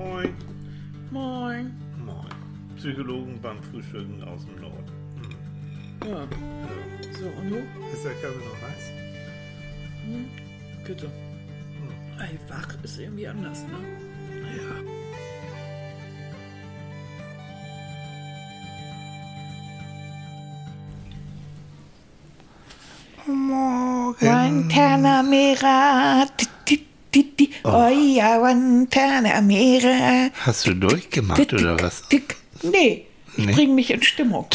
Moin. 0.00 0.32
Moin. 1.10 1.74
Moin. 2.06 2.32
Psychologen 2.76 3.38
beim 3.42 3.62
Frühstücken 3.62 4.22
aus 4.24 4.46
dem 4.46 4.56
Norden. 4.62 4.90
Hm. 5.20 6.08
Ja, 6.08 6.20
Ja. 6.22 6.28
so, 7.18 7.26
und 7.38 7.50
du? 7.50 7.56
Ist 7.92 8.04
der 8.04 8.14
Kaffee 8.14 8.44
noch 8.48 8.62
heiß? 8.66 8.84
Bitte. 10.86 11.06
Ey, 12.18 12.38
wach 12.48 12.74
ist 12.82 12.98
irgendwie 12.98 13.28
anders, 13.28 13.62
ne? 13.64 13.78
Ja. 14.56 14.74
Morgen. 23.26 24.16
Guantanamera. 24.18 26.26
Di, 27.64 27.68
di. 27.68 27.74
Oh 27.74 27.88
ja, 28.16 28.38
Guantanamera. 28.38 30.30
Hast 30.46 30.66
du 30.66 30.74
durchgemacht 30.74 31.52
oder 31.52 31.78
was? 31.80 32.02
Dick. 32.08 32.36
Nee, 32.62 33.06
ich 33.36 33.46
Nee. 33.46 33.52
bringe 33.52 33.74
mich 33.74 33.90
in 33.90 34.02
Stimmung. 34.02 34.46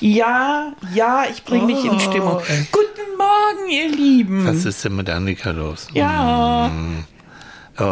Ja, 0.00 0.72
ja, 0.94 1.26
ich 1.30 1.42
bringe 1.44 1.66
mich 1.66 1.84
in 1.84 1.90
Oh, 1.92 1.98
Stimmung. 1.98 2.40
ey. 2.46 2.66
Guten 2.70 3.16
Morgen, 3.16 3.68
ihr 3.70 3.88
Lieben. 3.88 4.46
Was 4.46 4.64
ist 4.64 4.84
denn 4.84 4.94
mit 4.96 5.08
Annika 5.10 5.50
los? 5.50 5.88
Ja. 5.92 6.70
Oh, 7.80 7.82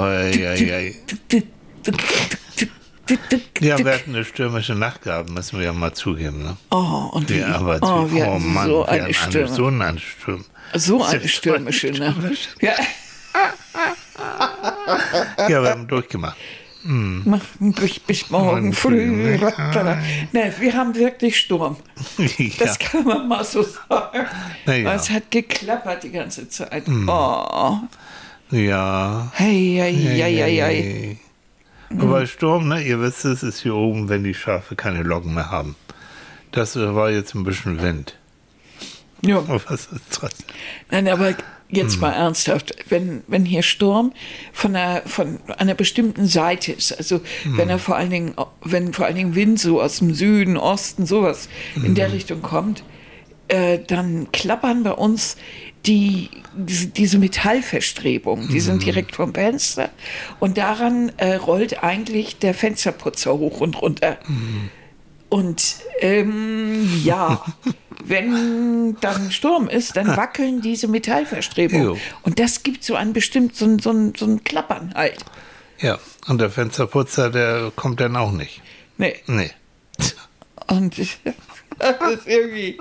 ja, 3.61 3.78
wir 3.78 3.92
hatten 3.95 4.14
eine 4.14 4.25
stürmische 4.25 4.75
Nacht 4.75 5.03
gehabt, 5.03 5.30
müssen 5.30 5.59
wir 5.59 5.67
ja 5.67 5.73
mal 5.73 5.92
zugeben. 5.92 6.42
Ne? 6.42 6.56
Oh, 6.70 7.11
und? 7.12 7.30
Ja, 7.30 7.55
aber 7.56 7.78
oh, 7.83 8.11
wir 8.11 8.27
oh 8.28 8.39
Mann, 8.39 8.67
so 8.69 8.84
eine 8.84 9.14
Stürme. 9.14 9.48
so 9.55 9.67
eine. 9.67 9.97
So 10.75 11.03
eine 11.05 11.28
stürmische, 11.28 11.97
war 12.01 12.09
ne? 12.11 12.33
Ja, 12.61 12.73
Ja, 15.48 15.62
wir 15.62 15.70
haben 15.70 15.87
durchgemacht. 15.87 16.37
machen 16.83 17.73
bis, 17.73 17.98
bis 17.98 18.30
morgen 18.30 18.73
früh. 18.73 19.38
früh, 19.38 19.47
Ne, 20.33 20.53
wir 20.58 20.75
haben 20.75 20.94
wirklich 20.94 21.39
Sturm. 21.39 21.77
ja. 22.19 22.48
Das 22.58 22.78
kann 22.78 23.05
man 23.05 23.27
mal 23.28 23.44
so 23.44 23.62
sagen. 23.62 24.27
Ja. 24.66 24.94
Es 24.94 25.11
hat 25.11 25.31
geklappert 25.31 26.05
die 26.05 26.11
ganze 26.11 26.48
Zeit. 26.48 26.84
Oh, 26.89 27.78
ja. 28.50 29.31
hey, 29.34 29.77
hey, 29.78 29.94
hey, 29.94 30.36
hey, 30.36 30.56
hey. 30.56 31.19
Aber 31.98 32.27
Sturm, 32.27 32.69
ne, 32.69 32.83
ihr 32.83 33.00
wisst 33.00 33.25
es, 33.25 33.42
ist 33.42 33.61
hier 33.62 33.75
oben, 33.75 34.09
wenn 34.09 34.25
die 34.25 34.34
Schafe 34.34 34.75
keine 34.77 35.03
Locken 35.03 35.34
mehr 35.34 35.50
haben. 35.50 35.77
Das 36.53 36.75
äh, 36.77 36.94
war 36.94 37.11
jetzt 37.11 37.34
ein 37.34 37.44
bisschen 37.44 37.81
Wind. 37.83 38.16
Ja, 39.22 39.38
Aber 39.38 39.61
was 39.69 39.86
ist 39.86 40.05
trotzdem? 40.11 40.47
nein, 40.91 41.09
aber 41.09 41.28
Hm. 41.31 41.36
Jetzt 41.69 42.00
mal 42.00 42.12
ernsthaft. 42.12 42.75
Wenn, 42.89 43.22
wenn 43.27 43.45
hier 43.45 43.62
Sturm 43.62 44.12
von 44.53 44.77
einer, 44.77 45.03
von 45.06 45.39
einer 45.59 45.75
bestimmten 45.75 46.27
Seite 46.27 46.72
ist, 46.72 46.92
also 46.92 47.20
Hm. 47.42 47.59
wenn 47.59 47.69
er 47.69 47.78
vor 47.78 47.97
allen 47.97 48.11
Dingen, 48.11 48.34
wenn 48.62 48.92
vor 48.92 49.06
allen 49.06 49.17
Dingen 49.17 49.34
Wind 49.34 49.59
so 49.61 49.81
aus 49.81 49.98
dem 49.98 50.14
Süden, 50.14 50.56
Osten, 50.56 51.06
sowas 51.06 51.48
in 51.77 51.83
Hm. 51.83 51.94
der 51.94 52.12
Richtung 52.12 52.42
kommt, 52.42 52.83
äh, 53.48 53.78
dann 53.87 54.28
klappern 54.33 54.83
bei 54.83 54.92
uns 54.92 55.37
die, 55.87 56.31
diese, 56.56 56.89
diese 56.89 57.19
Metallverstrebungen, 57.19 58.48
die 58.48 58.59
sind 58.61 58.84
direkt 58.84 59.14
vom 59.14 59.33
Fenster 59.33 59.91
und 60.41 60.59
daran 60.59 61.12
äh, 61.17 61.34
rollt 61.37 61.83
eigentlich 61.84 62.39
der 62.39 62.55
Fensterputzer 62.55 63.39
hoch 63.39 63.61
und 63.61 63.81
runter. 63.81 64.19
Und 65.37 65.77
ähm, 66.01 66.89
ja, 67.05 67.45
wenn 68.06 68.97
dann 69.03 69.31
Sturm 69.31 69.69
ist, 69.69 69.95
dann 69.95 70.17
wackeln 70.17 70.62
diese 70.62 70.89
Metallverstrebungen. 70.89 71.84
Jo. 71.89 71.98
Und 72.23 72.39
das 72.39 72.62
gibt 72.62 72.83
so 72.83 72.95
ein 72.95 73.12
bestimmt 73.12 73.55
so 73.55 73.67
ein, 73.67 73.78
so 73.78 73.91
ein, 73.91 74.15
so 74.17 74.25
ein 74.25 74.45
Klappern 74.45 74.95
halt. 74.95 75.23
Ja, 75.78 75.98
und 76.27 76.41
der 76.41 76.48
Fensterputzer, 76.48 77.28
der 77.28 77.70
kommt 77.77 78.01
dann 78.01 78.17
auch 78.17 78.33
nicht. 78.33 78.62
Nee. 78.97 79.17
Nee. 79.27 79.51
Und 80.69 80.97
das 81.78 82.12
ist 82.14 82.27
irgendwie, 82.27 82.78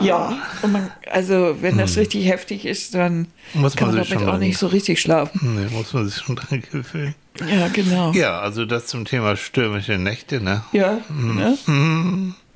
ja. 0.00 0.38
Und 0.62 0.72
man, 0.72 0.90
also 1.10 1.56
wenn 1.60 1.78
das 1.78 1.96
richtig 1.96 2.26
heftig 2.26 2.64
ist, 2.64 2.94
dann 2.94 3.26
Hm. 3.52 3.62
Muss 3.62 3.74
kann 3.76 3.88
man 3.88 3.96
man 3.96 4.08
damit 4.08 4.28
auch 4.28 4.38
nicht 4.38 4.58
so 4.58 4.68
richtig 4.68 5.00
schlafen. 5.00 5.56
Nee, 5.56 5.74
muss 5.74 5.92
man 5.92 6.08
sich 6.08 6.22
schon 6.22 6.36
dran 6.36 6.62
gewöhnen. 6.70 7.14
Ja, 7.48 7.68
genau. 7.68 8.12
Ja, 8.12 8.38
also 8.40 8.64
das 8.64 8.86
zum 8.86 9.04
Thema 9.04 9.36
stürmische 9.36 9.98
Nächte, 9.98 10.40
ne? 10.40 10.62
Ja, 10.72 10.98
ne? 11.08 11.58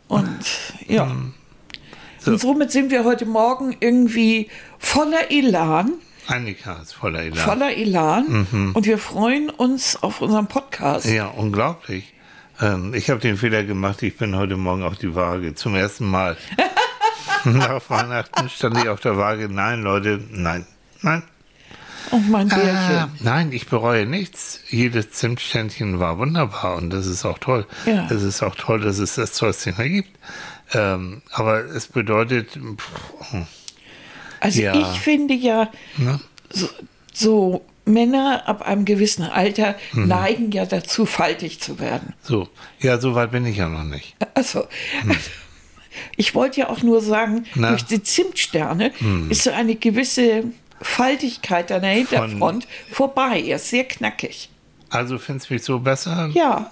Und 0.08 0.38
ja. 0.86 1.10
So. 2.18 2.30
Und 2.30 2.40
somit 2.40 2.70
sind 2.70 2.90
wir 2.90 3.04
heute 3.04 3.26
Morgen 3.26 3.76
irgendwie 3.80 4.48
voller 4.78 5.30
Elan, 5.30 5.92
Annika 6.26 6.80
ist 6.80 6.94
voller 6.94 7.20
Elan. 7.20 7.36
voller 7.36 7.76
Elan. 7.76 8.72
Und 8.74 8.86
wir 8.86 8.96
freuen 8.98 9.50
uns 9.50 10.02
auf 10.02 10.22
unseren 10.22 10.46
Podcast. 10.46 11.06
Ja, 11.06 11.26
unglaublich. 11.26 12.13
Ähm, 12.64 12.94
ich 12.94 13.10
habe 13.10 13.20
den 13.20 13.36
Fehler 13.36 13.62
gemacht, 13.64 14.02
ich 14.02 14.16
bin 14.16 14.34
heute 14.36 14.56
Morgen 14.56 14.82
auf 14.82 14.96
die 14.96 15.14
Waage. 15.14 15.54
Zum 15.54 15.74
ersten 15.74 16.06
Mal. 16.10 16.36
Nach 17.44 17.82
Weihnachten 17.90 18.48
stand 18.48 18.78
ich 18.78 18.88
auf 18.88 19.00
der 19.00 19.16
Waage. 19.18 19.48
Nein, 19.50 19.82
Leute, 19.82 20.18
nein, 20.30 20.66
nein. 21.02 21.22
Oh, 22.10 22.16
mein 22.18 22.50
Ah, 22.52 22.56
Bärchen. 22.56 23.10
nein, 23.20 23.52
ich 23.52 23.66
bereue 23.66 24.06
nichts. 24.06 24.60
Jedes 24.68 25.10
Zimtständchen 25.12 25.98
war 26.00 26.18
wunderbar 26.18 26.76
und 26.76 26.90
das 26.90 27.06
ist 27.06 27.24
auch 27.24 27.38
toll. 27.38 27.66
Ja. 27.86 28.06
Es 28.10 28.22
ist 28.22 28.42
auch 28.42 28.54
toll, 28.54 28.80
dass 28.80 28.98
es 28.98 29.14
das 29.16 29.32
mehr 29.78 29.88
gibt. 29.88 30.10
Ähm, 30.72 31.22
aber 31.32 31.64
es 31.64 31.86
bedeutet, 31.88 32.50
pff, 32.52 33.34
Also 34.40 34.60
Ja. 34.62 34.74
ich 34.74 35.00
finde 35.00 35.34
ja, 35.34 35.70
ne? 35.96 36.20
so, 36.50 36.68
so 37.12 37.64
Männer 37.86 38.42
ab 38.46 38.62
einem 38.62 38.84
gewissen 38.84 39.22
Alter 39.24 39.74
Mhm. 39.92 40.08
neigen 40.08 40.52
ja 40.52 40.64
dazu, 40.66 41.04
faltig 41.06 41.60
zu 41.60 41.78
werden. 41.78 42.14
so. 42.22 42.48
Ja, 42.80 42.98
so 42.98 43.14
weit 43.14 43.30
bin 43.32 43.44
ich 43.46 43.56
ja 43.58 43.68
noch 43.68 43.84
nicht. 43.84 44.14
Also, 44.34 44.66
ich 46.16 46.34
wollte 46.34 46.60
ja 46.60 46.70
auch 46.70 46.82
nur 46.82 47.00
sagen, 47.00 47.44
Na. 47.54 47.70
durch 47.70 47.84
die 47.84 48.02
Zimtsterne 48.02 48.92
ist 49.28 49.42
so 49.44 49.50
eine 49.50 49.74
gewisse 49.76 50.44
Faltigkeit 50.80 51.70
an 51.72 51.82
der 51.82 51.92
Hinterfront 51.92 52.66
vorbei. 52.90 53.40
Er 53.40 53.56
ist 53.56 53.68
sehr 53.70 53.84
knackig. 53.84 54.48
Also 54.90 55.18
findest 55.18 55.50
du 55.50 55.54
mich 55.54 55.62
so 55.64 55.78
besser? 55.80 56.30
Ja, 56.34 56.70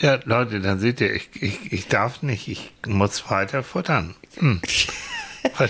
Ja, 0.00 0.18
Leute, 0.24 0.60
dann 0.60 0.78
seht 0.80 1.00
ihr, 1.02 1.14
ich, 1.14 1.28
ich, 1.34 1.72
ich 1.72 1.86
darf 1.88 2.22
nicht, 2.22 2.48
ich 2.48 2.72
muss 2.86 3.30
weiter 3.30 3.62
futtern. 3.62 4.14
Hm. 4.38 4.60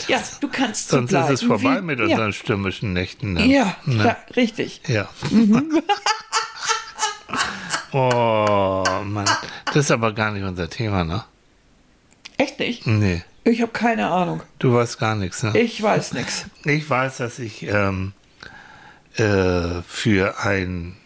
Ja, 0.08 0.20
du 0.40 0.48
kannst 0.48 0.88
so 0.88 0.96
Sonst 0.96 1.12
ist 1.12 1.30
es 1.30 1.42
vorbei 1.42 1.78
wie- 1.78 1.82
mit 1.82 1.98
ja. 2.00 2.06
unseren 2.06 2.32
stürmischen 2.32 2.92
Nächten. 2.92 3.34
Ne? 3.34 3.46
Ja, 3.46 3.76
Ne? 3.84 4.04
ja, 4.04 4.16
richtig. 4.36 4.82
Ja. 4.88 5.08
Mhm. 5.30 5.82
oh, 7.92 8.84
Mann. 9.04 9.28
Das 9.66 9.76
ist 9.76 9.90
aber 9.90 10.12
gar 10.12 10.32
nicht 10.32 10.44
unser 10.44 10.68
Thema, 10.68 11.04
ne? 11.04 11.24
Echt 12.36 12.58
nicht? 12.58 12.86
Nee. 12.86 13.22
Ich 13.44 13.62
habe 13.62 13.72
keine 13.72 14.08
Ahnung. 14.10 14.42
Du 14.58 14.74
weißt 14.74 14.98
gar 14.98 15.14
nichts, 15.14 15.42
ne? 15.42 15.58
Ich 15.58 15.82
weiß 15.82 16.12
nichts. 16.12 16.46
Ich 16.64 16.88
weiß, 16.88 17.18
dass 17.18 17.38
ich 17.38 17.62
ähm, 17.64 18.12
äh, 19.16 19.82
für 19.86 20.38
ein 20.40 20.96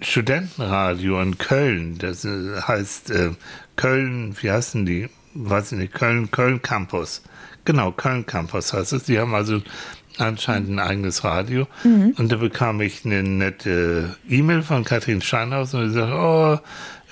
Studentenradio 0.00 1.20
in 1.20 1.38
Köln, 1.38 1.98
das 1.98 2.24
äh, 2.24 2.60
heißt 2.62 3.10
äh, 3.10 3.30
Köln, 3.76 4.36
wie 4.40 4.50
heißen 4.50 4.86
die? 4.86 5.08
Weiß 5.34 5.72
ich 5.72 5.78
nicht, 5.78 5.94
Köln, 5.94 6.30
Köln 6.30 6.62
Campus. 6.62 7.22
Genau, 7.68 7.92
Köln 7.92 8.24
Campus 8.24 8.72
heißt 8.72 8.94
es. 8.94 9.02
Die 9.04 9.18
haben 9.18 9.34
also 9.34 9.60
anscheinend 10.16 10.70
ein 10.70 10.78
eigenes 10.78 11.22
Radio. 11.22 11.66
Und 12.16 12.32
da 12.32 12.36
bekam 12.36 12.80
ich 12.80 13.04
eine 13.04 13.22
nette 13.22 14.16
E-Mail 14.26 14.62
von 14.62 14.84
Katrin 14.84 15.20
Steinhaus 15.20 15.74
und 15.74 15.84
die 15.88 15.92
sagt, 15.92 16.10
oh, 16.14 16.58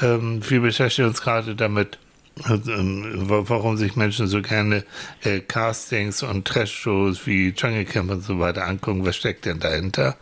ähm, 0.02 0.40
wir 0.48 0.62
beschäftigen 0.62 1.08
uns 1.08 1.20
gerade 1.20 1.54
damit, 1.54 1.98
also, 2.44 2.72
ähm, 2.72 3.28
wa- 3.28 3.44
warum 3.48 3.76
sich 3.76 3.96
Menschen 3.96 4.28
so 4.28 4.40
gerne 4.40 4.82
äh, 5.24 5.40
Castings 5.40 6.22
und 6.22 6.46
Trash-Shows 6.48 7.26
wie 7.26 7.50
Jungle 7.54 7.84
Camp 7.84 8.10
und 8.10 8.22
so 8.24 8.38
weiter 8.40 8.66
angucken, 8.66 9.04
was 9.04 9.16
steckt 9.16 9.44
denn 9.44 9.60
dahinter? 9.60 10.16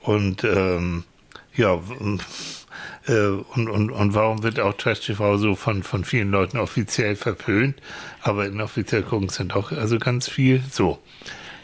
Und 0.00 0.44
ähm, 0.44 1.04
ja, 1.54 1.78
äh, 3.06 3.12
und, 3.54 3.68
und, 3.68 3.90
und 3.90 4.14
warum 4.14 4.42
wird 4.42 4.60
auch 4.60 4.74
Trash-TV 4.74 5.36
so 5.38 5.54
von, 5.54 5.82
von 5.82 6.04
vielen 6.04 6.30
Leuten 6.30 6.58
offiziell 6.58 7.16
verpönt, 7.16 7.76
aber 8.22 8.46
inoffiziell 8.46 9.02
gucken 9.02 9.28
es 9.28 9.36
dann 9.36 9.48
doch 9.48 9.72
also 9.72 9.98
ganz 9.98 10.28
viel 10.28 10.62
so. 10.70 10.98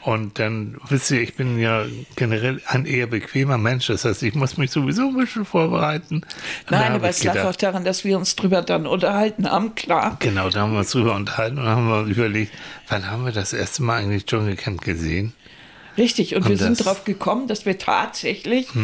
Und 0.02 0.38
dann, 0.38 0.78
wisst 0.88 1.10
ihr, 1.10 1.20
ich 1.20 1.34
bin 1.34 1.58
ja 1.58 1.84
generell 2.16 2.62
ein 2.66 2.86
eher 2.86 3.06
bequemer 3.06 3.58
Mensch. 3.58 3.88
Das 3.88 4.06
heißt, 4.06 4.22
ich 4.22 4.34
muss 4.34 4.56
mich 4.56 4.70
sowieso 4.70 5.08
ein 5.08 5.16
bisschen 5.18 5.44
vorbereiten. 5.44 6.22
Nein, 6.70 6.92
aber 6.92 7.10
es 7.10 7.22
lag 7.22 7.44
auch 7.44 7.54
daran, 7.54 7.84
dass 7.84 8.02
wir 8.02 8.16
uns 8.16 8.34
drüber 8.34 8.62
dann 8.62 8.86
unterhalten 8.86 9.50
haben, 9.50 9.74
klar. 9.74 10.16
Genau, 10.20 10.48
da 10.48 10.60
haben 10.60 10.72
wir 10.72 10.78
uns 10.78 10.90
drüber 10.92 11.14
unterhalten 11.14 11.58
und 11.58 11.66
haben 11.66 11.86
wir 11.86 12.04
überlegt, 12.04 12.50
wann 12.88 13.10
haben 13.10 13.26
wir 13.26 13.32
das 13.32 13.52
erste 13.52 13.82
Mal 13.82 13.98
eigentlich 13.98 14.24
Dschungelcamp 14.24 14.80
gesehen? 14.80 15.34
Richtig, 15.98 16.34
und, 16.34 16.44
wir 16.46 16.52
Und 16.52 16.56
sind 16.56 16.70
das- 16.70 16.86
Mhm. 16.86 16.88
drauf 16.88 17.04
gekommen, 17.04 17.46
dass 17.46 17.66
wir 17.66 17.76
tatsächlich 17.76 18.68
äh, 18.74 18.78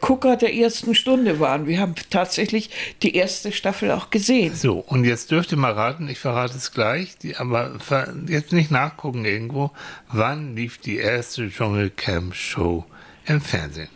Gucker 0.00 0.36
der 0.36 0.54
ersten 0.54 0.94
Stunde 0.94 1.40
waren. 1.40 1.66
Wir 1.66 1.80
haben 1.80 1.94
tatsächlich 2.10 2.70
die 3.02 3.14
erste 3.16 3.50
Staffel 3.50 3.90
auch 3.90 4.10
gesehen. 4.10 4.54
So, 4.54 4.78
und 4.78 5.04
jetzt 5.04 5.30
dürft 5.30 5.52
ihr 5.52 5.58
mal 5.58 5.72
raten, 5.72 6.08
ich 6.08 6.18
verrate 6.18 6.56
es 6.56 6.72
gleich, 6.72 7.16
die, 7.18 7.36
aber 7.36 7.72
jetzt 8.28 8.52
nicht 8.52 8.70
nachgucken 8.70 9.24
irgendwo, 9.24 9.70
wann 10.12 10.54
lief 10.54 10.78
die 10.78 10.96
erste 10.98 11.48
Dschungelcamp-Show 11.48 12.84
im 13.26 13.40
Fernsehen? 13.40 13.88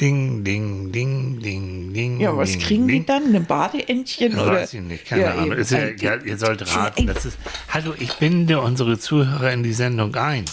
Ding, 0.00 0.44
ding, 0.44 0.92
ding, 0.92 1.40
ding, 1.40 1.92
ding. 1.92 2.20
Ja, 2.20 2.36
was 2.36 2.52
ding, 2.52 2.60
kriegen 2.60 2.86
ding. 2.86 3.00
die 3.00 3.06
dann? 3.06 3.34
Ein 3.34 3.46
Badeentchen? 3.46 4.36
Weiß 4.36 4.42
oder? 4.46 4.62
ich 4.62 4.72
nicht, 4.74 5.06
keine 5.06 5.22
Ja, 5.22 5.30
Ahnung. 5.32 5.46
eben. 5.52 5.58
Ist 5.60 5.72
ja, 5.72 5.88
ja, 5.88 6.14
ihr 6.16 6.38
sollt 6.38 6.72
raten. 6.76 7.06
Das 7.08 7.24
ist, 7.24 7.36
hallo, 7.70 7.94
ich 7.98 8.12
binde 8.14 8.60
unsere 8.60 8.96
Zuhörer 8.98 9.52
in 9.52 9.64
die 9.64 9.72
Sendung 9.72 10.14
ein. 10.14 10.44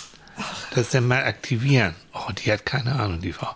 Das 0.73 0.89
dann 0.89 1.07
mal 1.07 1.23
aktivieren. 1.25 1.93
Oh, 2.13 2.31
die 2.43 2.51
hat 2.51 2.65
keine 2.65 2.93
Ahnung, 2.93 3.21
die 3.21 3.33
Frau. 3.33 3.53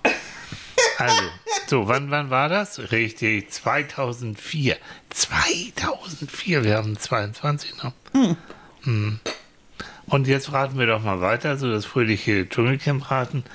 Also, 0.99 1.23
so, 1.67 1.87
wann, 1.87 2.11
wann 2.11 2.29
war 2.29 2.49
das? 2.49 2.91
Richtig, 2.91 3.49
2004. 3.51 4.75
2004, 5.09 6.63
wir 6.65 6.75
haben 6.75 6.97
22 6.97 7.81
noch. 7.81 7.93
Hm. 8.83 9.19
Und 10.07 10.27
jetzt 10.27 10.51
raten 10.51 10.77
wir 10.77 10.87
doch 10.87 11.01
mal 11.01 11.21
weiter, 11.21 11.55
so 11.57 11.71
das 11.71 11.85
fröhliche 11.85 12.49
Dschungelcamp 12.49 13.09
raten. 13.11 13.45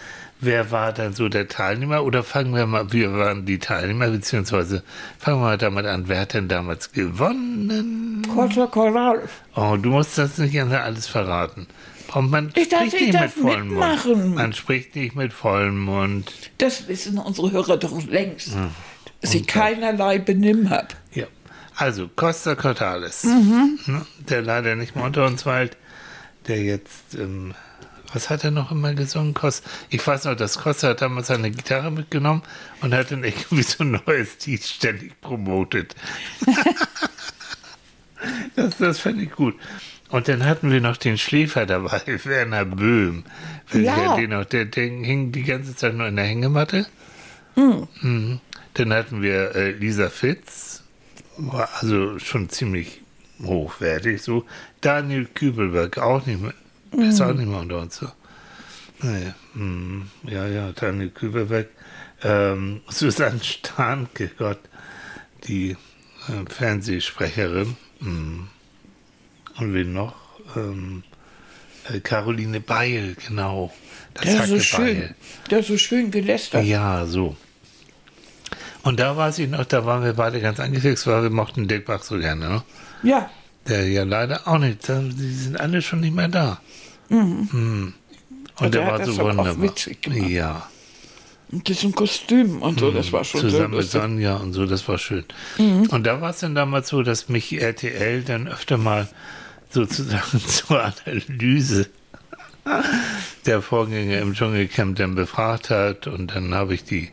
Wer 0.41 0.71
war 0.71 0.93
dann 0.93 1.13
so 1.13 1.29
der 1.29 1.49
Teilnehmer? 1.49 2.05
Oder 2.05 2.23
fangen 2.23 2.55
wir 2.55 2.67
mal, 2.67 2.93
wir 2.93 3.13
waren 3.13 3.45
die 3.45 3.59
Teilnehmer, 3.59 4.09
beziehungsweise 4.09 4.83
fangen 5.19 5.39
wir 5.39 5.45
mal 5.45 5.59
damit 5.59 5.85
an, 5.85 6.09
wer 6.09 6.21
hat 6.21 6.33
denn 6.33 6.49
damals 6.49 6.93
gewonnen? 6.93 8.23
Costa 8.35 8.67
Corral. 8.67 9.29
Oh, 9.55 9.77
du 9.77 9.91
musst 9.91 10.17
das 10.17 10.39
nicht 10.39 10.59
alles 10.59 11.07
verraten. 11.07 11.67
Und 12.13 12.31
man 12.31 12.53
Ich 12.55 12.69
dachte, 12.69 12.89
spricht 12.89 13.03
ich 13.03 13.13
nicht 13.13 13.23
mit 13.23 13.33
vollem 13.33 13.69
Mund. 13.75 14.35
Man 14.35 14.53
spricht 14.53 14.95
nicht 14.95 15.15
mit 15.17 15.33
vollem 15.33 15.81
Mund. 15.81 16.33
Das 16.59 16.87
wissen 16.89 17.19
unsere 17.19 17.51
Hörer 17.53 17.77
doch 17.77 18.07
längst. 18.07 18.55
Hm. 18.55 18.71
Dass 19.21 19.35
ich 19.35 19.47
keinerlei 19.47 20.19
Benimm 20.19 20.71
habe. 20.71 20.89
Ja. 21.13 21.27
Also, 21.77 22.09
Costa 22.15 22.55
Cortales, 22.55 23.25
Mhm. 23.25 23.79
ne, 23.87 24.07
der 24.29 24.43
leider 24.43 24.77
nicht 24.77 24.95
mehr 24.95 25.05
unter 25.05 25.27
uns 25.27 25.45
weilt, 25.47 25.77
der 26.47 26.63
jetzt, 26.63 27.15
ähm, 27.15 27.55
was 28.13 28.31
hat 28.31 28.45
er 28.45 28.53
noch 28.53 28.71
immer 28.71 28.95
gesungen? 28.95 29.35
Ich 29.91 30.07
weiß 30.07 30.25
noch, 30.27 30.37
dass 30.37 30.59
Costa 30.59 30.89
hat 30.91 31.03
damals 31.03 31.27
seine 31.29 31.51
Gitarre 31.51 31.91
mitgenommen 31.91 32.43
und 32.81 32.95
hat 32.95 33.11
dann 33.11 33.25
irgendwie 33.25 33.63
so 33.63 33.83
ein 33.83 34.01
neues 34.07 34.45
Lied 34.47 34.63
ständig 34.63 35.21
promotet. 35.21 35.97
das 38.57 38.77
das 38.79 39.01
fand 39.01 39.21
ich 39.21 39.31
gut. 39.33 39.57
Und 40.15 40.29
dann 40.29 40.47
hatten 40.47 40.71
wir 40.71 40.81
noch 40.81 40.97
den 40.97 41.19
Schläfer 41.19 41.67
dabei, 41.67 42.01
Werner 42.25 42.65
Böhm. 42.65 43.25
Ja. 43.73 44.15
den 44.15 44.31
noch, 44.31 44.45
der, 44.45 44.65
der 44.65 44.85
hing 44.85 45.33
die 45.33 45.43
ganze 45.43 45.75
Zeit 45.75 45.97
nur 45.97 46.07
in 46.07 46.15
der 46.15 46.25
Hängematte. 46.25 46.87
Hm. 47.57 47.89
Mhm. 48.01 48.41
Dann 48.75 48.93
hatten 48.93 49.23
wir 49.23 49.57
äh, 49.57 49.73
Lisa 49.73 50.11
Fitz, 50.11 50.85
war 51.37 51.69
also 51.81 52.21
schon 52.21 52.49
ziemlich 52.49 53.01
hochwertig. 53.43 54.23
So 54.23 54.45
Daniel 54.83 55.27
Kübelberg 55.35 55.99
auch 55.99 56.25
nicht 56.27 56.41
mehr, 56.41 56.55
ist 57.09 57.19
Hm. 57.19 57.27
auch 57.27 57.35
nicht 57.35 57.49
mehr 57.49 57.59
unter 57.59 57.81
uns. 57.81 57.97
So. 57.97 58.07
Naja, 59.03 59.35
hm, 59.55 60.09
ja, 60.23 60.47
ja, 60.47 60.71
Daniel 60.71 61.11
Kübelberg, 61.11 61.67
ähm, 62.23 62.83
Susanne 62.89 63.43
Starnke, 63.43 64.31
Gott, 64.39 64.61
die 65.49 65.73
äh, 66.29 66.49
Fernsehsprecherin. 66.49 67.77
Hm. 67.99 68.47
Und 69.59 69.75
wen 69.75 69.93
noch? 69.93 70.15
Ähm, 70.57 71.03
äh, 71.93 72.01
Caroline 72.01 72.61
Beil, 72.61 73.17
genau. 73.27 73.73
Das 74.15 74.25
Der 74.25 74.45
ist 74.45 74.49
so 74.51 74.61
schön. 74.61 75.15
Der 75.51 75.63
so 75.63 75.77
schön 75.77 76.11
gelästert. 76.11 76.65
Ja, 76.65 77.07
so. 77.07 77.37
Und 78.83 79.01
da 79.01 79.17
weiß 79.17 79.39
ich 79.39 79.49
noch, 79.49 79.65
da 79.65 79.87
waren 79.87 80.05
wir 80.05 80.13
beide 80.13 80.41
ganz 80.41 80.61
angefixt, 80.61 81.07
weil 81.07 81.23
wir 81.23 81.31
mochten 81.31 81.67
Dirk 81.69 81.87
Bach 81.87 82.03
so 82.03 82.19
gerne, 82.19 82.49
ne? 82.49 82.63
Ja. 83.03 83.31
Der 83.67 83.89
ja 83.89 84.05
leider 84.05 84.47
auch 84.47 84.59
nicht, 84.59 84.87
die 84.89 85.33
sind 85.35 85.59
alle 85.59 85.81
schon 85.81 86.01
nicht 86.01 86.15
mehr 86.15 86.29
da. 86.29 86.61
Mhm. 87.09 87.49
Und 87.51 87.95
Und 88.67 88.75
der, 88.75 88.83
der 88.83 88.91
war 88.93 89.05
so 89.07 89.19
wunderbar. 89.19 89.61
witzig 89.63 90.03
gemacht. 90.03 90.29
Ja, 90.29 90.69
Und 91.51 91.69
das 91.69 91.83
ein 91.83 91.93
Kostüm 91.95 92.61
und 92.63 92.79
so, 92.79 92.91
das 92.91 93.11
war 93.11 93.25
schon 93.25 93.41
zusammen 93.41 93.79
mit. 93.79 93.91
Sonja 93.91 94.37
und 94.37 94.53
so, 94.53 94.67
das 94.67 94.87
war 94.87 94.99
schön. 94.99 95.25
Und 95.57 96.05
da 96.07 96.21
war 96.21 96.31
es 96.31 96.41
dann 96.41 96.55
damals 96.55 96.89
so, 96.89 97.03
dass 97.03 97.29
mich 97.31 97.53
RTL 97.61 98.23
dann 98.23 98.49
öfter 98.49 98.77
mal 98.77 99.09
sozusagen 99.75 100.41
zur 100.47 100.83
Analyse 100.83 101.87
der 103.45 103.61
Vorgänge 103.61 104.19
im 104.21 104.35
Dschungelcamp 104.35 104.97
dann 104.97 105.15
befragt 105.15 105.69
hat 105.71 106.07
und 106.07 106.35
dann 106.35 106.55
habe 106.55 106.75
ich 106.75 106.85
die 106.85 107.11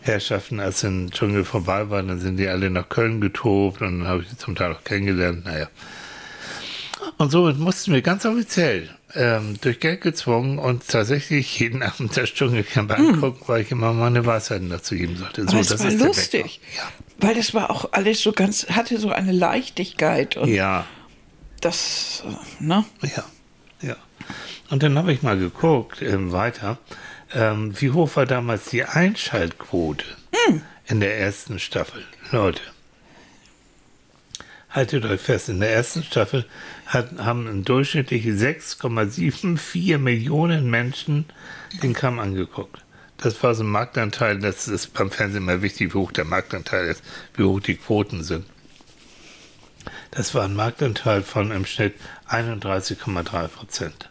Herrschaften, 0.00 0.60
als 0.60 0.84
im 0.84 1.10
Dschungel 1.10 1.44
vorbei 1.44 1.90
war, 1.90 2.02
dann 2.02 2.20
sind 2.20 2.36
die 2.36 2.48
alle 2.48 2.70
nach 2.70 2.88
Köln 2.88 3.20
getobt 3.20 3.82
und 3.82 4.00
dann 4.00 4.08
habe 4.08 4.22
ich 4.22 4.28
die 4.28 4.38
zum 4.38 4.54
Teil 4.54 4.72
auch 4.72 4.84
kennengelernt, 4.84 5.44
naja. 5.44 5.68
Und 7.18 7.30
somit 7.30 7.58
mussten 7.58 7.92
wir 7.92 8.02
ganz 8.02 8.24
offiziell 8.24 8.88
ähm, 9.14 9.56
durch 9.60 9.80
Geld 9.80 10.00
gezwungen 10.00 10.58
und 10.58 10.86
tatsächlich 10.88 11.58
jeden 11.58 11.82
Abend 11.82 12.16
das 12.16 12.32
Dschungelcamp 12.32 12.98
angucken, 12.98 13.42
weil 13.46 13.62
ich 13.62 13.70
immer 13.70 13.92
meine 13.92 14.24
Weisheiten 14.24 14.70
dazu 14.70 14.94
geben 14.94 15.16
sollte. 15.16 15.42
Hm. 15.42 15.48
Aber 15.48 15.60
es 15.60 15.78
war 15.78 15.90
lustig. 15.90 16.60
Wecker. 16.72 16.88
Weil 17.18 17.34
das 17.34 17.54
war 17.54 17.70
auch 17.70 17.92
alles 17.92 18.22
so 18.22 18.32
ganz, 18.32 18.68
hatte 18.70 18.98
so 18.98 19.10
eine 19.10 19.32
Leichtigkeit 19.32 20.36
und 20.36 20.48
Ja, 20.48 20.54
ja, 20.54 20.86
das, 21.66 22.22
ne? 22.60 22.84
ja, 23.02 23.24
ja. 23.82 23.96
Und 24.70 24.82
dann 24.82 24.96
habe 24.96 25.12
ich 25.12 25.22
mal 25.22 25.38
geguckt, 25.38 26.00
ähm, 26.00 26.32
weiter, 26.32 26.78
ähm, 27.34 27.74
wie 27.80 27.90
hoch 27.90 28.14
war 28.14 28.26
damals 28.26 28.66
die 28.66 28.84
Einschaltquote 28.84 30.04
Hm. 30.32 30.62
in 30.86 31.00
der 31.00 31.18
ersten 31.18 31.58
Staffel. 31.58 32.04
Leute, 32.30 32.62
haltet 34.70 35.04
euch 35.06 35.20
fest, 35.20 35.48
in 35.48 35.58
der 35.58 35.72
ersten 35.72 36.04
Staffel 36.04 36.46
hat, 36.86 37.18
haben 37.18 37.48
im 37.48 37.64
durchschnittlich 37.64 38.24
6,74 38.26 39.98
Millionen 39.98 40.70
Menschen 40.70 41.24
den 41.82 41.94
Kamm 41.94 42.20
angeguckt. 42.20 42.84
Das 43.18 43.42
war 43.42 43.54
so 43.54 43.64
ein 43.64 43.70
Marktanteil, 43.70 44.38
das 44.38 44.68
ist 44.68 44.92
beim 44.92 45.10
Fernsehen 45.10 45.42
immer 45.42 45.62
wichtig, 45.62 45.94
wie 45.94 45.98
hoch 45.98 46.12
der 46.12 46.26
Marktanteil 46.26 46.86
ist, 46.86 47.02
wie 47.34 47.42
hoch 47.42 47.60
die 47.60 47.76
Quoten 47.76 48.22
sind. 48.22 48.44
Das 50.16 50.34
war 50.34 50.44
ein 50.44 50.54
Marktanteil 50.54 51.22
von 51.22 51.50
im 51.50 51.66
Schnitt 51.66 51.94
31,3 52.30 53.48
Prozent. 53.48 54.08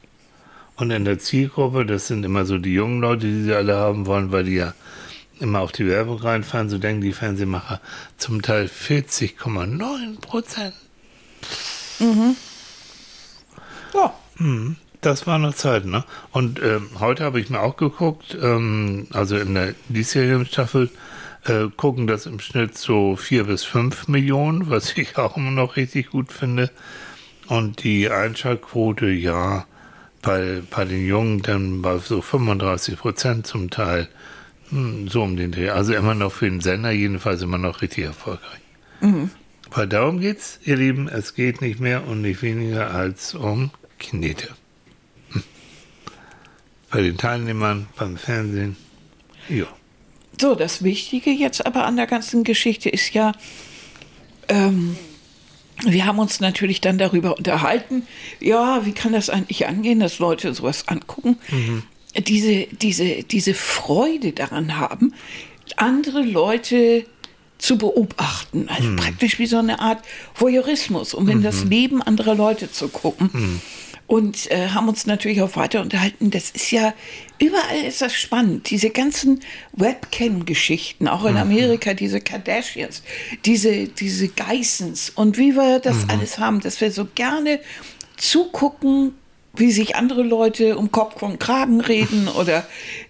Und 0.76 0.92
in 0.92 1.04
der 1.04 1.18
Zielgruppe, 1.18 1.84
das 1.84 2.06
sind 2.06 2.24
immer 2.24 2.46
so 2.46 2.60
die 2.60 2.74
jungen 2.74 3.02
Leute, 3.02 3.26
die 3.26 3.42
sie 3.42 3.56
alle 3.56 3.76
haben 3.76 4.06
wollen, 4.06 4.32
weil 4.32 4.44
die 4.44 4.54
ja 4.54 4.76
immer 5.40 5.62
auf 5.62 5.72
die 5.72 5.88
Werbung 5.88 6.20
reinfahren, 6.20 6.70
so 6.70 6.78
denken 6.78 7.02
die 7.02 7.12
Fernsehmacher, 7.12 7.82
zum 8.18 8.44
Teil 8.44 8.68
40,9 8.68 10.22
Prozent. 10.22 10.76
Ja. 13.96 14.14
Das 15.02 15.26
war 15.26 15.40
noch 15.40 15.56
Zeit, 15.56 15.86
ne? 15.86 16.04
Und 16.32 16.62
ähm, 16.62 16.90
heute 17.00 17.24
habe 17.24 17.40
ich 17.40 17.50
mir 17.50 17.62
auch 17.62 17.78
geguckt, 17.78 18.38
ähm, 18.40 19.08
also 19.12 19.38
in 19.38 19.56
der 19.56 19.74
diesjährigen 19.90 20.46
Staffel 20.46 20.90
äh, 21.46 21.70
gucken 21.76 22.08
das 22.08 22.26
im 22.26 22.40
Schnitt 22.40 22.78
so 22.78 23.16
vier 23.16 23.46
bis 23.46 23.64
fünf 23.64 24.08
Millionen, 24.08 24.70
was 24.70 24.98
ich 24.98 25.18
auch 25.18 25.38
immer 25.38 25.52
noch 25.52 25.76
richtig 25.76 26.10
gut 26.10 26.32
finde. 26.32 26.72
Und 27.48 27.84
die 27.84 28.10
Einschaltquote, 28.10 29.08
ja, 29.08 29.66
bei, 30.22 30.64
bei 30.72 30.86
den 30.86 31.06
Jungen 31.06 31.42
dann 31.44 31.82
bei 31.82 32.00
so 32.00 32.22
35 32.22 32.98
Prozent 32.98 33.46
zum 33.46 33.70
Teil, 33.70 34.08
hm, 34.70 35.08
so 35.08 35.22
um 35.22 35.38
den 35.38 35.52
Dreh. 35.52 35.70
Also 35.70 35.94
immer 35.94 36.16
noch 36.16 36.32
für 36.32 36.50
den 36.50 36.62
Sender 36.62 36.90
jedenfalls 36.90 37.44
immer 37.44 37.60
noch 37.60 37.82
richtig 37.82 38.06
erfolgreich. 38.06 38.60
Weil 39.72 39.88
darum 39.88 40.20
geht's, 40.20 40.60
ihr 40.64 40.78
Lieben, 40.78 41.08
es 41.08 41.36
geht 41.36 41.62
nicht 41.62 41.80
mehr 41.80 42.08
und 42.08 42.22
nicht 42.22 42.42
weniger 42.42 42.92
als 42.92 43.36
um 43.36 43.70
Knete. 44.00 44.50
Hm. 45.32 45.44
Bei 46.90 47.02
den 47.02 47.18
Teilnehmern, 47.18 47.88
beim 47.96 48.18
Fernsehen. 48.18 48.76
Ja. 49.48 49.68
So, 50.40 50.56
das 50.56 50.84
Wichtige 50.84 51.32
jetzt 51.32 51.66
aber 51.66 51.86
an 51.86 51.96
der 51.96 52.08
ganzen 52.08 52.44
Geschichte 52.44 52.90
ist 52.90 53.14
ja, 53.14 53.32
ähm, 54.48 54.98
wir 55.84 56.06
haben 56.06 56.20
uns 56.20 56.40
natürlich 56.40 56.82
dann 56.82 56.98
darüber 56.98 57.38
unterhalten, 57.38 58.08
ja, 58.40 58.86
wie 58.86 58.94
kann 58.94 59.14
das 59.14 59.30
eigentlich 59.30 59.68
angehen, 59.68 60.00
dass 60.00 60.20
Leute 60.20 60.54
sowas 60.54 60.88
angucken, 60.88 61.38
diese, 62.28 62.68
diese, 62.72 63.24
diese 63.24 63.54
Freude 63.54 64.32
daran 64.32 64.78
haben, 64.78 65.14
andere 65.76 66.22
Leute 66.22 67.06
zu 67.58 67.78
beobachten, 67.78 68.68
also 68.70 68.96
praktisch 68.96 69.40
wie 69.40 69.48
so 69.48 69.58
eine 69.58 69.80
Art 69.80 70.04
Voyeurismus, 70.36 71.14
um 71.14 71.28
in 71.30 71.42
das 71.42 71.64
Leben 71.64 72.02
anderer 72.02 72.36
Leute 72.36 72.72
zu 72.72 72.90
gucken. 72.90 73.62
Und 74.08 74.52
äh, 74.52 74.70
haben 74.70 74.88
uns 74.88 75.08
natürlich 75.08 75.42
auch 75.42 75.56
weiter 75.56 75.82
unterhalten. 75.82 76.30
Das 76.30 76.52
ist 76.52 76.70
ja, 76.70 76.94
überall 77.40 77.84
ist 77.86 78.02
das 78.02 78.14
spannend. 78.14 78.70
Diese 78.70 78.90
ganzen 78.90 79.42
Webcam-Geschichten, 79.74 81.08
auch 81.08 81.26
in 81.26 81.38
Amerika, 81.38 81.94
diese 81.94 82.22
Kardashians, 82.22 83.04
diese, 83.46 83.88
diese 83.88 84.30
Geissens. 84.30 85.10
Und 85.10 85.38
wie 85.38 85.56
wir 85.56 85.80
das 85.80 86.10
alles 86.10 86.38
haben, 86.40 86.60
dass 86.62 86.80
wir 86.82 86.92
so 86.92 87.06
gerne 87.14 87.60
zugucken, 88.18 89.14
wie 89.58 89.72
sich 89.72 89.96
andere 89.96 90.24
Leute 90.24 90.78
um 90.78 90.92
Kopf 90.92 91.22
und 91.22 91.40
Kragen 91.40 91.82
reden 91.82 92.28
oder 92.40 92.66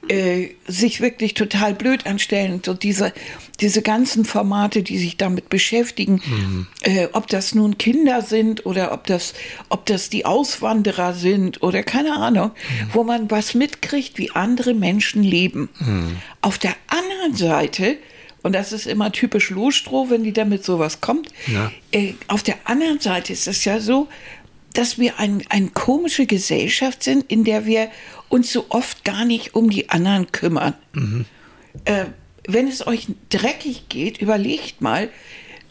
äh, 0.07 0.49
sich 0.67 1.01
wirklich 1.01 1.33
total 1.33 1.73
blöd 1.73 2.05
anstellen. 2.05 2.61
So 2.65 2.73
diese, 2.73 3.13
diese 3.59 3.81
ganzen 3.81 4.25
Formate, 4.25 4.83
die 4.83 4.97
sich 4.97 5.17
damit 5.17 5.49
beschäftigen, 5.49 6.21
mhm. 6.25 6.67
äh, 6.81 7.07
ob 7.13 7.27
das 7.27 7.55
nun 7.55 7.77
Kinder 7.77 8.21
sind 8.21 8.65
oder 8.65 8.91
ob 8.91 9.07
das, 9.07 9.33
ob 9.69 9.85
das 9.85 10.09
die 10.09 10.25
Auswanderer 10.25 11.13
sind 11.13 11.61
oder 11.63 11.83
keine 11.83 12.15
Ahnung, 12.17 12.51
mhm. 12.51 12.89
wo 12.93 13.03
man 13.03 13.31
was 13.31 13.53
mitkriegt, 13.53 14.17
wie 14.17 14.31
andere 14.31 14.73
Menschen 14.73 15.23
leben. 15.23 15.69
Mhm. 15.79 16.17
Auf 16.41 16.57
der 16.57 16.75
anderen 16.87 17.35
Seite 17.35 17.97
und 18.45 18.53
das 18.53 18.71
ist 18.71 18.85
immer 18.85 19.11
typisch 19.11 19.49
Lohstroh, 19.49 20.11
wenn 20.11 20.23
die 20.23 20.31
damit 20.31 20.63
sowas 20.63 21.01
kommt. 21.01 21.29
Ja. 21.47 21.71
Äh, 21.91 22.13
auf 22.27 22.43
der 22.43 22.53
anderen 22.65 22.99
Seite 22.99 23.33
ist 23.33 23.47
es 23.47 23.65
ja 23.65 23.79
so, 23.79 24.07
dass 24.77 24.99
wir 24.99 25.19
ein, 25.19 25.43
eine 25.49 25.69
komische 25.69 26.25
Gesellschaft 26.25 27.03
sind, 27.03 27.31
in 27.31 27.43
der 27.43 27.65
wir 27.65 27.89
uns 28.29 28.51
so 28.51 28.65
oft 28.69 29.03
gar 29.03 29.25
nicht 29.25 29.55
um 29.55 29.69
die 29.69 29.89
anderen 29.89 30.31
kümmern. 30.31 30.73
Mhm. 30.93 31.25
Äh, 31.85 32.05
wenn 32.47 32.67
es 32.67 32.85
euch 32.85 33.07
dreckig 33.29 33.89
geht, 33.89 34.21
überlegt 34.21 34.81
mal, 34.81 35.09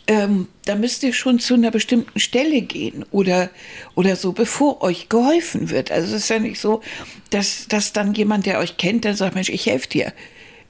ähm, 0.07 0.49
da 0.67 0.75
müsst 0.75 1.03
ihr 1.03 1.13
schon 1.13 1.39
zu 1.39 1.55
einer 1.55 1.71
bestimmten 1.71 2.19
Stelle 2.21 2.61
gehen 2.61 3.05
oder, 3.11 3.51
oder 3.95 4.17
so, 4.17 4.33
bevor 4.33 4.83
euch 4.83 5.09
geholfen 5.09 5.71
wird. 5.71 5.91
Also 5.91 6.15
es 6.15 6.25
ist 6.25 6.29
ja 6.29 6.39
nicht 6.39 6.61
so, 6.61 6.83
dass, 7.31 7.69
dass 7.69 7.93
dann 7.93 8.15
jemand, 8.15 8.47
der 8.47 8.59
euch 8.59 8.77
kennt, 8.77 9.05
dann 9.05 9.17
sagt, 9.17 9.35
Mensch, 9.35 9.49
ich 9.49 9.67
helfe 9.67 9.89
dir. 9.89 10.13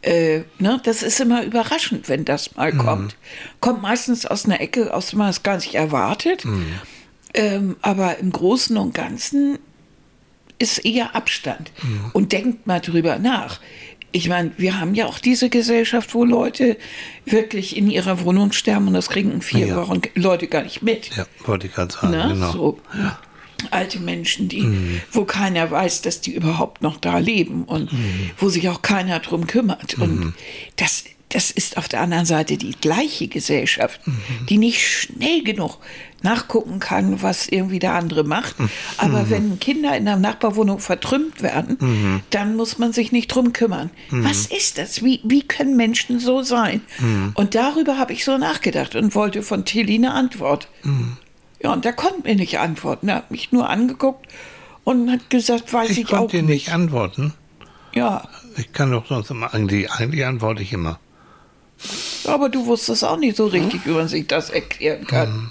Äh, 0.03 0.43
ne? 0.59 0.81
Das 0.85 1.03
ist 1.03 1.21
immer 1.21 1.43
überraschend, 1.43 2.09
wenn 2.09 2.25
das 2.25 2.55
mal 2.55 2.73
mhm. 2.73 2.79
kommt. 2.79 3.17
Kommt 3.61 3.83
meistens 3.83 4.27
aus 4.27 4.45
einer 4.45 4.61
Ecke, 4.61 4.95
aus 4.95 5.11
der 5.11 5.19
man 5.19 5.31
es 5.31 5.43
gar 5.43 5.57
nicht 5.57 5.75
erwartet. 5.75 6.45
Mhm. 6.45 6.67
Ähm, 7.35 7.77
aber 7.83 8.19
im 8.19 8.31
Großen 8.31 8.77
und 8.77 8.95
Ganzen 8.95 9.59
ist 10.59 10.85
eher 10.85 11.15
Abstand. 11.15 11.73
Ja. 11.83 12.11
Und 12.13 12.33
denkt 12.33 12.67
mal 12.67 12.81
drüber 12.81 13.19
nach. 13.19 13.61
Ich 14.13 14.29
meine, 14.29 14.53
wir 14.57 14.79
haben 14.79 14.95
ja 14.95 15.07
auch 15.07 15.19
diese 15.19 15.51
Gesellschaft, 15.51 16.15
wo 16.15 16.25
Leute 16.25 16.77
wirklich 17.25 17.77
in 17.77 17.91
ihrer 17.91 18.25
Wohnung 18.25 18.53
sterben 18.53 18.87
und 18.87 18.95
das 18.95 19.09
kriegen 19.09 19.43
vier 19.43 19.67
ja. 19.67 19.77
Wochen 19.77 20.03
Leute 20.15 20.47
gar 20.47 20.63
nicht 20.63 20.83
mit. 20.83 21.17
Ja, 21.17 21.27
wollte 21.45 21.67
ich 21.67 21.75
gerade 21.75 21.93
sagen. 21.93 22.11
Na, 22.13 22.29
genau. 22.29 22.53
So. 22.53 22.81
Ja. 22.97 23.19
Alte 23.73 23.99
Menschen, 23.99 24.49
die, 24.49 24.61
mhm. 24.61 25.01
wo 25.11 25.25
keiner 25.25 25.69
weiß, 25.71 26.03
dass 26.03 26.21
die 26.21 26.35
überhaupt 26.35 26.83
noch 26.83 26.99
da 26.99 27.19
leben 27.19 27.65
und 27.65 27.93
mhm. 27.93 28.31
wo 28.39 28.49
sich 28.51 28.69
auch 28.69 28.83
keiner 28.83 29.19
drum 29.19 29.49
kümmert. 29.49 29.99
Mhm. 29.99 30.03
Und 30.03 30.35
das, 30.77 31.05
das 31.31 31.51
ist 31.51 31.77
auf 31.77 31.89
der 31.89 32.01
anderen 32.01 32.27
Seite 32.27 32.57
die 32.57 32.77
gleiche 32.81 33.27
Gesellschaft, 33.27 34.07
mhm. 34.07 34.47
die 34.49 34.59
nicht 34.59 34.87
schnell 34.87 35.43
genug 35.43 35.79
nachgucken 36.25 36.81
kann, 36.81 37.23
was 37.23 37.47
irgendwie 37.47 37.79
der 37.79 37.95
andere 37.95 38.25
macht. 38.25 38.59
Mhm. 38.59 38.71
Aber 38.97 39.23
mhm. 39.23 39.31
wenn 39.31 39.61
Kinder 39.61 39.97
in 39.97 40.07
der 40.07 40.17
Nachbarwohnung 40.17 40.81
vertrümmt 40.81 41.43
werden, 41.43 41.77
mhm. 41.79 42.21
dann 42.31 42.57
muss 42.57 42.79
man 42.79 42.93
sich 42.93 43.13
nicht 43.13 43.29
drum 43.29 43.53
kümmern. 43.53 43.91
Mhm. 44.11 44.25
Was 44.25 44.47
ist 44.47 44.79
das? 44.79 45.05
Wie, 45.05 45.21
wie 45.23 45.43
können 45.43 45.77
Menschen 45.77 46.19
so 46.19 46.43
sein? 46.43 46.81
Mhm. 46.99 47.33
Und 47.35 47.55
darüber 47.55 47.99
habe 47.99 48.13
ich 48.13 48.25
so 48.25 48.39
nachgedacht 48.39 48.97
und 48.97 49.15
wollte 49.15 49.43
von 49.43 49.65
Tilly 49.65 49.97
eine 49.97 50.15
Antwort. 50.15 50.69
Mhm. 50.83 51.19
Ja, 51.63 51.73
und 51.73 51.85
der 51.85 51.93
konnte 51.93 52.23
mir 52.29 52.35
nicht 52.35 52.59
antworten. 52.59 53.09
Er 53.09 53.17
hat 53.17 53.31
mich 53.31 53.53
nur 53.53 53.69
angeguckt 53.69 54.27
und 54.85 55.11
hat 55.11 55.31
gesagt, 55.31 55.73
weiß 55.73 55.91
ich, 55.91 55.99
ich 55.99 56.07
auch 56.15 56.23
nicht. 56.23 56.35
Ich 56.35 56.41
konnte 56.41 56.43
nicht 56.43 56.73
antworten? 56.73 57.33
Ja. 57.95 58.29
Ich 58.57 58.73
kann 58.73 58.91
doch 58.91 59.07
sonst 59.07 59.31
immer, 59.31 59.53
eigentlich, 59.53 59.91
eigentlich 59.93 60.25
antworte 60.25 60.63
ich 60.63 60.73
immer. 60.73 60.99
Aber 62.27 62.49
du 62.49 62.67
wusstest 62.67 63.05
auch 63.05 63.19
nicht 63.19 63.37
so 63.37 63.47
richtig, 63.47 63.85
wie 63.85 63.91
man 63.91 64.09
sich 64.09 64.27
das 64.27 64.51
erklären 64.51 65.07
kann. 65.07 65.51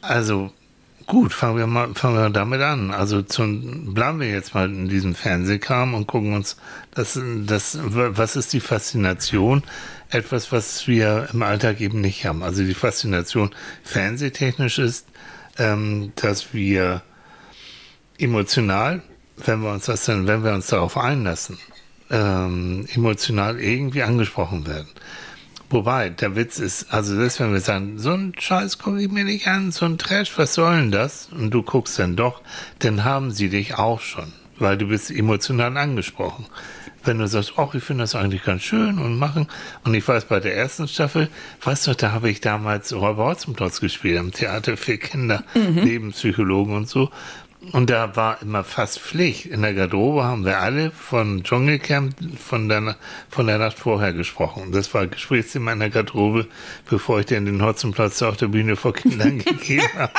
Also 0.00 0.52
gut, 1.06 1.32
fangen 1.32 1.56
wir 1.56 1.66
mal 1.66 1.94
fangen 1.94 2.16
wir 2.16 2.30
damit 2.30 2.60
an. 2.60 2.90
Also 2.92 3.22
zum, 3.22 3.94
bleiben 3.94 4.20
wir 4.20 4.30
jetzt 4.30 4.54
mal 4.54 4.68
in 4.68 4.88
diesem 4.88 5.14
Fernsehkram 5.14 5.94
und 5.94 6.06
gucken 6.06 6.34
uns 6.34 6.56
das, 6.94 7.18
das, 7.46 7.78
was 7.82 8.36
ist 8.36 8.52
die 8.52 8.60
Faszination? 8.60 9.62
Etwas, 10.10 10.52
was 10.52 10.86
wir 10.86 11.28
im 11.32 11.42
Alltag 11.42 11.80
eben 11.80 12.00
nicht 12.00 12.24
haben. 12.24 12.42
Also 12.42 12.62
die 12.64 12.74
Faszination 12.74 13.50
fernsehtechnisch 13.82 14.78
ist, 14.78 15.06
ähm, 15.58 16.12
dass 16.16 16.54
wir 16.54 17.02
emotional, 18.18 19.02
wenn 19.36 19.60
wir 19.60 19.72
uns 19.72 19.86
das 19.86 20.04
dann, 20.04 20.26
wenn 20.26 20.44
wir 20.44 20.52
uns 20.52 20.68
darauf 20.68 20.96
einlassen, 20.96 21.58
ähm, 22.10 22.86
emotional 22.94 23.60
irgendwie 23.60 24.02
angesprochen 24.02 24.66
werden. 24.66 24.88
Wobei, 25.70 26.08
der 26.08 26.34
Witz 26.34 26.58
ist, 26.58 26.94
also 26.94 27.20
das, 27.20 27.40
wenn 27.40 27.52
wir 27.52 27.60
sagen, 27.60 27.98
so 27.98 28.12
ein 28.12 28.32
Scheiß 28.38 28.78
gucke 28.78 29.02
ich 29.02 29.10
mir 29.10 29.24
nicht 29.24 29.48
an, 29.48 29.70
so 29.70 29.84
ein 29.84 29.98
Trash, 29.98 30.38
was 30.38 30.54
soll 30.54 30.76
denn 30.76 30.90
das? 30.90 31.28
Und 31.30 31.50
du 31.50 31.62
guckst 31.62 31.98
dann 31.98 32.16
doch, 32.16 32.40
dann 32.78 33.04
haben 33.04 33.32
sie 33.32 33.50
dich 33.50 33.74
auch 33.74 34.00
schon, 34.00 34.32
weil 34.58 34.78
du 34.78 34.88
bist 34.88 35.10
emotional 35.10 35.76
angesprochen. 35.76 36.46
Wenn 37.04 37.18
du 37.18 37.28
sagst, 37.28 37.52
ach, 37.56 37.74
ich 37.74 37.84
finde 37.84 38.04
das 38.04 38.14
eigentlich 38.14 38.44
ganz 38.44 38.62
schön 38.62 38.98
und 38.98 39.18
machen. 39.18 39.46
Und 39.84 39.94
ich 39.94 40.06
weiß, 40.06 40.24
bei 40.24 40.40
der 40.40 40.56
ersten 40.56 40.88
Staffel, 40.88 41.28
weißt 41.62 41.86
du, 41.86 41.94
da 41.94 42.12
habe 42.12 42.30
ich 42.30 42.40
damals 42.40 42.92
Räuber 42.92 43.26
Hotzenplotz 43.26 43.80
gespielt, 43.80 44.18
am 44.18 44.32
Theater 44.32 44.76
für 44.76 44.96
Kinder, 44.96 45.44
mhm. 45.54 45.84
Lebenspsychologen 45.84 46.74
und 46.74 46.88
so. 46.88 47.10
Und 47.72 47.90
da 47.90 48.14
war 48.14 48.40
immer 48.40 48.62
fast 48.62 49.00
Pflicht. 49.00 49.46
In 49.46 49.62
der 49.62 49.74
Garderobe 49.74 50.24
haben 50.24 50.44
wir 50.44 50.60
alle 50.60 50.90
von 50.90 51.42
Dschungelcamp 51.42 52.14
von 52.38 52.68
der, 52.68 52.96
von 53.28 53.46
der 53.46 53.58
Nacht 53.58 53.78
vorher 53.78 54.12
gesprochen. 54.12 54.70
Das 54.72 54.94
war 54.94 55.06
Gesprächsthema 55.06 55.72
in 55.72 55.80
der 55.80 55.90
Garderobe, 55.90 56.46
bevor 56.88 57.20
ich 57.20 57.26
dir 57.26 57.40
den 57.40 57.62
Hotzenplatz 57.62 58.22
auf 58.22 58.36
der 58.36 58.48
Bühne 58.48 58.76
vor 58.76 58.94
Kindern 58.94 59.38
gegeben 59.44 59.88
habe. 59.94 60.12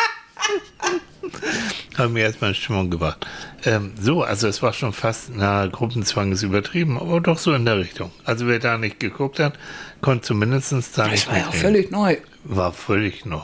Haben 1.98 2.13
mir 2.13 2.24
erstmal 2.24 2.51
in 2.51 2.55
Stimmung 2.55 2.89
gebracht. 2.89 3.25
Ähm, 3.65 3.93
so, 4.00 4.24
also 4.24 4.48
es 4.48 4.62
war 4.62 4.74
schon 4.74 4.93
fast, 4.93 5.31
na, 5.34 5.67
Gruppenzwang 5.67 6.31
ist 6.31 6.43
übertrieben, 6.43 7.00
aber 7.00 7.19
doch 7.19 7.38
so 7.38 7.53
in 7.53 7.65
der 7.65 7.77
Richtung. 7.77 8.12
Also 8.25 8.48
wer 8.48 8.60
da 8.60 8.77
nicht 8.77 9.00
geguckt 9.00 9.39
hat, 9.39 9.53
konnte 10.01 10.27
zumindest 10.27 10.72
da 10.72 10.77
das 11.03 11.12
nicht. 11.12 11.27
Das 11.27 11.34
war 11.34 11.38
ja 11.39 11.48
auch 11.48 11.53
völlig 11.53 11.91
neu. 11.91 12.17
War 12.43 12.74
völlig 12.74 13.25
neu. 13.25 13.41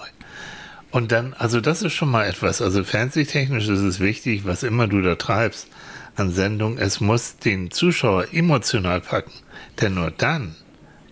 Und 0.95 1.11
dann, 1.11 1.33
also 1.33 1.59
das 1.59 1.81
ist 1.81 1.91
schon 1.91 2.09
mal 2.09 2.25
etwas. 2.25 2.61
Also 2.61 2.85
fernsehtechnisch 2.85 3.67
ist 3.67 3.81
es 3.81 3.99
wichtig, 3.99 4.45
was 4.45 4.63
immer 4.63 4.87
du 4.87 5.01
da 5.01 5.15
treibst 5.15 5.67
an 6.15 6.31
Sendung, 6.31 6.77
es 6.77 7.01
muss 7.01 7.35
den 7.35 7.69
Zuschauer 7.69 8.27
emotional 8.31 9.01
packen. 9.01 9.33
Denn 9.81 9.95
nur 9.95 10.09
dann 10.09 10.55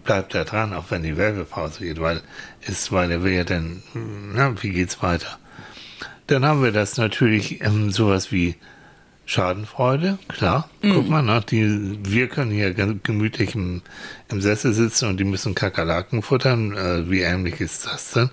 bleibt 0.05 0.35
er 0.35 0.45
dran, 0.45 0.71
auch 0.71 0.85
wenn 0.89 1.03
die 1.03 1.17
Werbepause 1.17 1.83
geht, 1.83 1.99
weil 1.99 2.21
ist, 2.61 2.93
weil 2.93 3.11
er 3.11 3.23
will 3.23 3.33
ja 3.33 3.43
dann, 3.43 3.83
na, 4.33 4.55
wie 4.63 4.69
geht's 4.69 5.03
weiter? 5.03 5.37
Dann 6.27 6.45
haben 6.45 6.63
wir 6.63 6.71
das 6.71 6.95
natürlich 6.95 7.59
ähm, 7.59 7.91
sowas 7.91 8.31
wie 8.31 8.55
Schadenfreude, 9.25 10.17
klar. 10.29 10.69
Mhm. 10.81 10.93
Guck 10.93 11.09
mal, 11.09 11.23
ne, 11.23 11.43
die, 11.49 11.99
wir 12.03 12.29
können 12.29 12.51
hier 12.51 12.73
gemütlich 12.73 13.55
im, 13.55 13.81
im 14.29 14.41
Sessel 14.41 14.71
sitzen 14.71 15.09
und 15.09 15.17
die 15.17 15.25
müssen 15.25 15.55
Kakerlaken 15.55 16.21
futtern. 16.21 16.71
Äh, 16.71 17.09
wie 17.09 17.19
ähnlich 17.19 17.59
ist 17.59 17.85
das 17.85 18.11
denn? 18.11 18.29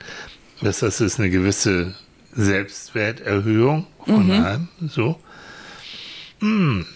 Das 0.63 0.83
es 0.83 1.01
ist 1.01 1.19
eine 1.19 1.31
gewisse 1.31 1.95
Selbstwerterhöhung 2.33 3.87
von 4.05 4.27
mhm. 4.27 4.45
einem. 4.45 4.69
So. 4.89 5.19
Hm. 6.41 6.87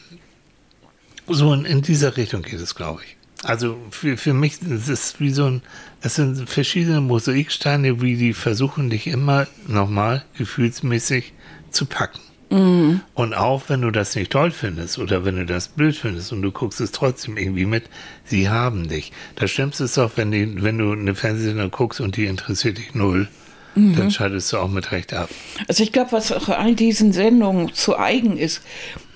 So 1.26 1.52
in, 1.54 1.64
in, 1.64 1.82
dieser 1.82 2.16
Richtung 2.16 2.42
geht 2.42 2.60
es, 2.60 2.74
glaube 2.74 3.02
ich. 3.04 3.16
Also 3.42 3.78
für, 3.90 4.16
für 4.16 4.34
mich 4.34 4.60
ist 4.62 4.88
es 4.88 5.20
wie 5.20 5.30
so 5.30 5.46
ein, 5.46 5.62
es 6.02 6.16
sind 6.16 6.48
verschiedene 6.48 7.00
Mosaiksteine, 7.00 8.00
wie 8.00 8.16
die 8.16 8.34
versuchen, 8.34 8.90
dich 8.90 9.06
immer 9.06 9.46
nochmal 9.66 10.24
gefühlsmäßig 10.36 11.32
zu 11.70 11.86
packen. 11.86 12.20
Mhm. 12.50 13.00
Und 13.14 13.34
auch 13.34 13.68
wenn 13.68 13.80
du 13.80 13.90
das 13.90 14.14
nicht 14.14 14.32
toll 14.32 14.50
findest 14.50 14.98
oder 14.98 15.24
wenn 15.24 15.36
du 15.36 15.46
das 15.46 15.68
blöd 15.68 15.96
findest 15.96 16.32
und 16.32 16.42
du 16.42 16.52
guckst 16.52 16.80
es 16.80 16.92
trotzdem 16.92 17.36
irgendwie 17.36 17.66
mit, 17.66 17.84
sie 18.24 18.48
haben 18.48 18.88
dich. 18.88 19.12
Das 19.36 19.50
Schlimmste 19.50 19.84
ist 19.84 19.98
auch, 19.98 20.12
wenn, 20.16 20.30
die, 20.30 20.62
wenn 20.62 20.78
du 20.78 20.92
eine 20.92 21.14
Fernsehsendung 21.14 21.70
guckst 21.70 22.00
und 22.00 22.16
die 22.16 22.26
interessiert 22.26 22.78
dich 22.78 22.94
null 22.94 23.28
mhm. 23.74 23.96
dann 23.96 24.10
schaltest 24.10 24.52
du 24.52 24.58
auch 24.58 24.68
mit 24.68 24.92
Recht 24.92 25.12
ab. 25.12 25.28
Also 25.68 25.82
ich 25.82 25.92
glaube, 25.92 26.12
was 26.12 26.32
auch 26.32 26.48
all 26.48 26.74
diesen 26.74 27.12
Sendungen 27.12 27.72
zu 27.74 27.98
eigen 27.98 28.36
ist 28.36 28.62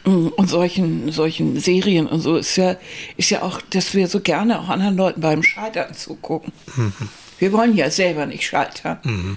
mm, 0.04 0.28
und 0.28 0.48
solchen, 0.48 1.10
solchen 1.12 1.58
Serien 1.58 2.06
und 2.06 2.20
so, 2.20 2.36
ist 2.36 2.56
ja, 2.56 2.76
ist 3.16 3.30
ja 3.30 3.42
auch, 3.42 3.60
dass 3.70 3.94
wir 3.94 4.08
so 4.08 4.20
gerne 4.20 4.60
auch 4.60 4.68
anderen 4.68 4.96
Leuten 4.96 5.20
beim 5.20 5.42
Scheitern 5.42 5.94
zugucken. 5.94 6.52
Mhm. 6.76 6.92
Wir 7.38 7.52
wollen 7.52 7.76
ja 7.76 7.90
selber 7.90 8.26
nicht 8.26 8.46
scheitern. 8.46 8.98
Mhm. 9.04 9.36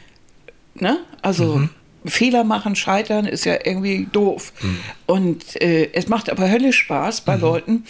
Ne? 0.75 0.99
Also 1.21 1.55
mhm. 1.55 1.69
Fehler 2.05 2.43
machen, 2.43 2.75
scheitern 2.75 3.25
ist 3.25 3.45
ja 3.45 3.59
irgendwie 3.63 4.07
doof. 4.11 4.53
Mhm. 4.61 4.77
Und 5.05 5.61
äh, 5.61 5.91
es 5.93 6.07
macht 6.07 6.29
aber 6.29 6.49
höllisch 6.49 6.77
Spaß 6.79 7.21
bei 7.21 7.35
mhm. 7.35 7.41
Leuten. 7.41 7.83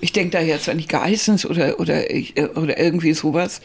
Ich 0.00 0.12
denke 0.12 0.30
da 0.30 0.40
jetzt 0.40 0.68
an 0.68 0.78
die 0.78 0.86
Geissens 0.86 1.46
oder, 1.46 1.80
oder, 1.80 2.10
äh, 2.10 2.48
oder 2.54 2.78
irgendwie 2.78 3.14
sowas, 3.14 3.60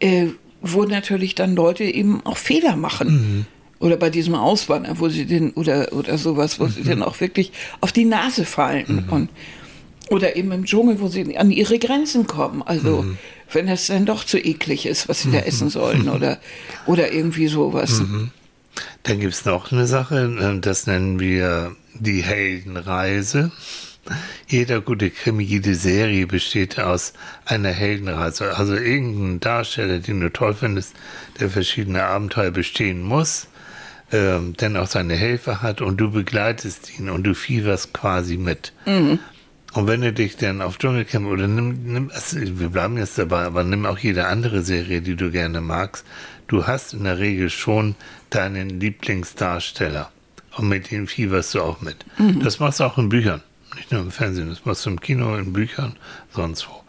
äh, 0.00 0.26
wo 0.60 0.84
natürlich 0.84 1.34
dann 1.34 1.54
Leute 1.54 1.84
eben 1.84 2.24
auch 2.24 2.36
Fehler 2.36 2.76
machen. 2.76 3.08
Mhm. 3.08 3.46
Oder 3.78 3.96
bei 3.96 4.08
diesem 4.08 4.34
Auswandern, 4.34 4.98
wo 4.98 5.08
sie 5.08 5.26
den, 5.26 5.52
oder, 5.52 5.92
oder 5.92 6.16
sowas, 6.16 6.58
wo 6.58 6.64
mhm. 6.64 6.70
sie 6.70 6.82
dann 6.82 7.02
auch 7.02 7.20
wirklich 7.20 7.52
auf 7.80 7.92
die 7.92 8.06
Nase 8.06 8.44
fallen. 8.44 9.06
Mhm. 9.06 9.12
Und, 9.12 9.30
oder 10.08 10.36
eben 10.36 10.52
im 10.52 10.64
Dschungel, 10.64 11.00
wo 11.00 11.08
sie 11.08 11.36
an 11.36 11.50
ihre 11.50 11.78
Grenzen 11.78 12.26
kommen. 12.26 12.62
Also, 12.62 13.02
mhm. 13.02 13.18
wenn 13.52 13.68
es 13.68 13.88
dann 13.88 14.06
doch 14.06 14.24
zu 14.24 14.38
eklig 14.38 14.86
ist, 14.86 15.08
was 15.08 15.22
sie 15.22 15.30
da 15.30 15.38
mhm. 15.38 15.44
essen 15.44 15.68
sollen 15.68 16.08
oder, 16.08 16.38
oder 16.86 17.12
irgendwie 17.12 17.48
sowas. 17.48 18.00
Mhm. 18.00 18.30
Dann 19.02 19.20
gibt 19.20 19.34
es 19.34 19.44
noch 19.44 19.72
eine 19.72 19.86
Sache, 19.86 20.36
äh, 20.40 20.60
das 20.60 20.86
nennen 20.86 21.18
wir 21.18 21.74
die 21.94 22.22
Heldenreise. 22.22 23.50
Jeder 24.46 24.80
gute 24.80 25.10
Krimi, 25.10 25.42
jede 25.42 25.74
Serie 25.74 26.26
besteht 26.26 26.78
aus 26.78 27.12
einer 27.44 27.70
Heldenreise. 27.70 28.56
Also 28.56 28.74
irgendein 28.74 29.40
Darsteller, 29.40 29.98
den 29.98 30.20
du 30.20 30.32
toll 30.32 30.54
findest, 30.54 30.94
der 31.40 31.50
verschiedene 31.50 32.04
Abenteuer 32.04 32.50
bestehen 32.50 33.02
muss, 33.02 33.48
ähm, 34.12 34.54
denn 34.56 34.76
auch 34.76 34.86
seine 34.86 35.14
Helfer 35.14 35.62
hat 35.62 35.80
und 35.80 35.96
du 35.98 36.10
begleitest 36.10 36.98
ihn 36.98 37.10
und 37.10 37.24
du 37.24 37.34
fieberst 37.34 37.92
quasi 37.92 38.36
mit. 38.36 38.72
Mhm. 38.86 39.18
Und 39.76 39.88
wenn 39.88 40.00
du 40.00 40.10
dich 40.10 40.36
dann 40.38 40.62
auf 40.62 40.78
Dschungelcamp 40.78 41.26
oder 41.26 41.46
nimm, 41.48 41.82
nimm, 41.84 42.10
also 42.14 42.38
wir 42.40 42.70
bleiben 42.70 42.96
jetzt 42.96 43.18
dabei, 43.18 43.42
aber 43.42 43.62
nimm 43.62 43.84
auch 43.84 43.98
jede 43.98 44.26
andere 44.26 44.62
Serie, 44.62 45.02
die 45.02 45.16
du 45.16 45.30
gerne 45.30 45.60
magst, 45.60 46.06
du 46.48 46.66
hast 46.66 46.94
in 46.94 47.04
der 47.04 47.18
Regel 47.18 47.50
schon 47.50 47.94
deinen 48.30 48.80
Lieblingsdarsteller. 48.80 50.10
Und 50.56 50.68
mit 50.68 50.90
denen 50.90 51.06
fieberst 51.06 51.54
du 51.54 51.60
auch 51.60 51.82
mit. 51.82 52.06
Mhm. 52.18 52.42
Das 52.42 52.58
machst 52.58 52.80
du 52.80 52.84
auch 52.84 52.96
in 52.96 53.10
Büchern. 53.10 53.42
Nicht 53.76 53.92
nur 53.92 54.00
im 54.00 54.10
Fernsehen, 54.10 54.48
das 54.48 54.64
machst 54.64 54.86
du 54.86 54.90
im 54.90 55.00
Kino, 55.00 55.36
in 55.36 55.52
Büchern, 55.52 55.96
sonst 56.32 56.68
wo. 56.68 56.82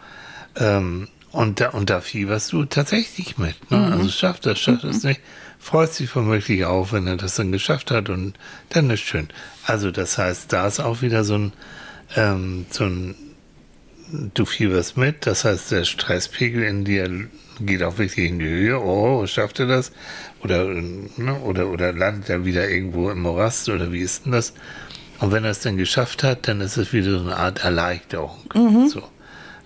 Ähm, 0.56 1.08
und, 1.32 1.60
da, 1.60 1.70
und 1.70 1.90
da 1.90 2.02
fieberst 2.02 2.52
du 2.54 2.66
tatsächlich 2.66 3.38
mit. 3.38 3.70
Ne? 3.70 3.78
Mhm. 3.78 3.94
Also 3.94 4.10
schafft 4.10 4.46
das, 4.46 4.60
schafft 4.60 4.84
mhm. 4.84 4.88
das 4.88 5.04
nicht. 5.04 5.22
Freut 5.60 5.94
sich 5.94 6.16
womöglich 6.16 6.66
auf, 6.66 6.94
wenn 6.94 7.08
er 7.08 7.18
das 7.18 7.36
dann 7.36 7.52
geschafft 7.52 7.92
hat 7.92 8.10
und 8.10 8.34
dann 8.70 8.90
ist 8.90 9.02
schön. 9.02 9.28
Also 9.66 9.92
das 9.92 10.18
heißt, 10.18 10.54
da 10.54 10.66
ist 10.66 10.80
auch 10.80 11.02
wieder 11.02 11.24
so 11.24 11.38
ein, 11.38 11.54
ähm, 12.16 12.66
so 12.70 12.86
ein, 12.86 13.16
du 14.34 14.46
fieberst 14.46 14.96
mit, 14.96 15.26
das 15.28 15.44
heißt, 15.44 15.72
der 15.72 15.84
Stresspegel 15.84 16.64
in 16.64 16.86
dir 16.86 17.28
geht 17.60 17.84
auch 17.84 17.98
wirklich 17.98 18.30
in 18.30 18.40
die 18.40 18.46
Höhe. 18.46 18.80
Oh, 18.80 19.26
schafft 19.28 19.60
er 19.60 19.68
das? 19.68 19.92
Oder, 20.44 20.66
ne, 20.66 21.40
oder, 21.44 21.68
oder 21.68 21.92
landet 21.92 22.30
er 22.30 22.46
wieder 22.46 22.70
irgendwo 22.70 23.10
im 23.10 23.22
Morast 23.22 23.68
oder 23.70 23.92
wie 23.92 24.00
ist 24.02 24.26
denn 24.26 24.32
das? 24.32 24.54
Und 25.20 25.32
wenn 25.32 25.44
er 25.44 25.52
es 25.52 25.60
dann 25.60 25.78
geschafft 25.78 26.24
hat, 26.24 26.48
dann 26.48 26.62
ist 26.62 26.78
es 26.78 26.94
wieder 26.94 27.12
so 27.12 27.26
eine 27.26 27.38
Art 27.38 27.64
Erleichterung. 27.64 28.38
Mhm. 28.54 28.88
So. 28.88 29.04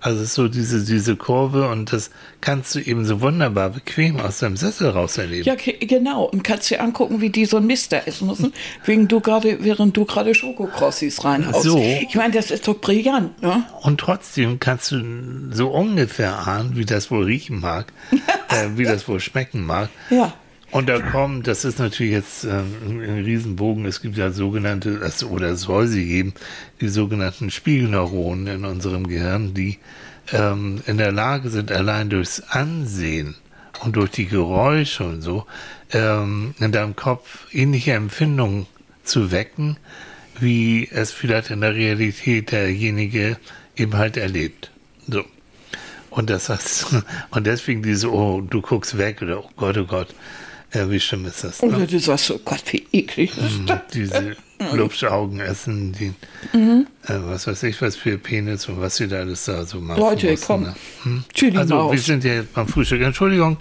Also 0.03 0.17
es 0.17 0.29
ist 0.29 0.33
so 0.33 0.47
diese, 0.47 0.83
diese 0.83 1.15
Kurve 1.15 1.69
und 1.69 1.93
das 1.93 2.09
kannst 2.41 2.73
du 2.73 2.79
eben 2.79 3.05
so 3.05 3.21
wunderbar 3.21 3.69
bequem 3.69 4.19
aus 4.19 4.39
deinem 4.39 4.57
Sessel 4.57 4.89
raus 4.89 5.19
erleben. 5.19 5.45
Ja, 5.45 5.53
genau. 5.55 6.23
Und 6.23 6.43
kannst 6.43 6.71
dir 6.71 6.81
angucken, 6.81 7.21
wie 7.21 7.29
die 7.29 7.45
so 7.45 7.57
ein 7.57 7.67
Mister 7.67 8.07
essen 8.07 8.27
müssen, 8.27 8.51
wegen 8.83 9.07
du 9.07 9.19
grade, 9.19 9.59
während 9.61 9.95
du 9.95 10.05
gerade 10.05 10.33
Schokokrossis 10.33 11.23
reinhaust. 11.23 11.61
So. 11.61 11.77
Ich 11.77 12.15
meine, 12.15 12.33
das 12.33 12.49
ist 12.49 12.67
doch 12.67 12.81
brillant, 12.81 13.39
ne? 13.43 13.63
Und 13.83 13.99
trotzdem 13.99 14.59
kannst 14.59 14.91
du 14.91 15.03
so 15.51 15.69
ungefähr 15.69 16.47
ahnen, 16.47 16.75
wie 16.75 16.85
das 16.85 17.11
wohl 17.11 17.25
riechen 17.25 17.59
mag, 17.59 17.93
äh, 18.49 18.69
wie 18.77 18.85
das 18.85 19.07
wohl 19.07 19.19
schmecken 19.19 19.63
mag. 19.63 19.89
Ja. 20.09 20.33
Und 20.71 20.87
da 20.87 20.99
kommen, 20.99 21.43
das 21.43 21.65
ist 21.65 21.79
natürlich 21.79 22.13
jetzt 22.13 22.45
ähm, 22.45 22.73
ein 22.89 23.23
Riesenbogen, 23.25 23.85
es 23.85 24.01
gibt 24.01 24.17
ja 24.17 24.31
sogenannte, 24.31 25.01
oder 25.29 25.49
es 25.49 25.61
soll 25.61 25.87
sie 25.87 26.05
geben, 26.05 26.33
die 26.79 26.87
sogenannten 26.87 27.51
Spiegelneuronen 27.51 28.47
in 28.47 28.65
unserem 28.65 29.05
Gehirn, 29.07 29.53
die 29.53 29.79
ähm, 30.31 30.81
in 30.85 30.97
der 30.97 31.11
Lage 31.11 31.49
sind, 31.49 31.73
allein 31.73 32.09
durchs 32.09 32.39
Ansehen 32.39 33.35
und 33.83 33.97
durch 33.97 34.11
die 34.11 34.27
Geräusche 34.27 35.03
und 35.03 35.21
so, 35.21 35.45
ähm, 35.91 36.55
in 36.59 36.71
deinem 36.71 36.95
Kopf 36.95 37.47
ähnliche 37.51 37.91
Empfindungen 37.93 38.65
zu 39.03 39.31
wecken, 39.31 39.75
wie 40.39 40.87
es 40.89 41.11
vielleicht 41.11 41.51
in 41.51 41.59
der 41.59 41.75
Realität 41.75 42.51
derjenige 42.51 43.37
eben 43.75 43.97
halt 43.97 44.15
erlebt. 44.15 44.71
So. 45.07 45.25
Und 46.09 46.29
das 46.29 46.47
heißt, 46.47 47.03
und 47.31 47.45
deswegen 47.45 47.83
diese, 47.83 48.11
oh, 48.11 48.39
du 48.39 48.61
guckst 48.61 48.97
weg 48.97 49.21
oder 49.21 49.43
oh 49.43 49.49
Gott, 49.57 49.77
oh 49.77 49.85
Gott. 49.85 50.15
Ja, 50.73 50.89
wie 50.89 50.99
schlimm 50.99 51.25
ist 51.25 51.43
das? 51.43 51.61
Ne? 51.61 51.69
Oder 51.69 51.85
du 51.85 51.99
sagst, 51.99 52.31
oh 52.31 52.39
Gott, 52.43 52.63
wie 52.71 52.85
eklig 52.93 53.31
ist 53.37 53.59
mhm, 53.59 53.65
das? 53.65 53.79
Diese 53.93 54.37
Lupschaugen 54.73 55.39
essen, 55.39 55.93
die, 55.93 56.13
mhm. 56.57 56.87
äh, 57.07 57.13
was 57.25 57.47
weiß 57.47 57.63
ich, 57.63 57.81
was 57.81 57.95
für 57.95 58.17
Penis 58.17 58.69
und 58.69 58.79
was 58.79 58.95
sie 58.95 59.07
da 59.07 59.19
alles 59.19 59.45
da 59.45 59.65
so 59.65 59.81
machen. 59.81 59.99
Leute, 59.99 60.31
mussten, 60.31 60.45
komm. 60.47 60.63
Ne? 60.63 60.75
Hm? 61.03 61.57
Also, 61.57 61.75
Maus. 61.75 61.91
wir 61.91 61.99
sind 61.99 62.23
ja 62.23 62.35
jetzt 62.35 62.53
beim 62.53 62.67
Frühstück. 62.67 63.01
Entschuldigung, 63.01 63.57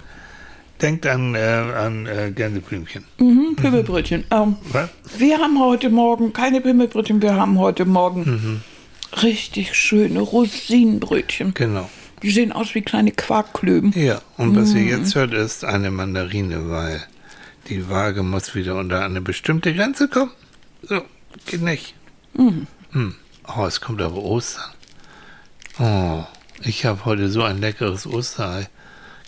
denkt 0.81 1.07
an, 1.07 1.35
äh, 1.35 1.39
an 1.39 2.07
äh, 2.07 2.31
Gänseblümchen. 2.35 3.05
Mhm, 3.19 3.57
Pimmelbrötchen. 3.57 4.25
Ähm, 4.31 4.57
wir 5.19 5.39
haben 5.39 5.59
heute 5.59 5.91
Morgen 5.91 6.33
keine 6.33 6.61
Pimmelbrötchen, 6.61 7.21
wir 7.23 7.35
haben 7.35 7.59
heute 7.59 7.87
Morgen 7.87 8.21
mhm. 9.13 9.21
richtig 9.23 9.75
schöne 9.75 10.21
Rosinenbrötchen. 10.21 11.55
Genau. 11.55 11.91
Die 12.23 12.31
sehen 12.31 12.53
aus 12.53 12.75
wie 12.75 12.83
kleine 12.83 13.13
Quarkklöben. 13.13 13.93
Ja, 13.97 14.21
und 14.37 14.57
was 14.57 14.73
mm. 14.73 14.77
ihr 14.77 14.85
jetzt 14.85 15.15
hört, 15.15 15.33
ist 15.33 15.65
eine 15.65 15.91
Mandarine, 15.91 16.69
weil 16.69 17.03
die 17.69 17.89
Waage 17.89 18.23
muss 18.23 18.55
wieder 18.55 18.77
unter 18.77 19.05
eine 19.05 19.21
bestimmte 19.21 19.75
Grenze 19.75 20.09
kommen. 20.09 20.33
So, 20.83 21.03
geht 21.47 21.63
nicht. 21.63 21.95
Mm. 22.35 22.67
Mm. 22.93 23.15
Oh, 23.57 23.65
es 23.65 23.81
kommt 23.81 24.03
aber 24.03 24.17
Ostern. 24.17 24.71
Oh, 25.79 26.25
ich 26.63 26.85
habe 26.85 27.05
heute 27.05 27.31
so 27.31 27.43
ein 27.43 27.61
leckeres 27.61 28.07
Osterei 28.07 28.69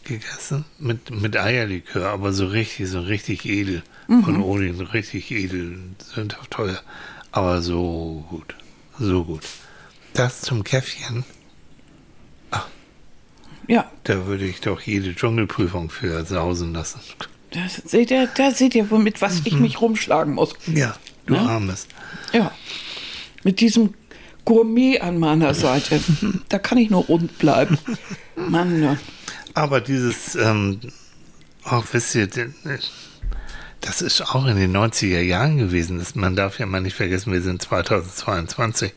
gegessen 0.04 0.64
mit, 0.78 1.10
mit 1.10 1.36
Eierlikör, 1.36 2.10
aber 2.10 2.32
so 2.32 2.46
richtig, 2.46 2.88
so 2.88 3.00
richtig 3.00 3.46
edel. 3.46 3.82
Mhm. 4.08 4.24
Von 4.24 4.42
Odin, 4.42 4.80
richtig 4.80 5.30
edel, 5.30 5.78
sind 6.14 6.38
auch 6.38 6.46
teuer. 6.46 6.80
Aber 7.30 7.62
so 7.62 8.26
gut, 8.28 8.54
so 8.98 9.24
gut. 9.24 9.42
Das 10.12 10.42
zum 10.42 10.64
Käffchen. 10.64 11.24
Ja. 13.72 13.90
Da 14.04 14.26
würde 14.26 14.44
ich 14.44 14.60
doch 14.60 14.82
jede 14.82 15.14
Dschungelprüfung 15.14 15.88
für 15.88 16.26
sausen 16.26 16.74
lassen. 16.74 17.00
Das 17.52 17.76
seht 17.76 18.10
ihr, 18.10 18.26
da 18.26 18.50
seht 18.50 18.74
ihr, 18.74 18.90
womit 18.90 19.22
was 19.22 19.36
mhm. 19.36 19.42
ich 19.46 19.54
mich 19.54 19.80
rumschlagen 19.80 20.34
muss. 20.34 20.52
Ja, 20.66 20.94
du 21.24 21.36
ja? 21.36 21.40
Armes. 21.40 21.86
Ja. 22.34 22.52
Mit 23.44 23.60
diesem 23.60 23.94
Gourmet 24.44 25.00
an 25.00 25.18
meiner 25.18 25.54
Seite. 25.54 26.02
da 26.50 26.58
kann 26.58 26.76
ich 26.76 26.90
nur 26.90 27.04
rund 27.04 27.38
bleiben. 27.38 27.78
Mann. 28.36 28.82
Ja. 28.82 28.98
Aber 29.54 29.80
dieses, 29.80 30.34
ähm, 30.34 30.80
auch 31.64 31.86
wisst 31.92 32.14
ihr, 32.14 32.28
das 33.80 34.02
ist 34.02 34.20
auch 34.20 34.44
in 34.44 34.56
den 34.58 34.76
90er 34.76 35.22
Jahren 35.22 35.56
gewesen. 35.56 35.98
Das, 35.98 36.14
man 36.14 36.36
darf 36.36 36.58
ja 36.58 36.66
mal 36.66 36.82
nicht 36.82 36.96
vergessen, 36.96 37.32
wir 37.32 37.40
sind 37.40 37.62
2022 37.62 38.92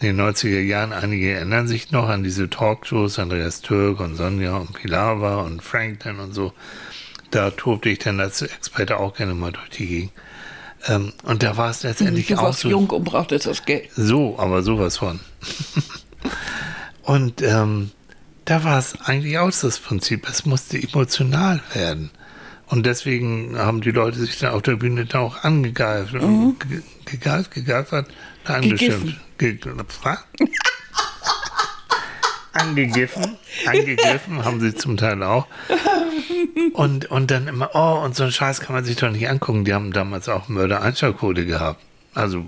in 0.00 0.16
den 0.16 0.20
90er 0.20 0.60
Jahren, 0.60 0.92
einige 0.92 1.32
erinnern 1.32 1.68
sich 1.68 1.90
noch 1.90 2.08
an 2.08 2.22
diese 2.22 2.48
Talkshows, 2.48 3.18
Andreas 3.18 3.60
Türk 3.60 4.00
und 4.00 4.16
Sonja 4.16 4.56
und 4.56 4.72
Pilawa 4.72 5.42
und 5.42 5.62
Franklin 5.62 6.20
und 6.20 6.32
so. 6.32 6.52
Da 7.30 7.50
tobte 7.50 7.90
ich 7.90 7.98
dann 7.98 8.18
als 8.18 8.42
Experte 8.42 8.96
auch 8.98 9.14
gerne 9.14 9.34
mal 9.34 9.52
durch 9.52 9.68
die 9.70 9.86
Gegend. 9.86 10.12
Ähm, 10.88 11.12
und 11.24 11.42
da 11.42 11.58
war 11.58 11.70
es 11.70 11.82
letztendlich 11.82 12.28
du 12.28 12.38
auch 12.38 12.54
so. 12.54 12.70
jung 12.70 12.88
und 12.88 13.04
brauchtest 13.04 13.46
das 13.46 13.64
Geld. 13.66 13.90
So, 13.94 14.38
aber 14.38 14.62
sowas 14.62 14.96
von. 14.96 15.20
und 17.02 17.42
ähm, 17.42 17.90
da 18.46 18.64
war 18.64 18.78
es 18.78 18.98
eigentlich 19.02 19.38
auch 19.38 19.50
das 19.50 19.78
Prinzip, 19.78 20.26
es 20.28 20.46
musste 20.46 20.82
emotional 20.82 21.60
werden. 21.74 22.10
Und 22.68 22.86
deswegen 22.86 23.58
haben 23.58 23.80
die 23.82 23.90
Leute 23.90 24.18
sich 24.18 24.38
dann 24.38 24.52
auf 24.52 24.62
der 24.62 24.76
Bühne 24.76 25.04
da 25.04 25.18
auch 25.18 25.44
angegeift, 25.44 26.14
mhm. 26.14 26.56
gegeift, 27.04 27.50
gegeifert, 27.50 28.06
angeschimpft. 28.44 29.20
angegriffen, 32.52 33.36
angegriffen 33.66 34.44
haben 34.44 34.60
sie 34.60 34.74
zum 34.74 34.96
Teil 34.96 35.22
auch. 35.22 35.46
Und, 36.72 37.10
und 37.10 37.30
dann 37.30 37.48
immer, 37.48 37.70
oh, 37.74 38.04
und 38.04 38.14
so 38.14 38.24
einen 38.24 38.32
Scheiß 38.32 38.60
kann 38.60 38.74
man 38.74 38.84
sich 38.84 38.96
doch 38.96 39.10
nicht 39.10 39.28
angucken. 39.28 39.64
Die 39.64 39.74
haben 39.74 39.92
damals 39.92 40.28
auch 40.28 40.48
Mörder-Einschaltquote 40.48 41.46
gehabt. 41.46 41.80
Also, 42.14 42.44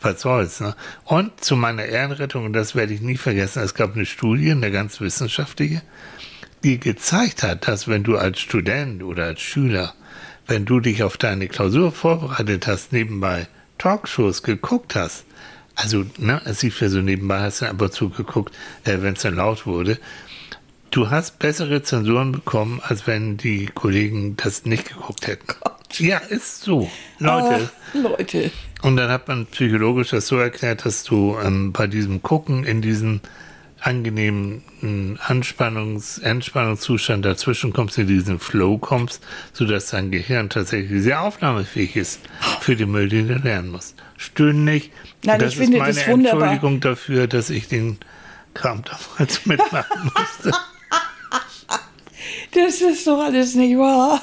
was 0.00 0.20
soll's, 0.20 0.60
ne? 0.60 0.76
Und 1.04 1.44
zu 1.44 1.56
meiner 1.56 1.84
Ehrenrettung, 1.84 2.44
und 2.44 2.52
das 2.52 2.74
werde 2.74 2.94
ich 2.94 3.00
nie 3.00 3.16
vergessen, 3.16 3.62
es 3.62 3.74
gab 3.74 3.94
eine 3.94 4.06
Studie, 4.06 4.52
eine 4.52 4.70
ganz 4.70 5.00
wissenschaftliche, 5.00 5.82
die 6.62 6.78
gezeigt 6.78 7.42
hat, 7.42 7.68
dass 7.68 7.88
wenn 7.88 8.04
du 8.04 8.16
als 8.16 8.40
Student 8.40 9.02
oder 9.02 9.24
als 9.24 9.40
Schüler, 9.40 9.94
wenn 10.46 10.64
du 10.64 10.80
dich 10.80 11.02
auf 11.02 11.16
deine 11.16 11.48
Klausur 11.48 11.92
vorbereitet 11.92 12.66
hast, 12.66 12.92
nebenbei 12.92 13.48
Talkshows 13.78 14.42
geguckt 14.42 14.94
hast, 14.94 15.24
also, 15.76 16.04
ne, 16.18 16.40
es 16.46 16.62
lief 16.62 16.80
ja 16.80 16.88
so 16.88 17.00
nebenbei, 17.00 17.40
hast 17.40 17.60
du 17.60 17.66
aber 17.66 17.90
zugeguckt, 17.90 18.54
äh, 18.84 19.02
wenn 19.02 19.14
es 19.14 19.22
dann 19.22 19.36
laut 19.36 19.66
wurde. 19.66 19.98
Du 20.90 21.10
hast 21.10 21.38
bessere 21.38 21.82
Zensuren 21.82 22.32
bekommen, 22.32 22.80
als 22.82 23.06
wenn 23.06 23.36
die 23.36 23.66
Kollegen 23.66 24.36
das 24.36 24.64
nicht 24.64 24.88
geguckt 24.88 25.26
hätten. 25.26 25.46
Gott. 25.46 26.00
Ja, 26.00 26.18
ist 26.18 26.62
so. 26.62 26.90
Leute. 27.18 27.70
Oh, 27.94 27.98
Leute. 27.98 28.50
Und 28.82 28.96
dann 28.96 29.10
hat 29.10 29.28
man 29.28 29.46
psychologisch 29.46 30.10
das 30.10 30.26
so 30.26 30.38
erklärt, 30.38 30.84
dass 30.84 31.04
du 31.04 31.36
ähm, 31.42 31.72
bei 31.72 31.86
diesem 31.86 32.22
Gucken 32.22 32.64
in 32.64 32.80
diesen 32.80 33.20
angenehmen 33.86 34.62
Anspannungs-, 35.28 36.20
Entspannungszustand 36.20 37.24
dazwischen 37.24 37.72
kommst, 37.72 37.96
in 37.98 38.08
diesen 38.08 38.40
Flow 38.40 38.78
kommst, 38.78 39.22
sodass 39.52 39.90
dein 39.90 40.10
Gehirn 40.10 40.50
tatsächlich 40.50 41.02
sehr 41.02 41.22
aufnahmefähig 41.22 41.94
ist 41.94 42.20
für 42.60 42.74
den 42.74 42.90
Müll, 42.90 43.08
den 43.08 43.28
du 43.28 43.34
lernen 43.34 43.70
musst. 43.70 43.94
Stöhn 44.16 44.64
nicht. 44.64 44.92
Nein, 45.24 45.38
das 45.38 45.52
ich 45.52 45.58
finde 45.58 45.78
meine 45.78 45.94
das 45.94 46.08
wunderbar. 46.08 46.50
Entschuldigung 46.50 46.80
dafür, 46.80 47.28
dass 47.28 47.48
ich 47.48 47.68
den 47.68 47.98
Kram 48.54 48.82
damals 48.82 49.46
mitmachen 49.46 50.10
musste. 50.16 50.50
das 52.52 52.80
ist 52.80 53.06
doch 53.06 53.20
alles 53.20 53.54
nicht 53.54 53.76
wahr. 53.76 54.20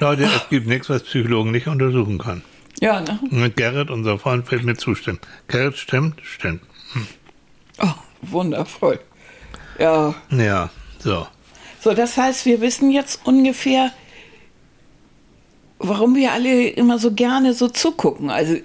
Leute, 0.00 0.24
es 0.24 0.48
gibt 0.48 0.66
nichts, 0.66 0.88
was 0.88 1.02
Psychologen 1.02 1.50
nicht 1.50 1.66
untersuchen 1.66 2.16
können. 2.16 2.42
Ja, 2.80 3.00
ne? 3.00 3.50
Gerrit, 3.50 3.90
unser 3.90 4.18
Freund, 4.18 4.50
wird 4.50 4.64
mir 4.64 4.76
zustimmen. 4.76 5.20
Gerrit 5.48 5.76
stimmt? 5.76 6.20
Stimmt. 6.22 6.62
Oh, 7.78 7.94
wundervoll. 8.22 9.00
Ja. 9.78 10.14
Ja, 10.30 10.70
so. 10.98 11.26
So, 11.80 11.94
das 11.94 12.16
heißt, 12.16 12.46
wir 12.46 12.60
wissen 12.60 12.90
jetzt 12.90 13.20
ungefähr, 13.24 13.90
warum 15.78 16.14
wir 16.14 16.32
alle 16.32 16.68
immer 16.68 16.98
so 16.98 17.12
gerne 17.12 17.54
so 17.54 17.68
zugucken. 17.68 18.30
Also 18.30 18.56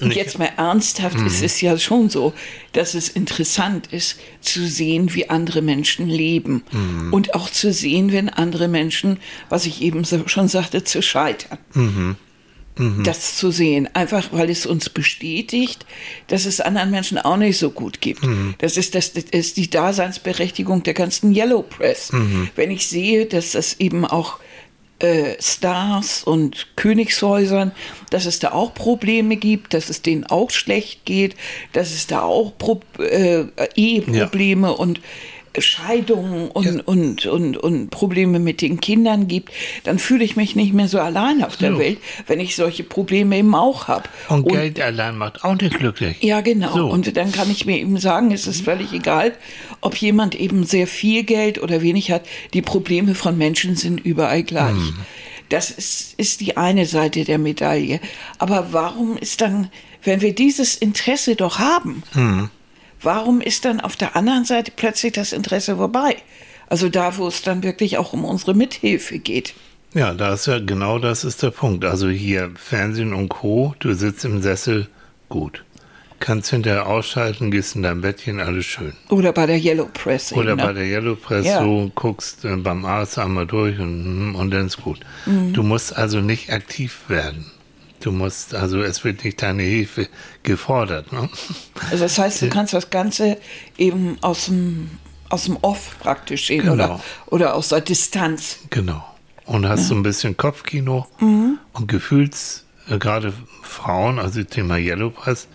Nicht- 0.00 0.16
jetzt 0.16 0.38
mal 0.38 0.50
ernsthaft 0.56 1.18
ist 1.26 1.42
es 1.42 1.60
ja 1.60 1.76
schon 1.76 2.08
so, 2.08 2.32
dass 2.72 2.94
es 2.94 3.08
interessant 3.08 3.88
ist 3.92 4.18
zu 4.40 4.64
sehen, 4.66 5.12
wie 5.14 5.28
andere 5.28 5.60
Menschen 5.60 6.08
leben 6.08 6.62
und 7.10 7.34
auch 7.34 7.50
zu 7.50 7.72
sehen, 7.72 8.12
wenn 8.12 8.28
andere 8.28 8.68
Menschen, 8.68 9.18
was 9.48 9.66
ich 9.66 9.82
eben 9.82 10.04
so 10.04 10.26
schon 10.28 10.48
sagte, 10.48 10.84
zu 10.84 11.02
scheitern. 11.02 11.58
Das 13.02 13.36
zu 13.36 13.50
sehen, 13.50 13.88
einfach 13.94 14.28
weil 14.32 14.50
es 14.50 14.66
uns 14.66 14.88
bestätigt, 14.88 15.84
dass 16.28 16.46
es 16.46 16.60
anderen 16.60 16.90
Menschen 16.90 17.18
auch 17.18 17.36
nicht 17.36 17.58
so 17.58 17.70
gut 17.70 18.00
geht. 18.00 18.18
Das, 18.58 18.76
ist, 18.76 18.94
das, 18.94 19.12
das 19.12 19.24
ist 19.24 19.56
die 19.56 19.68
Daseinsberechtigung 19.68 20.82
der 20.82 20.94
ganzen 20.94 21.34
Yellow 21.34 21.62
Press. 21.62 22.10
Wenn 22.56 22.70
ich 22.70 22.86
sehe, 22.86 23.26
dass 23.26 23.52
das 23.52 23.80
eben 23.80 24.04
auch 24.04 24.38
äh, 25.00 25.36
Stars 25.40 26.24
und 26.24 26.66
Königshäusern, 26.76 27.72
dass 28.10 28.26
es 28.26 28.40
da 28.40 28.50
auch 28.52 28.74
Probleme 28.74 29.36
gibt, 29.36 29.74
dass 29.74 29.90
es 29.90 30.02
denen 30.02 30.24
auch 30.24 30.50
schlecht 30.50 31.04
geht, 31.04 31.36
dass 31.72 31.92
es 31.92 32.06
da 32.06 32.22
auch 32.22 32.56
Pro 32.58 32.80
äh, 32.98 33.44
Eheprobleme 33.76 34.74
und 34.74 35.00
Scheidungen 35.60 36.48
und, 36.50 36.64
Ja. 36.64 36.82
und, 36.84 37.26
und, 37.26 37.56
und 37.56 37.90
Probleme 37.90 38.38
mit 38.38 38.60
den 38.62 38.80
Kindern 38.80 39.28
gibt, 39.28 39.50
dann 39.84 39.98
fühle 39.98 40.24
ich 40.24 40.36
mich 40.36 40.56
nicht 40.56 40.72
mehr 40.72 40.88
so 40.88 40.98
allein 41.00 41.42
auf 41.44 41.56
der 41.56 41.72
So. 41.72 41.78
Welt, 41.78 41.98
wenn 42.26 42.40
ich 42.40 42.56
solche 42.56 42.84
Probleme 42.84 43.36
eben 43.38 43.54
auch 43.54 43.88
habe. 43.88 44.04
Und, 44.28 44.48
Geld 44.48 44.80
allein 44.80 45.16
macht 45.16 45.44
auch 45.44 45.54
nicht 45.54 45.78
glücklich. 45.78 46.16
Ja, 46.22 46.40
genau. 46.40 46.72
So. 46.74 46.86
Und 46.88 47.16
dann 47.16 47.32
kann 47.32 47.50
ich 47.50 47.66
mir 47.66 47.78
eben 47.78 47.98
sagen, 47.98 48.30
es 48.32 48.46
ist 48.46 48.62
völlig 48.64 48.92
egal, 48.92 49.32
ob 49.80 49.96
jemand 49.96 50.34
eben 50.34 50.64
sehr 50.64 50.86
viel 50.86 51.22
Geld 51.24 51.62
oder 51.62 51.82
wenig 51.82 52.10
hat. 52.10 52.22
Die 52.54 52.62
Probleme 52.62 53.14
von 53.14 53.36
Menschen 53.38 53.76
sind 53.76 53.98
überall 54.04 54.42
gleich. 54.42 54.72
Hm. 54.72 54.96
Das 55.48 55.70
ist, 55.70 56.12
ist 56.18 56.40
die 56.42 56.56
eine 56.58 56.84
Seite 56.84 57.24
der 57.24 57.38
Medaille. 57.38 58.00
Aber 58.38 58.68
warum 58.72 59.16
ist 59.16 59.40
dann, 59.40 59.70
wenn 60.02 60.20
wir 60.20 60.34
dieses 60.34 60.74
Interesse 60.76 61.36
doch 61.36 61.58
haben, 61.58 62.02
Hm. 62.12 62.50
Warum 63.02 63.40
ist 63.40 63.64
dann 63.64 63.80
auf 63.80 63.96
der 63.96 64.16
anderen 64.16 64.44
Seite 64.44 64.72
plötzlich 64.74 65.12
das 65.12 65.32
Interesse 65.32 65.76
vorbei? 65.76 66.16
Also 66.68 66.88
da, 66.88 67.16
wo 67.16 67.26
es 67.28 67.42
dann 67.42 67.62
wirklich 67.62 67.96
auch 67.98 68.12
um 68.12 68.24
unsere 68.24 68.54
Mithilfe 68.54 69.18
geht. 69.18 69.54
Ja, 69.94 70.12
da 70.12 70.34
ist 70.34 70.46
ja 70.46 70.58
genau 70.58 70.98
das 70.98 71.24
ist 71.24 71.42
der 71.42 71.50
Punkt. 71.50 71.84
Also 71.84 72.08
hier 72.08 72.50
Fernsehen 72.56 73.14
und 73.14 73.30
Co. 73.30 73.74
Du 73.78 73.94
sitzt 73.94 74.24
im 74.24 74.42
Sessel, 74.42 74.86
gut. 75.30 75.64
Kannst 76.20 76.50
hinterher 76.50 76.86
ausschalten, 76.86 77.50
gehst 77.50 77.76
in 77.76 77.84
dein 77.84 78.00
Bettchen, 78.00 78.40
alles 78.40 78.66
schön. 78.66 78.92
Oder 79.08 79.32
bei 79.32 79.46
der 79.46 79.56
Yellow 79.56 79.88
Press. 79.92 80.32
Oder 80.32 80.50
eben, 80.50 80.60
ne? 80.60 80.66
bei 80.66 80.72
der 80.72 80.84
Yellow 80.84 81.14
Press, 81.14 81.46
Ja. 81.46 81.60
so 81.62 81.90
guckst 81.94 82.44
äh, 82.44 82.56
beim 82.56 82.84
Arzt 82.84 83.18
einmal 83.18 83.46
durch 83.46 83.78
und, 83.78 84.34
und 84.34 84.50
dann 84.50 84.66
ist 84.66 84.82
gut. 84.82 84.98
Mhm. 85.26 85.52
Du 85.52 85.62
musst 85.62 85.96
also 85.96 86.20
nicht 86.20 86.52
aktiv 86.52 87.02
werden. 87.08 87.46
Du 88.08 88.14
musst, 88.14 88.54
also 88.54 88.80
es 88.80 89.04
wird 89.04 89.22
nicht 89.22 89.42
deine 89.42 89.64
Hilfe 89.64 90.08
gefordert. 90.42 91.12
Ne? 91.12 91.28
Also 91.90 92.04
das 92.04 92.18
heißt, 92.18 92.40
du 92.40 92.48
kannst 92.48 92.72
das 92.72 92.88
Ganze 92.88 93.36
eben 93.76 94.16
aus 94.22 94.46
dem, 94.46 94.88
aus 95.28 95.44
dem 95.44 95.58
Off 95.60 95.98
praktisch 96.00 96.46
sehen 96.46 96.62
Genau. 96.62 96.72
oder, 96.72 97.00
oder 97.26 97.54
aus 97.54 97.68
der 97.68 97.82
Distanz. 97.82 98.60
Genau. 98.70 99.04
Und 99.44 99.68
hast 99.68 99.88
so 99.88 99.94
ein 99.94 100.02
bisschen 100.02 100.38
Kopfkino 100.38 101.06
Mhm. 101.20 101.58
und 101.74 101.86
Gefühls, 101.86 102.64
äh, 102.88 102.96
gerade 102.96 103.34
Frauen, 103.62 104.18
also 104.18 104.42
Thema 104.42 104.78
Yellow 104.78 105.10
Press, 105.10 105.46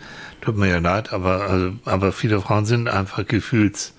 tut 0.41 0.55
mir 0.55 0.69
ja 0.69 0.77
leid, 0.77 1.11
aber, 1.11 1.49
also, 1.49 1.71
aber 1.85 2.11
viele 2.11 2.39
Frauen 2.39 2.67
sind 2.67 2.87
einfach 2.87 3.25
Gefühls, 3.27 3.93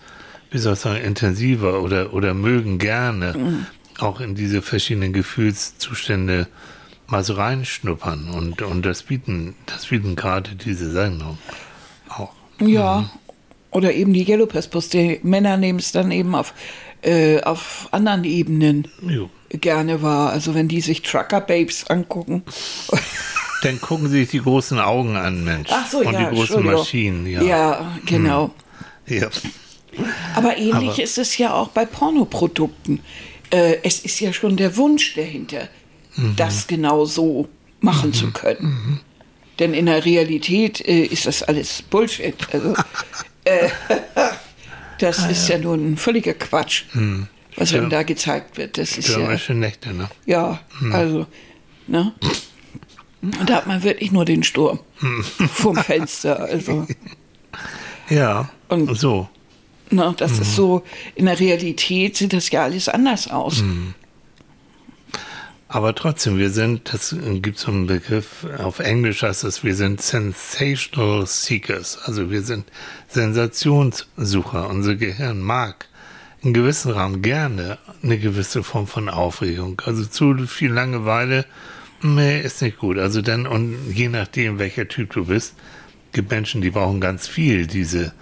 wie 0.53 0.59
soll 0.59 0.75
ich 0.75 0.79
sagen, 0.79 1.03
intensiver 1.03 1.81
oder, 1.83 2.13
oder 2.15 2.35
mögen 2.35 2.79
gerne 2.79 3.35
Mhm. 3.37 3.67
auch 3.99 4.21
in 4.21 4.37
diese 4.37 4.63
verschiedenen 4.63 5.13
Gefühlszustände 5.13 6.47
mal 7.15 7.23
so 7.23 7.35
reinschnuppern. 7.35 8.29
Und, 8.31 8.61
und 8.63 8.85
das 8.85 9.05
bieten, 9.05 9.55
das 9.67 9.87
bieten 9.87 10.17
gerade 10.17 10.57
diese 10.57 10.91
Sendung 10.91 11.39
auch. 12.09 12.33
Ja. 12.61 13.09
Oder 13.71 13.93
eben 13.93 14.13
die 14.13 14.29
Yellow 14.29 14.47
bloß 14.47 14.89
die 14.89 15.21
Männer 15.23 15.57
nehmen 15.57 15.79
es 15.79 15.93
dann 15.93 16.11
eben 16.11 16.35
auf, 16.35 16.55
äh, 17.03 17.41
auf 17.43 17.89
anderen 17.93 18.25
Ebenen 18.25 18.89
Jo. 19.01 19.31
gerne 19.51 20.03
wahr. 20.03 20.31
Also 20.31 20.55
wenn 20.55 20.67
die 20.67 20.81
sich 20.81 21.03
Trucker 21.03 21.41
Babes 21.41 21.87
angucken. 21.89 22.43
Dann 23.63 23.81
gucken 23.81 24.11
Sie 24.11 24.19
sich 24.21 24.31
die 24.31 24.43
großen 24.43 24.79
Augen 24.79 25.17
an, 25.17 25.43
Mensch. 25.43 25.71
Ach 25.73 25.89
so, 25.89 26.01
und 26.01 26.13
ja, 26.13 26.29
die 26.29 26.37
großen. 26.37 26.63
Maschinen, 26.63 27.27
ja. 27.27 27.43
Ja, 27.43 27.97
genau. 28.05 28.51
ja. 29.07 29.29
Aber 30.35 30.59
ähnlich 30.59 30.75
Aber- 30.91 31.03
ist 31.03 31.17
es 31.17 31.39
ja 31.39 31.55
auch 31.55 31.69
bei 31.69 31.87
Pornoprodukten. 31.87 33.01
Äh, 33.51 33.79
es 33.83 34.01
ist 34.01 34.21
ja 34.21 34.35
schon 34.35 34.59
der 34.59 34.77
Wunsch 34.77 35.15
dahinter, 35.15 35.69
Mhm. 36.17 36.37
das 36.37 36.67
genau 36.67 37.05
so 37.05 37.49
machen 37.81 38.13
zu 38.13 38.31
können. 38.31 39.01
Denn 39.59 39.75
in 39.75 39.87
der 39.87 40.05
Realität 40.05 40.81
äh, 40.81 41.05
ist 41.05 41.27
das 41.27 41.43
alles 41.43 41.83
Bullshit. 41.83 42.35
Also, 42.53 42.75
äh, 43.45 43.69
das 44.99 45.21
Ah, 45.25 45.29
ist 45.29 45.49
ja 45.49 45.59
nur 45.59 45.75
ein 45.75 45.97
völliger 45.97 46.35
Quatsch, 46.35 46.85
was 47.57 47.71
Ja. 47.73 47.79
einem 47.81 47.91
da 47.91 48.03
gezeigt 48.03 48.57
wird. 48.57 48.79
Das 48.79 48.97
ist 48.99 49.09
ja, 49.09 49.37
Nächte, 49.55 49.93
ne? 49.93 50.09
ja, 50.27 50.61
Hm. 50.79 50.93
also, 50.93 51.27
ne? 51.87 52.13
Und 53.23 53.49
da 53.49 53.55
hat 53.57 53.67
man 53.67 53.83
wirklich 53.83 54.13
nur 54.13 54.25
den 54.25 54.43
Sturm 54.43 54.81
Hm. 54.99 55.25
vom 55.53 55.77
Fenster. 55.77 56.41
Also. 56.41 56.87
Ja. 58.11 58.51
Und- 58.69 58.95
so. 58.99 59.29
Ne, 59.91 60.15
das 60.17 60.33
Mhm. 60.33 60.43
ist 60.43 60.57
so, 60.57 60.83
in 61.15 61.27
der 61.27 61.39
Realität 61.39 62.17
sieht 62.17 62.33
das 62.33 62.51
ja 62.51 62.65
alles 62.65 62.89
anders 62.89 63.31
aus. 63.31 63.63
Mhm. 63.63 63.95
Aber 65.75 65.93
trotzdem, 65.93 66.39
wir 66.39 66.51
sind, 66.51 66.95
das 66.95 67.17
gibt 67.19 67.59
so 67.59 67.73
einen 67.73 67.89
Begriff, 67.89 68.47
auf 68.59 68.79
Englisch 68.79 69.25
heißt 69.25 69.43
es, 69.43 69.65
wir 69.65 69.75
sind 69.75 70.01
Sensational 70.01 71.27
Seekers. 71.27 71.99
Also 72.05 72.31
wir 72.31 72.43
sind 72.43 72.67
Sensationssucher. 73.09 74.71
Unser 74.71 74.95
Gehirn 74.95 75.41
mag 75.41 75.89
in 76.43 76.55
gewissem 76.55 76.93
Rahmen 76.93 77.23
gerne 77.23 77.79
eine 78.05 78.21
gewisse 78.21 78.63
Form 78.63 78.87
von 78.87 79.09
Aufregung. 79.09 79.83
Also 79.85 80.07
zu 80.07 80.47
viel 80.47 80.71
Langeweile, 80.71 81.45
nee, 82.03 82.41
ist 82.41 82.63
nicht 82.63 82.79
gut. 82.79 82.97
Also 82.97 83.21
dann, 83.21 83.45
und 83.45 83.77
je 83.93 84.09
nachdem, 84.09 84.61
welcher 84.61 84.87
Typ 84.87 85.13
du 85.15 85.25
bist, 85.25 85.57
gibt 86.13 86.31
Menschen, 86.31 86.61
die 86.61 86.71
brauchen 86.71 87.01
ganz 87.01 87.27
viel 87.27 87.67
diese 87.67 88.13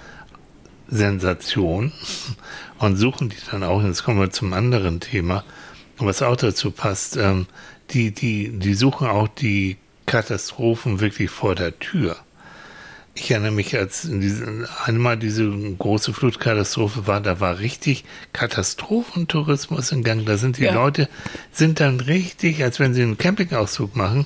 Sensation 0.88 1.92
und 2.78 2.96
suchen 2.96 3.28
die 3.28 3.36
dann 3.50 3.62
auch. 3.62 3.84
Jetzt 3.84 4.04
kommen 4.04 4.20
wir 4.20 4.30
zum 4.30 4.54
anderen 4.54 5.00
Thema, 5.00 5.44
was 6.06 6.22
auch 6.22 6.36
dazu 6.36 6.70
passt. 6.70 7.16
Ähm, 7.16 7.46
die, 7.90 8.12
die, 8.12 8.50
die 8.58 8.74
suchen 8.74 9.06
auch 9.06 9.28
die 9.28 9.76
Katastrophen 10.06 11.00
wirklich 11.00 11.30
vor 11.30 11.54
der 11.54 11.78
Tür. 11.78 12.16
Ich 13.14 13.30
erinnere 13.30 13.52
mich, 13.52 13.76
als 13.76 14.08
diese, 14.10 14.66
einmal 14.86 15.18
diese 15.18 15.50
große 15.50 16.14
Flutkatastrophe 16.14 17.06
war, 17.06 17.20
da 17.20 17.40
war 17.40 17.58
richtig 17.58 18.04
Katastrophentourismus 18.32 19.92
in 19.92 20.02
Gang. 20.02 20.24
Da 20.24 20.38
sind 20.38 20.56
die 20.56 20.64
Ja. 20.64 20.72
Leute, 20.72 21.08
sind 21.52 21.80
dann 21.80 22.00
richtig, 22.00 22.62
als 22.64 22.80
wenn 22.80 22.94
sie 22.94 23.02
einen 23.02 23.18
Campingausflug 23.18 23.96
machen, 23.96 24.24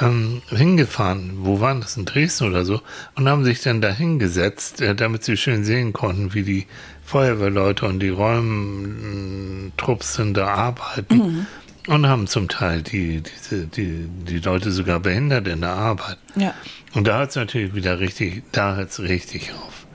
ähm, 0.00 0.40
hingefahren. 0.48 1.32
Wo 1.40 1.60
waren 1.60 1.82
das? 1.82 1.96
In 1.98 2.06
Dresden 2.06 2.48
oder 2.48 2.64
so? 2.64 2.80
Und 3.14 3.28
haben 3.28 3.44
sich 3.44 3.60
dann 3.60 3.80
da 3.80 3.90
hingesetzt, 3.90 4.80
äh, 4.80 4.94
damit 4.94 5.22
sie 5.22 5.36
schön 5.36 5.64
sehen 5.64 5.92
konnten, 5.92 6.32
wie 6.34 6.42
die 6.42 6.66
Feuerwehrleute 7.04 7.86
und 7.86 8.00
die 8.00 8.08
Räumtrupps 8.08 10.20
da 10.32 10.46
arbeiten. 10.46 11.46
Und 11.86 12.06
haben 12.06 12.26
zum 12.26 12.48
Teil 12.48 12.80
die, 12.80 13.22
diese, 13.22 13.66
die, 13.66 14.08
die 14.08 14.38
Leute 14.38 14.72
sogar 14.72 15.00
behindert 15.00 15.46
in 15.46 15.60
der 15.60 15.74
Arbeit. 15.74 16.16
Ja. 16.34 16.54
Und 16.94 17.06
da 17.06 17.18
hört 17.18 17.30
es 17.30 17.36
natürlich 17.36 17.74
wieder 17.74 18.00
richtig, 18.00 18.42
da 18.52 18.76
hört 18.76 18.90
es 18.90 19.00
richtig 19.00 19.52
auf. 19.52 19.86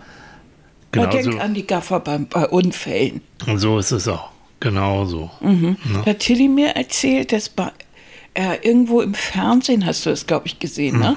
Man 0.95 1.09
denkt 1.09 1.39
an 1.39 1.55
die 1.55 1.65
Gaffer 1.65 1.99
beim, 1.99 2.27
bei 2.27 2.47
Unfällen. 2.47 3.21
und 3.47 3.57
so 3.57 3.79
ist 3.79 3.91
es 3.91 4.07
auch. 4.07 4.29
Genau 4.59 5.05
so. 5.05 5.31
Da 5.41 6.05
hat 6.05 6.19
Tilly 6.19 6.47
mir 6.47 6.69
erzählt, 6.69 7.31
dass 7.31 7.49
bei, 7.49 7.71
äh, 8.33 8.57
irgendwo 8.61 9.01
im 9.01 9.13
Fernsehen, 9.13 9.85
hast 9.85 10.05
du 10.05 10.09
es, 10.09 10.27
glaube 10.27 10.47
ich, 10.47 10.59
gesehen, 10.59 10.99
ne? 10.99 11.15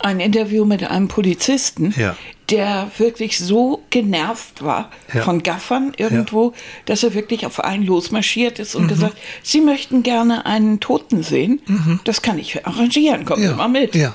Ein 0.00 0.20
Interview 0.20 0.64
mit 0.64 0.84
einem 0.84 1.08
Polizisten, 1.08 1.94
Ja. 1.96 2.16
der 2.50 2.90
wirklich 2.98 3.38
so 3.38 3.82
genervt 3.90 4.62
war 4.62 4.90
Ja. 5.12 5.22
von 5.22 5.42
Gaffern 5.42 5.92
irgendwo, 5.96 6.52
dass 6.84 7.02
er 7.02 7.14
wirklich 7.14 7.46
auf 7.46 7.60
einen 7.64 7.84
losmarschiert 7.84 8.58
ist 8.58 8.74
und 8.74 8.88
gesagt, 8.88 9.16
Sie 9.42 9.60
möchten 9.60 10.02
gerne 10.02 10.44
einen 10.46 10.80
Toten 10.80 11.22
sehen. 11.22 11.60
Das 12.04 12.20
kann 12.22 12.38
ich 12.38 12.66
arrangieren, 12.66 13.24
kommen 13.24 13.42
Sie 13.42 13.54
mal 13.54 13.68
mit. 13.68 13.94
Ja. 13.94 14.14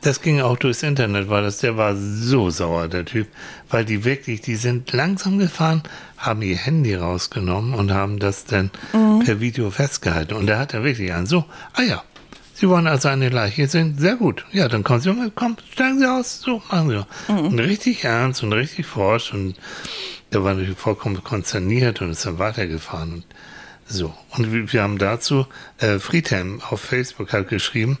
Das 0.00 0.20
ging 0.20 0.40
auch 0.42 0.58
durchs 0.58 0.82
Internet, 0.82 1.30
weil 1.30 1.42
das, 1.44 1.58
der 1.58 1.78
war 1.78 1.96
so 1.96 2.50
sauer, 2.50 2.88
der 2.88 3.06
Typ, 3.06 3.26
weil 3.70 3.86
die 3.86 4.04
wirklich, 4.04 4.42
die 4.42 4.56
sind 4.56 4.92
langsam 4.92 5.38
gefahren, 5.38 5.82
haben 6.18 6.42
ihr 6.42 6.56
Handy 6.58 6.94
rausgenommen 6.94 7.72
und 7.72 7.90
haben 7.90 8.18
das 8.18 8.44
dann 8.44 8.70
Mhm. 8.92 9.20
per 9.24 9.40
Video 9.40 9.70
festgehalten. 9.70 10.34
Und 10.34 10.46
da 10.46 10.58
hat 10.58 10.74
er 10.74 10.84
wirklich 10.84 11.14
an 11.14 11.24
so, 11.24 11.44
ah 11.72 11.82
ja, 11.82 12.02
Sie 12.64 12.70
wollen 12.70 12.86
also 12.86 13.08
eine 13.08 13.28
Leiche 13.28 13.68
sehen? 13.68 13.98
Sehr 13.98 14.16
gut. 14.16 14.46
Ja, 14.50 14.68
dann 14.68 14.84
kommen 14.84 14.98
Sie 14.98 15.12
mal, 15.12 15.30
komm, 15.34 15.58
steigen 15.70 15.98
Sie 15.98 16.10
aus, 16.10 16.40
so, 16.40 16.62
machen 16.70 16.88
Sie 16.88 16.94
mal. 16.94 17.06
Mhm. 17.28 17.48
Und 17.48 17.58
richtig 17.58 18.04
ernst 18.04 18.42
und 18.42 18.54
richtig 18.54 18.86
forsch 18.86 19.34
und 19.34 19.56
der 20.32 20.44
war 20.44 20.54
natürlich 20.54 20.78
vollkommen 20.78 21.22
konzerniert 21.22 22.00
und 22.00 22.10
ist 22.10 22.24
dann 22.24 22.38
weitergefahren 22.38 23.12
und 23.16 23.24
so. 23.84 24.14
Und 24.30 24.72
wir 24.72 24.82
haben 24.82 24.96
dazu, 24.96 25.46
äh, 25.76 25.98
Friedhelm 25.98 26.62
auf 26.62 26.80
Facebook 26.80 27.34
hat 27.34 27.50
geschrieben, 27.50 27.98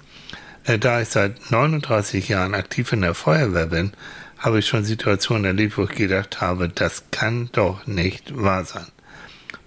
äh, 0.64 0.78
da 0.78 1.02
ich 1.02 1.10
seit 1.10 1.50
39 1.50 2.30
Jahren 2.30 2.54
aktiv 2.54 2.90
in 2.94 3.02
der 3.02 3.12
Feuerwehr 3.12 3.66
bin, 3.66 3.92
habe 4.38 4.60
ich 4.60 4.66
schon 4.66 4.82
Situationen 4.82 5.44
erlebt, 5.44 5.76
wo 5.76 5.84
ich 5.84 5.90
gedacht 5.90 6.40
habe, 6.40 6.70
das 6.70 7.04
kann 7.10 7.50
doch 7.52 7.86
nicht 7.86 8.34
wahr 8.34 8.64
sein. 8.64 8.86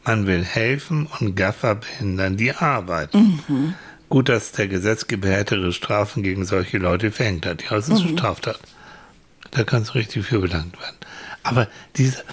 Man 0.05 0.25
will 0.25 0.43
helfen 0.43 1.07
und 1.19 1.35
Gaffer 1.35 1.75
behindern 1.75 2.35
die 2.35 2.53
Arbeit. 2.53 3.13
Mhm. 3.13 3.75
Gut, 4.09 4.29
dass 4.29 4.53
der 4.53 4.67
Gesetzgeber 4.67 5.27
härtere 5.27 5.73
Strafen 5.73 6.23
gegen 6.23 6.45
solche 6.45 6.77
Leute 6.77 7.11
verhängt 7.11 7.45
hat. 7.45 7.63
Ja, 7.63 7.71
das 7.71 7.89
ist 7.89 8.03
mhm. 8.03 8.17
Straftat. 8.17 8.59
Da 9.51 9.63
kann 9.63 9.81
es 9.81 9.95
richtig 9.95 10.25
für 10.25 10.39
belangt 10.39 10.79
werden. 10.79 10.95
Aber 11.43 11.67
dieser, 11.95 12.23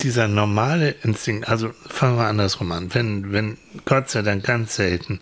dieser 0.00 0.28
normale 0.28 0.90
Instinkt, 1.02 1.48
also 1.48 1.70
fangen 1.86 2.16
wir 2.16 2.26
andersrum 2.26 2.72
an. 2.72 2.92
Wenn, 2.94 3.32
wenn 3.32 3.58
Gott 3.84 4.10
sei 4.10 4.22
Dank 4.22 4.44
ganz 4.44 4.76
selten, 4.76 5.20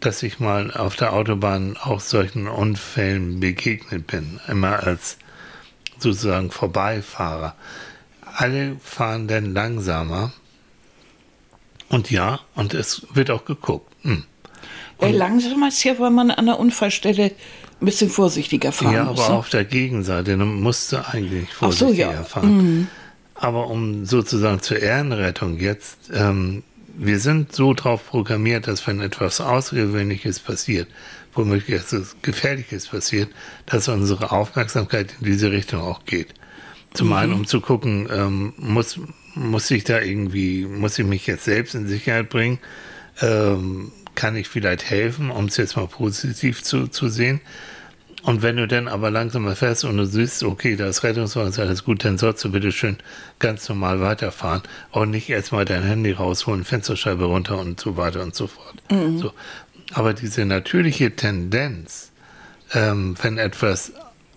dass 0.00 0.22
ich 0.22 0.40
mal 0.40 0.72
auf 0.72 0.96
der 0.96 1.12
Autobahn 1.12 1.76
auch 1.76 2.00
solchen 2.00 2.48
Unfällen 2.48 3.40
begegnet 3.40 4.06
bin, 4.06 4.40
immer 4.48 4.82
als 4.82 5.16
sozusagen 5.98 6.50
Vorbeifahrer. 6.50 7.54
Alle 8.34 8.76
fahren 8.82 9.28
dann 9.28 9.54
langsamer. 9.54 10.32
Und 11.88 12.10
ja, 12.10 12.40
und 12.54 12.74
es 12.74 13.06
wird 13.12 13.30
auch 13.30 13.44
geguckt. 13.44 13.92
Hm. 14.02 14.24
Und 15.02 15.14
äh, 15.14 15.16
langsamer 15.16 15.68
ist 15.68 15.82
ja, 15.84 15.98
weil 15.98 16.10
man 16.10 16.30
an 16.30 16.46
der 16.46 16.58
Unfallstelle 16.58 17.32
ein 17.80 17.84
bisschen 17.84 18.10
vorsichtiger 18.10 18.72
fahren 18.72 18.94
ja, 18.94 19.04
muss. 19.04 19.18
Ja, 19.18 19.24
aber 19.24 19.32
ne? 19.34 19.38
auf 19.38 19.48
der 19.48 19.64
Gegenseite 19.64 20.36
musst 20.36 20.92
du 20.92 21.06
eigentlich 21.06 21.52
vorsichtiger 21.52 22.06
so, 22.08 22.12
ja. 22.12 22.22
fahren. 22.24 22.56
Mhm. 22.56 22.88
Aber 23.34 23.68
um 23.68 24.04
sozusagen 24.06 24.60
zur 24.62 24.80
Ehrenrettung 24.80 25.58
jetzt, 25.58 26.10
ähm, 26.14 26.62
wir 26.96 27.18
sind 27.18 27.52
so 27.54 27.74
drauf 27.74 28.06
programmiert, 28.06 28.68
dass 28.68 28.86
wenn 28.86 29.00
etwas 29.00 29.40
Außergewöhnliches 29.40 30.38
passiert, 30.38 30.88
womöglich 31.34 31.80
etwas 31.80 32.16
Gefährliches 32.22 32.88
passiert, 32.88 33.30
dass 33.66 33.88
unsere 33.88 34.30
Aufmerksamkeit 34.30 35.14
in 35.20 35.26
diese 35.26 35.50
Richtung 35.50 35.80
auch 35.80 36.04
geht. 36.04 36.28
Zum 36.94 37.08
mhm. 37.08 37.12
einen, 37.14 37.32
um 37.32 37.46
zu 37.46 37.60
gucken, 37.60 38.08
ähm, 38.12 38.52
muss, 38.58 39.00
muss 39.34 39.70
ich 39.70 39.84
da 39.84 40.00
irgendwie, 40.00 40.66
muss 40.66 40.98
ich 40.98 41.06
mich 41.06 41.26
jetzt 41.26 41.44
selbst 41.44 41.74
in 41.74 41.88
Sicherheit 41.88 42.28
bringen? 42.28 42.58
Ähm, 43.20 43.90
kann 44.14 44.36
ich 44.36 44.48
vielleicht 44.48 44.88
helfen, 44.88 45.30
um 45.30 45.46
es 45.46 45.56
jetzt 45.56 45.76
mal 45.76 45.86
positiv 45.86 46.62
zu, 46.62 46.88
zu 46.88 47.08
sehen? 47.08 47.40
Und 48.22 48.42
wenn 48.42 48.56
du 48.56 48.68
dann 48.68 48.86
aber 48.86 49.10
langsam 49.10 49.42
mal 49.42 49.56
fährst 49.56 49.84
und 49.84 49.96
du 49.96 50.06
siehst, 50.06 50.44
okay, 50.44 50.76
da 50.76 50.86
ist 50.86 51.02
Rettungswagen, 51.02 51.50
ist 51.50 51.58
alles 51.58 51.82
gut, 51.82 52.04
dann 52.04 52.18
sollst 52.18 52.44
du 52.44 52.52
bitte 52.52 52.70
schön 52.70 52.98
ganz 53.40 53.68
normal 53.68 54.00
weiterfahren 54.00 54.62
und 54.92 55.10
nicht 55.10 55.28
erstmal 55.28 55.64
dein 55.64 55.82
Handy 55.82 56.12
rausholen, 56.12 56.64
Fensterscheibe 56.64 57.24
runter 57.24 57.58
und 57.58 57.80
so 57.80 57.96
weiter 57.96 58.22
und 58.22 58.34
so 58.34 58.46
fort. 58.46 58.76
Mhm. 58.90 59.18
So. 59.18 59.32
Aber 59.92 60.14
diese 60.14 60.44
natürliche 60.44 61.16
Tendenz, 61.16 62.12
ähm, 62.72 63.16
wenn 63.20 63.38
etwas, 63.38 63.92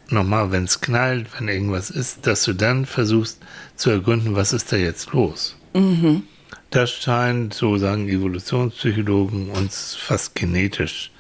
nochmal, 0.10 0.52
wenn 0.52 0.64
es 0.64 0.82
knallt, 0.82 1.28
wenn 1.38 1.48
irgendwas 1.48 1.92
ist, 1.92 2.26
dass 2.26 2.44
du 2.44 2.54
dann 2.54 2.88
versuchst 2.88 3.40
zu 3.76 3.92
ergründen, 3.92 4.36
was 4.36 4.52
ist 4.52 4.72
da 4.72 4.78
jetzt 4.78 5.14
los? 5.14 5.56
Mhm. 5.74 6.24
Das 6.70 6.92
scheint, 6.92 7.54
so 7.54 7.78
sagen 7.78 8.10
Evolutionspsychologen, 8.10 9.50
uns 9.50 9.96
fast 9.96 10.36
genetisch 10.36 11.12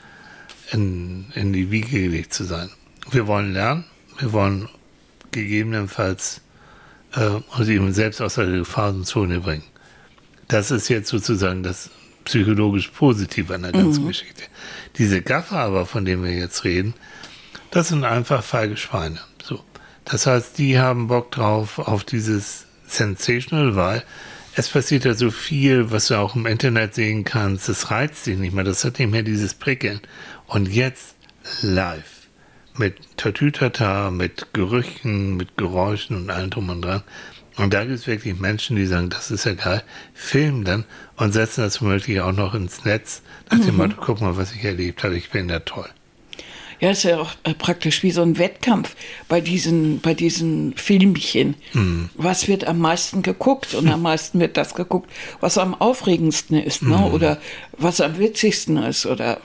in, 0.71 1.27
in 1.35 1.53
die 1.53 1.71
Wiege 1.71 2.01
gelegt 2.01 2.33
zu 2.33 2.43
sein. 2.43 2.69
Wir 3.11 3.27
wollen 3.27 3.53
lernen, 3.53 3.85
wir 4.19 4.33
wollen 4.33 4.67
gegebenenfalls 5.31 6.41
äh, 7.13 7.39
uns 7.57 7.67
eben 7.67 7.93
selbst 7.93 8.21
aus 8.21 8.35
der 8.35 8.47
Gefahrenzone 8.47 9.39
bringen. 9.39 9.63
Das 10.47 10.71
ist 10.71 10.89
jetzt 10.89 11.09
sozusagen 11.09 11.63
das 11.63 11.89
psychologisch 12.25 12.89
Positive 12.89 13.53
an 13.53 13.63
der 13.63 13.71
ganzen 13.71 14.03
mhm. 14.03 14.07
Geschichte. 14.07 14.43
Diese 14.97 15.21
Gaffer 15.21 15.57
aber, 15.57 15.85
von 15.85 16.05
denen 16.05 16.23
wir 16.23 16.33
jetzt 16.33 16.63
reden, 16.63 16.93
das 17.71 17.89
sind 17.89 18.03
einfach 18.03 18.43
feige 18.43 18.77
Schweine. 18.77 19.19
So. 19.43 19.63
Das 20.05 20.25
heißt, 20.25 20.57
die 20.57 20.79
haben 20.79 21.07
Bock 21.07 21.31
drauf 21.31 21.79
auf 21.79 22.03
dieses 22.03 22.65
Sensational, 22.87 23.75
weil 23.75 24.03
es 24.55 24.69
passiert 24.69 25.05
ja 25.05 25.13
so 25.13 25.31
viel, 25.31 25.91
was 25.91 26.07
du 26.07 26.15
auch 26.15 26.35
im 26.35 26.45
Internet 26.45 26.95
sehen 26.95 27.23
kannst. 27.23 27.67
Das 27.67 27.91
reizt 27.91 28.25
dich 28.25 28.37
nicht 28.37 28.53
mehr. 28.53 28.63
Das 28.63 28.85
hat 28.85 28.99
nicht 28.99 29.11
mehr 29.11 29.23
dieses 29.23 29.53
Prickeln. 29.53 29.99
Und 30.47 30.69
jetzt 30.69 31.15
live 31.61 32.27
mit 32.77 33.17
Tatütata, 33.17 34.11
mit 34.11 34.53
Gerüchen, 34.53 35.35
mit 35.35 35.57
Geräuschen 35.57 36.15
und 36.15 36.29
allem 36.29 36.49
drum 36.49 36.69
und 36.69 36.81
dran. 36.81 37.03
Und 37.57 37.73
da 37.73 37.83
gibt 37.83 37.95
es 37.95 38.07
wirklich 38.07 38.37
Menschen, 38.39 38.75
die 38.75 38.85
sagen, 38.85 39.09
das 39.09 39.31
ist 39.31 39.45
ja 39.45 39.53
geil, 39.53 39.83
filmen 40.13 40.65
dann 40.65 40.83
und 41.15 41.31
setzen 41.31 41.61
das 41.61 41.81
womöglich 41.81 42.19
auch 42.19 42.33
noch 42.33 42.53
ins 42.53 42.83
Netz, 42.83 43.21
nach 43.49 43.59
dem 43.59 43.71
mhm. 43.71 43.77
Motto, 43.77 43.95
guck 44.01 44.19
mal, 44.19 44.35
was 44.35 44.51
ich 44.51 44.65
erlebt 44.65 45.03
habe, 45.03 45.15
ich 45.15 45.29
bin 45.29 45.47
ja 45.47 45.59
toll. 45.59 45.89
Ja, 46.79 46.91
ist 46.91 47.03
ja 47.03 47.19
auch 47.19 47.31
äh, 47.43 47.53
praktisch 47.53 48.03
wie 48.03 48.11
so 48.11 48.21
ein 48.21 48.37
Wettkampf 48.37 48.95
bei 49.27 49.41
diesen, 49.41 49.99
bei 50.01 50.13
diesen 50.13 50.75
Filmchen. 50.75 51.55
Mhm. 51.73 52.09
Was 52.15 52.47
wird 52.47 52.65
am 52.65 52.79
meisten 52.79 53.21
geguckt? 53.21 53.73
Und 53.73 53.87
am 53.89 54.01
meisten 54.01 54.39
wird 54.39 54.57
das 54.57 54.73
geguckt, 54.75 55.09
was 55.39 55.57
am 55.57 55.73
aufregendsten 55.73 56.57
ist, 56.57 56.81
ne? 56.83 56.97
Mhm. 56.97 57.13
oder 57.13 57.37
was 57.77 58.01
am 58.01 58.17
witzigsten 58.17 58.77
ist, 58.77 59.05
oder 59.05 59.39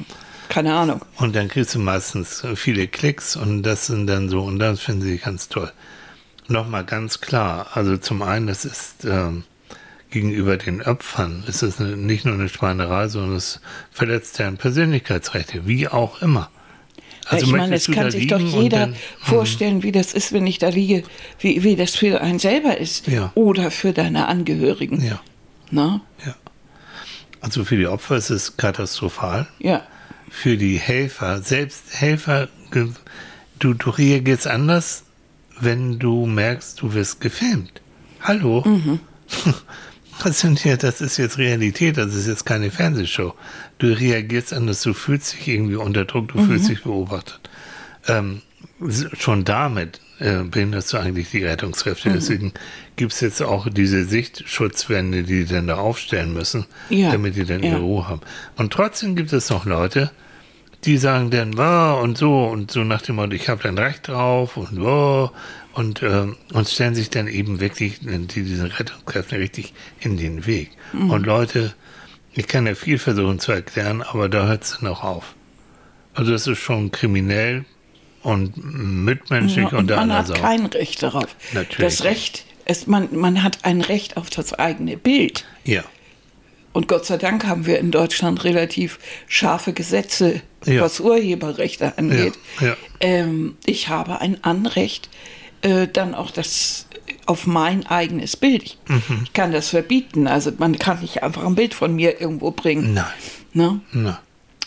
keine 0.48 0.74
Ahnung. 0.74 1.00
Und 1.16 1.36
dann 1.36 1.48
kriegst 1.48 1.74
du 1.74 1.78
meistens 1.78 2.44
viele 2.56 2.88
Klicks 2.88 3.36
und 3.36 3.62
das 3.62 3.86
sind 3.86 4.08
dann 4.08 4.28
so, 4.28 4.42
und 4.42 4.58
das 4.58 4.80
finden 4.80 5.02
sie 5.02 5.18
ganz 5.18 5.48
toll. 5.48 5.72
Nochmal 6.48 6.84
ganz 6.84 7.20
klar, 7.20 7.68
also 7.74 7.96
zum 7.96 8.22
einen, 8.22 8.48
das 8.48 8.64
ist 8.64 9.04
ähm, 9.04 9.44
gegenüber 10.10 10.56
den 10.56 10.82
Opfern, 10.82 11.44
ist 11.46 11.62
es 11.62 11.78
nicht 11.78 12.24
nur 12.24 12.34
eine 12.34 12.48
Schweinerei, 12.48 13.06
sondern 13.06 13.36
es 13.36 13.60
verletzt 13.92 14.40
deren 14.40 14.56
Persönlichkeitsrechte, 14.56 15.66
wie 15.66 15.86
auch 15.86 16.20
immer. 16.20 16.50
Also 17.30 17.46
ich 17.46 17.52
meine, 17.52 17.74
es 17.74 17.90
kann 17.90 18.10
sich 18.10 18.26
doch 18.26 18.40
jeder 18.40 18.78
dann, 18.78 18.90
hm. 18.90 18.98
vorstellen, 19.20 19.82
wie 19.82 19.92
das 19.92 20.14
ist, 20.14 20.32
wenn 20.32 20.46
ich 20.46 20.58
da 20.58 20.68
liege, 20.68 21.04
wie, 21.38 21.62
wie 21.62 21.76
das 21.76 21.96
für 21.96 22.20
einen 22.20 22.38
selber 22.38 22.78
ist 22.78 23.06
ja. 23.06 23.32
oder 23.34 23.70
für 23.70 23.92
deine 23.92 24.28
Angehörigen. 24.28 25.02
Ja. 25.02 25.20
Na? 25.70 26.00
Ja. 26.26 26.34
Also 27.40 27.64
für 27.64 27.76
die 27.76 27.86
Opfer 27.86 28.16
ist 28.16 28.30
es 28.30 28.56
katastrophal. 28.56 29.46
Ja 29.60 29.82
für 30.30 30.56
die 30.56 30.78
Helfer. 30.78 31.42
Selbst 31.42 32.00
Helfer, 32.00 32.48
du, 33.58 33.74
du 33.74 33.90
reagierst 33.90 34.46
anders, 34.46 35.04
wenn 35.58 35.98
du 35.98 36.24
merkst, 36.24 36.80
du 36.80 36.94
wirst 36.94 37.20
gefilmt. 37.20 37.82
Hallo? 38.22 38.62
Mhm. 38.64 39.00
Ja, 40.64 40.76
das 40.76 41.00
ist 41.00 41.16
jetzt 41.16 41.38
Realität, 41.38 41.96
das 41.96 42.14
ist 42.14 42.26
jetzt 42.26 42.44
keine 42.44 42.70
Fernsehshow. 42.70 43.34
Du 43.78 43.86
reagierst 43.92 44.52
anders, 44.52 44.82
du 44.82 44.92
fühlst 44.92 45.34
dich 45.34 45.48
irgendwie 45.48 45.76
unter 45.76 46.04
Druck, 46.04 46.28
du 46.28 46.38
mhm. 46.38 46.48
fühlst 46.48 46.68
dich 46.68 46.82
beobachtet. 46.82 47.40
Ähm, 48.06 48.42
schon 49.18 49.44
damit 49.44 50.00
äh, 50.18 50.42
behinderst 50.42 50.92
du 50.92 50.98
eigentlich 50.98 51.30
die 51.30 51.44
Rettungskräfte. 51.44 52.10
Mhm. 52.10 52.14
Deswegen 52.14 52.52
gibt 52.96 53.12
es 53.12 53.20
jetzt 53.20 53.42
auch 53.42 53.68
diese 53.70 54.04
Sichtschutzwände, 54.04 55.22
die 55.22 55.44
die 55.44 55.54
dann 55.54 55.66
da 55.66 55.76
aufstellen 55.76 56.32
müssen, 56.32 56.66
ja. 56.90 57.12
damit 57.12 57.36
die 57.36 57.44
dann 57.44 57.62
ja. 57.62 57.70
ihre 57.70 57.80
Ruhe 57.80 58.08
haben. 58.08 58.20
Und 58.56 58.72
trotzdem 58.72 59.16
gibt 59.16 59.32
es 59.32 59.50
noch 59.50 59.64
Leute, 59.64 60.10
die 60.84 60.96
sagen 60.96 61.30
dann, 61.30 61.56
wow, 61.56 62.02
und 62.02 62.16
so, 62.16 62.46
und 62.46 62.70
so 62.70 62.84
nach 62.84 63.02
dem 63.02 63.16
Motto, 63.16 63.32
ich 63.32 63.48
habe 63.48 63.62
dann 63.62 63.76
Recht 63.78 64.08
drauf 64.08 64.56
und 64.56 64.80
wow, 64.80 65.30
und, 65.74 66.02
äh, 66.02 66.26
und 66.52 66.68
stellen 66.68 66.94
sich 66.94 67.10
dann 67.10 67.28
eben 67.28 67.60
wirklich 67.60 68.00
die, 68.00 68.42
diesen 68.42 68.66
Rettungskräften 68.66 69.38
richtig 69.38 69.72
in 70.00 70.16
den 70.16 70.46
Weg. 70.46 70.70
Mhm. 70.92 71.10
Und 71.10 71.26
Leute, 71.26 71.74
ich 72.32 72.46
kann 72.46 72.66
ja 72.66 72.74
viel 72.74 72.98
versuchen 72.98 73.38
zu 73.38 73.52
erklären, 73.52 74.02
aber 74.02 74.28
da 74.28 74.46
hört 74.46 74.64
es 74.64 74.78
dann 74.80 74.88
auch 74.88 75.02
auf. 75.02 75.34
Also 76.14 76.32
das 76.32 76.46
ist 76.46 76.58
schon 76.58 76.90
kriminell 76.90 77.64
und 78.22 78.54
mitmenschlich 78.56 79.70
ja, 79.70 79.78
und, 79.78 79.90
und 79.90 79.96
man 79.96 80.12
hat 80.12 80.34
kein 80.34 80.66
Recht 80.66 81.02
darauf. 81.02 81.36
Natürlich. 81.52 81.96
Das 81.96 82.04
Recht 82.04 82.44
ist, 82.66 82.88
man, 82.88 83.08
man 83.12 83.42
hat 83.42 83.64
ein 83.64 83.80
Recht 83.80 84.16
auf 84.16 84.30
das 84.30 84.52
eigene 84.52 84.96
Bild. 84.96 85.44
Ja. 85.64 85.84
Und 86.72 86.86
Gott 86.86 87.04
sei 87.04 87.16
Dank 87.16 87.46
haben 87.46 87.66
wir 87.66 87.78
in 87.80 87.90
Deutschland 87.90 88.44
relativ 88.44 89.00
scharfe 89.26 89.72
Gesetze, 89.72 90.40
ja. 90.66 90.82
was 90.82 91.00
Urheberrechte 91.00 91.98
angeht. 91.98 92.34
Ja. 92.60 92.68
Ja. 92.68 92.76
Ähm, 93.00 93.56
ich 93.66 93.88
habe 93.88 94.20
ein 94.20 94.44
Anrecht, 94.44 95.08
äh, 95.62 95.86
dann 95.88 96.14
auch 96.14 96.30
das 96.30 96.86
auf 97.26 97.46
mein 97.46 97.86
eigenes 97.86 98.36
Bild. 98.36 98.62
Ich, 98.62 98.78
mhm. 98.88 99.20
ich, 99.24 99.32
kann 99.32 99.52
das 99.52 99.68
verbieten. 99.68 100.26
Also 100.26 100.52
man 100.58 100.78
kann 100.78 101.00
nicht 101.00 101.22
einfach 101.22 101.44
ein 101.44 101.54
Bild 101.54 101.74
von 101.74 101.94
mir 101.94 102.20
irgendwo 102.20 102.50
bringen. 102.50 102.94
Nein. 102.94 103.04
Ne? 103.52 103.80
Nein. 103.92 104.16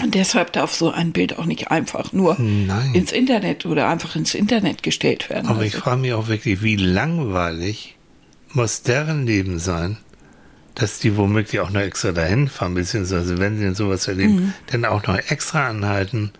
Und 0.01 0.15
deshalb 0.15 0.53
darf 0.53 0.73
so 0.73 0.91
ein 0.91 1.11
Bild 1.11 1.37
auch 1.37 1.45
nicht 1.45 1.69
einfach 1.69 2.13
nur 2.13 2.35
Nein. 2.39 2.95
ins 2.95 3.11
Internet 3.11 3.65
oder 3.65 3.89
einfach 3.89 4.15
ins 4.15 4.33
Internet 4.33 4.81
gestellt 4.81 5.29
werden. 5.29 5.47
Aber 5.47 5.59
also. 5.59 5.67
ich 5.67 5.75
frage 5.75 6.01
mich 6.01 6.13
auch 6.13 6.27
wirklich, 6.27 6.63
wie 6.63 6.75
langweilig 6.75 7.95
muss 8.51 8.81
deren 8.81 9.25
Leben 9.25 9.59
sein, 9.59 9.97
dass 10.75 10.99
die 10.99 11.15
womöglich 11.15 11.59
auch 11.59 11.69
noch 11.69 11.81
extra 11.81 12.11
dahin 12.11 12.47
fahren, 12.47 12.73
beziehungsweise 12.73 13.37
wenn 13.37 13.57
sie 13.57 13.75
sowas 13.75 14.07
erleben, 14.07 14.35
Mhm. 14.35 14.53
dann 14.67 14.85
auch 14.85 15.05
noch 15.05 15.17
extra 15.29 15.67
anhalten 15.67 16.31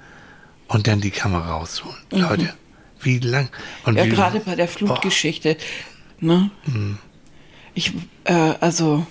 und 0.67 0.87
dann 0.87 1.01
die 1.01 1.11
Kamera 1.11 1.57
rausholen. 1.57 1.97
Mhm. 2.11 2.19
Leute, 2.21 2.53
wie 3.03 3.19
lang? 3.19 3.49
Und 3.85 3.97
Ja, 3.97 4.05
wie, 4.05 4.09
gerade 4.09 4.39
bei 4.39 4.55
der 4.55 4.67
Flutgeschichte. 4.67 5.57
Ne? 6.19 6.49
Ich, 7.73 7.93
äh, 8.25 8.53
also, 8.59 9.05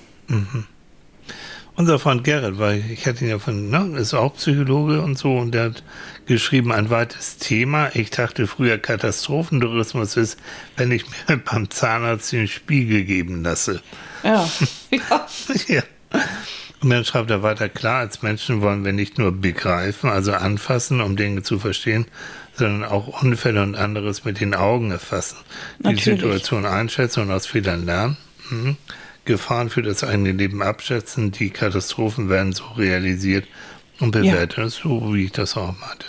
Unser 1.75 1.99
Freund 1.99 2.23
Gerrit, 2.23 2.59
weil 2.59 2.85
ich 2.91 3.07
hatte 3.07 3.25
ihn 3.25 3.31
ja 3.31 3.39
von, 3.39 3.71
ne, 3.71 3.99
ist 3.99 4.13
auch 4.13 4.35
Psychologe 4.35 5.01
und 5.01 5.17
so, 5.17 5.39
und 5.39 5.53
der 5.53 5.65
hat 5.65 5.83
geschrieben, 6.27 6.71
ein 6.71 6.91
weites 6.91 7.39
Thema. 7.39 7.91
Ich 7.95 8.11
dachte 8.11 8.47
früher, 8.47 8.77
Katastrophentourismus 8.77 10.17
ist, 10.17 10.39
wenn 10.77 10.91
ich 10.91 11.05
mir 11.29 11.37
beim 11.45 11.71
Zahnarzt 11.71 12.31
den 12.33 12.47
Spiegel 12.47 13.05
geben 13.05 13.43
lasse. 13.43 13.83
ja. 14.23 14.49
ja. 14.91 15.27
ja. 15.67 15.83
Und 16.83 16.91
dann 16.91 17.05
schreibt 17.05 17.31
er 17.31 17.43
weiter, 17.43 17.69
klar, 17.69 18.01
als 18.01 18.23
Menschen 18.23 18.61
wollen 18.61 18.85
wir 18.85 18.93
nicht 18.93 19.17
nur 19.17 19.33
begreifen, 19.33 20.11
also 20.11 20.33
anfassen, 20.33 21.01
um 21.01 21.17
Dinge 21.17 21.43
zu 21.43 21.59
verstehen, 21.61 22.07
sondern 22.55 22.85
auch 22.85 23.23
Unfälle 23.23 23.63
und 23.63 23.75
anderes 23.75 24.25
mit 24.25 24.41
den 24.41 24.55
Augen 24.55 24.91
erfassen. 24.91 25.39
Die 25.79 25.85
Natürlich. 25.85 26.05
Situation 26.05 26.67
einschätzen 26.67 27.21
und 27.21 27.31
aus 27.31 27.47
Fehlern 27.47 27.87
lernen. 27.87 28.17
Mhm. 28.51 28.77
Gefahren 29.25 29.71
für 29.71 29.83
das 29.83 30.03
eigene 30.03 30.33
Leben 30.33 30.63
abschätzen. 30.63 31.31
Die 31.31 31.51
Katastrophen 31.51 32.29
werden 32.29 32.53
so 32.53 32.65
realisiert 32.77 33.47
und 34.01 34.11
bewertet, 34.11 34.73
so 34.73 35.15
wie 35.15 35.27
ich 35.27 35.33
das 35.33 35.57
auch 35.57 35.75
meinte. 35.79 36.07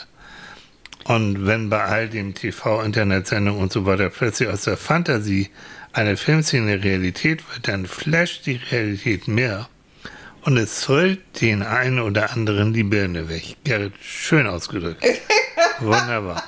Und 1.04 1.46
wenn 1.46 1.70
bei 1.70 1.84
all 1.84 2.10
dem 2.10 2.34
TV, 2.34 2.82
Internetsendungen 2.82 3.62
und 3.62 3.72
so 3.72 3.86
weiter 3.86 4.10
plötzlich 4.10 4.50
aus 4.50 4.64
der 4.64 4.78
Fantasie 4.78 5.50
eine 5.92 6.18
Filmszene 6.18 6.84
Realität 6.84 7.44
wird, 7.54 7.68
dann 7.68 7.86
flasht 7.86 8.46
die 8.46 8.60
Realität 8.72 9.28
mehr 9.28 9.68
und 10.44 10.58
es 10.58 10.82
zollt 10.82 11.20
den 11.42 11.64
einen 11.64 12.00
oder 12.00 12.32
anderen 12.32 12.74
die 12.74 12.84
Birne 12.84 13.30
weg. 13.30 13.56
Gerrit, 13.64 13.94
schön 14.02 14.48
ausgedrückt. 14.48 15.04
Wunderbar. 15.80 16.44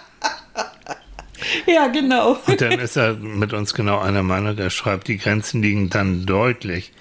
ja, 1.66 1.88
genau. 1.88 2.38
Und 2.46 2.62
dann 2.62 2.80
ist 2.80 2.98
er 2.98 3.14
mit 3.14 3.54
uns 3.54 3.74
genau 3.74 4.00
einer 4.00 4.24
Meinung. 4.24 4.58
Er 4.58 4.70
schreibt, 4.70 5.08
die 5.08 5.18
Grenzen 5.18 5.62
liegen 5.62 5.90
dann 5.90 6.26
deutlich, 6.26 6.92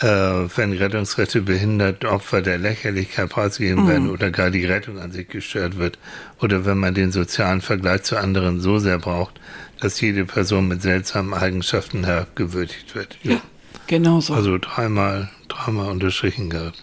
äh, 0.00 0.06
wenn 0.06 0.72
Rettungskräfte 0.72 1.40
behindert 1.40 2.04
Opfer 2.04 2.42
der 2.42 2.58
Lächerlichkeit 2.58 3.30
preisgegeben 3.30 3.88
werden 3.88 4.10
oder 4.10 4.30
gar 4.30 4.50
die 4.50 4.66
Rettung 4.66 4.98
an 4.98 5.12
sich 5.12 5.28
gestört 5.28 5.78
wird. 5.78 5.98
Oder 6.40 6.66
wenn 6.66 6.78
man 6.78 6.94
den 6.94 7.12
sozialen 7.12 7.62
Vergleich 7.62 8.02
zu 8.02 8.16
anderen 8.16 8.60
so 8.60 8.78
sehr 8.78 8.98
braucht, 8.98 9.40
dass 9.80 10.00
jede 10.00 10.24
Person 10.24 10.68
mit 10.68 10.82
seltsamen 10.82 11.34
Eigenschaften 11.34 12.04
herabgewürdigt 12.04 12.94
wird. 12.94 13.18
Ja. 13.22 13.40
Genau 13.86 14.20
so. 14.20 14.34
Also 14.34 14.58
dreimal, 14.58 15.30
dreimal 15.56 15.90
unterstrichen 15.90 16.50
gehabt. 16.50 16.82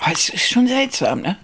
Oh, 0.00 0.10
Es 0.12 0.28
ist 0.28 0.48
schon 0.48 0.66
seltsam, 0.66 1.20
ne? 1.20 1.36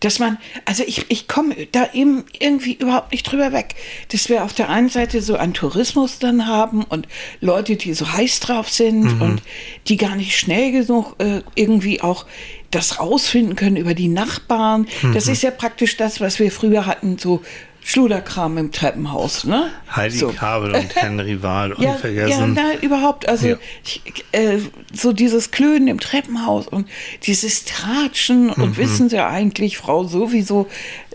Dass 0.00 0.18
man, 0.18 0.36
also 0.66 0.84
ich, 0.86 1.06
ich 1.08 1.26
komme 1.26 1.54
da 1.72 1.88
eben 1.94 2.24
irgendwie 2.38 2.74
überhaupt 2.74 3.12
nicht 3.12 3.22
drüber 3.24 3.52
weg. 3.52 3.74
Dass 4.12 4.28
wir 4.28 4.44
auf 4.44 4.52
der 4.52 4.68
einen 4.68 4.90
Seite 4.90 5.22
so 5.22 5.36
einen 5.36 5.54
Tourismus 5.54 6.18
dann 6.18 6.46
haben 6.46 6.84
und 6.84 7.08
Leute, 7.40 7.76
die 7.76 7.94
so 7.94 8.12
heiß 8.12 8.40
drauf 8.40 8.68
sind 8.68 9.06
und 9.22 9.42
die 9.88 9.96
gar 9.96 10.14
nicht 10.14 10.38
schnell 10.38 10.70
genug 10.72 11.14
äh, 11.18 11.40
irgendwie 11.54 12.02
auch 12.02 12.26
das 12.70 13.00
rausfinden 13.00 13.56
können 13.56 13.76
über 13.76 13.94
die 13.94 14.08
Nachbarn. 14.08 14.86
Das 15.14 15.28
ist 15.28 15.42
ja 15.42 15.50
praktisch 15.50 15.96
das, 15.96 16.20
was 16.20 16.38
wir 16.40 16.52
früher 16.52 16.84
hatten, 16.84 17.16
so 17.16 17.42
Schluderkram 17.88 18.58
im 18.58 18.72
Treppenhaus, 18.72 19.44
ne? 19.44 19.70
Heidi 19.94 20.16
so. 20.18 20.28
Kabel 20.32 20.74
und 20.74 20.96
Henry 21.00 21.40
Wahl 21.40 21.70
Ja, 21.78 21.84
ja, 21.84 21.92
unvergessen. 21.92 22.52
nein, 22.54 22.80
überhaupt. 22.82 23.28
Also 23.28 23.46
Ja. 23.46 23.56
ich, 23.84 24.02
äh, 24.32 24.58
so 24.92 25.12
dieses 25.12 25.52
Klönen 25.52 25.86
im 25.86 26.00
Treppenhaus 26.00 26.66
und 26.66 26.88
dieses 27.22 27.64
Tratschen 27.64 28.46
Mhm. 28.46 28.52
und 28.54 28.76
wissen 28.76 29.08
sie 29.08 29.24
eigentlich, 29.24 29.78
Frau 29.78 30.02
sowieso, 30.02 30.66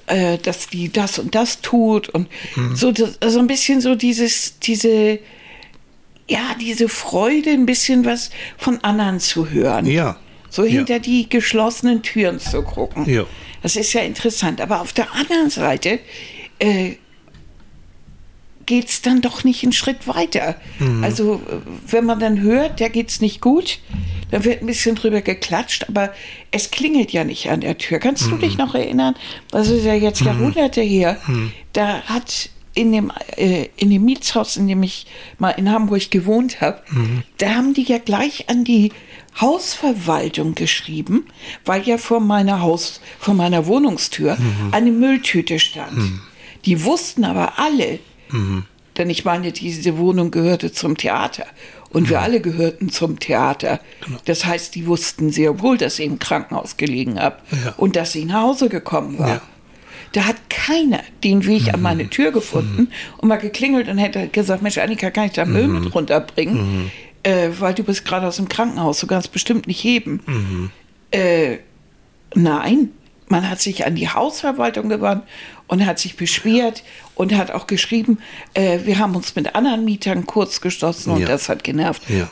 äh, 0.07 0.37
dass 0.37 0.67
die 0.69 0.89
das 0.89 1.19
und 1.19 1.35
das 1.35 1.59
tut 1.59 2.07
und 2.07 2.29
Mhm. 2.55 2.73
so, 2.77 2.93
das, 2.93 3.17
so 3.21 3.39
ein 3.39 3.47
bisschen 3.47 3.81
so 3.81 3.95
dieses, 3.95 4.57
diese, 4.59 5.19
ja, 6.29 6.55
diese 6.61 6.87
Freude, 6.87 7.49
ein 7.49 7.65
bisschen 7.65 8.05
was 8.05 8.29
von 8.57 8.81
anderen 8.81 9.19
zu 9.19 9.49
hören. 9.49 9.85
ja. 9.87 10.15
So 10.53 10.65
hinter 10.65 10.95
ja. 10.95 10.99
die 10.99 11.29
geschlossenen 11.29 12.01
Türen 12.01 12.37
zu 12.39 12.61
gucken. 12.61 13.09
Ja. 13.09 13.25
Das 13.63 13.77
ist 13.77 13.93
ja 13.93 14.01
interessant. 14.01 14.59
Aber 14.59 14.81
auf 14.81 14.91
der 14.91 15.09
anderen 15.13 15.49
Seite 15.49 15.99
äh, 16.61 16.95
geht 18.65 18.87
es 18.87 19.01
dann 19.01 19.21
doch 19.21 19.43
nicht 19.43 19.63
einen 19.63 19.73
Schritt 19.73 20.07
weiter. 20.07 20.55
Mhm. 20.79 21.03
Also, 21.03 21.35
äh, 21.35 21.57
wenn 21.87 22.05
man 22.05 22.19
dann 22.19 22.39
hört, 22.41 22.79
der 22.79 22.89
geht 22.89 23.09
es 23.09 23.19
nicht 23.19 23.41
gut, 23.41 23.79
dann 24.29 24.45
wird 24.45 24.61
ein 24.61 24.67
bisschen 24.67 24.95
drüber 24.95 25.21
geklatscht, 25.21 25.89
aber 25.89 26.13
es 26.51 26.71
klingelt 26.71 27.11
ja 27.11 27.23
nicht 27.25 27.49
an 27.49 27.61
der 27.61 27.77
Tür. 27.77 27.99
Kannst 27.99 28.27
du 28.27 28.35
Mhm. 28.35 28.39
dich 28.39 28.57
noch 28.57 28.75
erinnern? 28.75 29.15
Das 29.49 29.67
ist 29.67 29.83
ja 29.83 29.93
jetzt 29.93 30.21
Jahrhunderte 30.21 30.81
her. 30.81 31.17
Mhm. 31.27 31.51
Da 31.73 32.01
hat 32.03 32.49
in 32.73 32.93
dem, 32.93 33.11
äh, 33.35 33.67
in 33.75 33.89
dem 33.89 34.05
Mietshaus, 34.05 34.55
in 34.55 34.67
dem 34.69 34.81
ich 34.83 35.05
mal 35.37 35.49
in 35.49 35.69
Hamburg 35.69 36.09
gewohnt 36.09 36.61
habe, 36.61 36.81
Mhm. 36.91 37.23
da 37.39 37.55
haben 37.55 37.73
die 37.73 37.83
ja 37.83 37.97
gleich 37.97 38.49
an 38.49 38.63
die 38.63 38.93
Hausverwaltung 39.41 40.55
geschrieben, 40.55 41.25
weil 41.65 41.81
ja 41.83 41.97
vor 41.97 42.21
meiner 42.21 42.61
Haus, 42.61 43.01
vor 43.19 43.33
meiner 43.33 43.65
Wohnungstür 43.65 44.35
Mhm. 44.37 44.73
eine 44.73 44.91
Mülltüte 44.91 45.59
stand. 45.59 45.97
Die 46.65 46.83
wussten 46.83 47.23
aber 47.25 47.59
alle, 47.59 47.99
denn 48.97 49.09
ich 49.09 49.25
meine, 49.25 49.51
diese 49.51 49.97
Wohnung 49.97 50.31
gehörte 50.31 50.71
zum 50.71 50.95
Theater 50.97 51.45
und 51.89 52.09
wir 52.09 52.21
alle 52.21 52.39
gehörten 52.41 52.89
zum 52.89 53.19
Theater. 53.19 53.79
Das 54.25 54.45
heißt, 54.45 54.75
die 54.75 54.87
wussten 54.87 55.31
sehr 55.31 55.59
wohl, 55.61 55.77
dass 55.77 55.99
ich 55.99 56.05
im 56.05 56.19
Krankenhaus 56.19 56.77
gelegen 56.77 57.19
habe 57.19 57.37
Ja. 57.65 57.73
und 57.77 57.95
dass 57.95 58.15
ich 58.15 58.25
nach 58.25 58.43
Hause 58.43 58.69
gekommen 58.69 59.17
war. 59.19 59.27
Ja. 59.27 59.41
Da 60.13 60.25
hat 60.25 60.35
keiner 60.49 60.99
den 61.23 61.45
Weg 61.45 61.73
an 61.73 61.81
meine 61.81 62.09
Tür 62.09 62.31
gefunden 62.31 62.89
und 63.17 63.29
mal 63.29 63.37
geklingelt 63.37 63.87
und 63.87 63.97
hätte 63.97 64.27
gesagt, 64.27 64.61
Mensch, 64.61 64.77
Annika, 64.77 65.09
kann 65.09 65.25
ich 65.27 65.31
da 65.33 65.45
Müll 65.45 65.67
mit 65.69 65.93
runterbringen? 65.95 66.91
Äh, 67.23 67.49
weil 67.59 67.73
du 67.73 67.83
bist 67.83 68.03
gerade 68.03 68.27
aus 68.27 68.35
dem 68.37 68.49
Krankenhaus, 68.49 68.99
du 68.99 69.07
kannst 69.07 69.31
bestimmt 69.31 69.67
nicht 69.67 69.81
heben. 69.83 70.71
Äh, 71.11 71.57
nein, 72.35 72.89
man 73.31 73.49
hat 73.49 73.59
sich 73.61 73.85
an 73.85 73.95
die 73.95 74.09
Hausverwaltung 74.09 74.89
gewandt 74.89 75.23
und 75.67 75.85
hat 75.85 75.97
sich 75.97 76.15
beschwert 76.17 76.83
und 77.15 77.33
hat 77.35 77.49
auch 77.51 77.65
geschrieben, 77.65 78.19
äh, 78.53 78.79
wir 78.83 78.99
haben 78.99 79.15
uns 79.15 79.35
mit 79.35 79.55
anderen 79.55 79.83
Mietern 79.85 80.27
kurz 80.27 80.61
geschlossen 80.61 81.11
und 81.11 81.21
Ja. 81.21 81.27
das 81.27 81.49
hat 81.49 81.63
genervt. 81.63 82.03
Ja. 82.09 82.29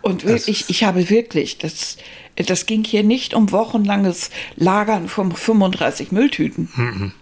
Und 0.00 0.24
wirklich, 0.24 0.66
ich 0.68 0.84
habe 0.84 1.10
wirklich, 1.10 1.58
das, 1.58 1.96
das 2.36 2.66
ging 2.66 2.84
hier 2.84 3.02
nicht 3.02 3.34
um 3.34 3.50
wochenlanges 3.52 4.30
Lagern 4.56 5.08
von 5.08 5.32
35 5.32 6.12
Mülltüten. 6.12 7.12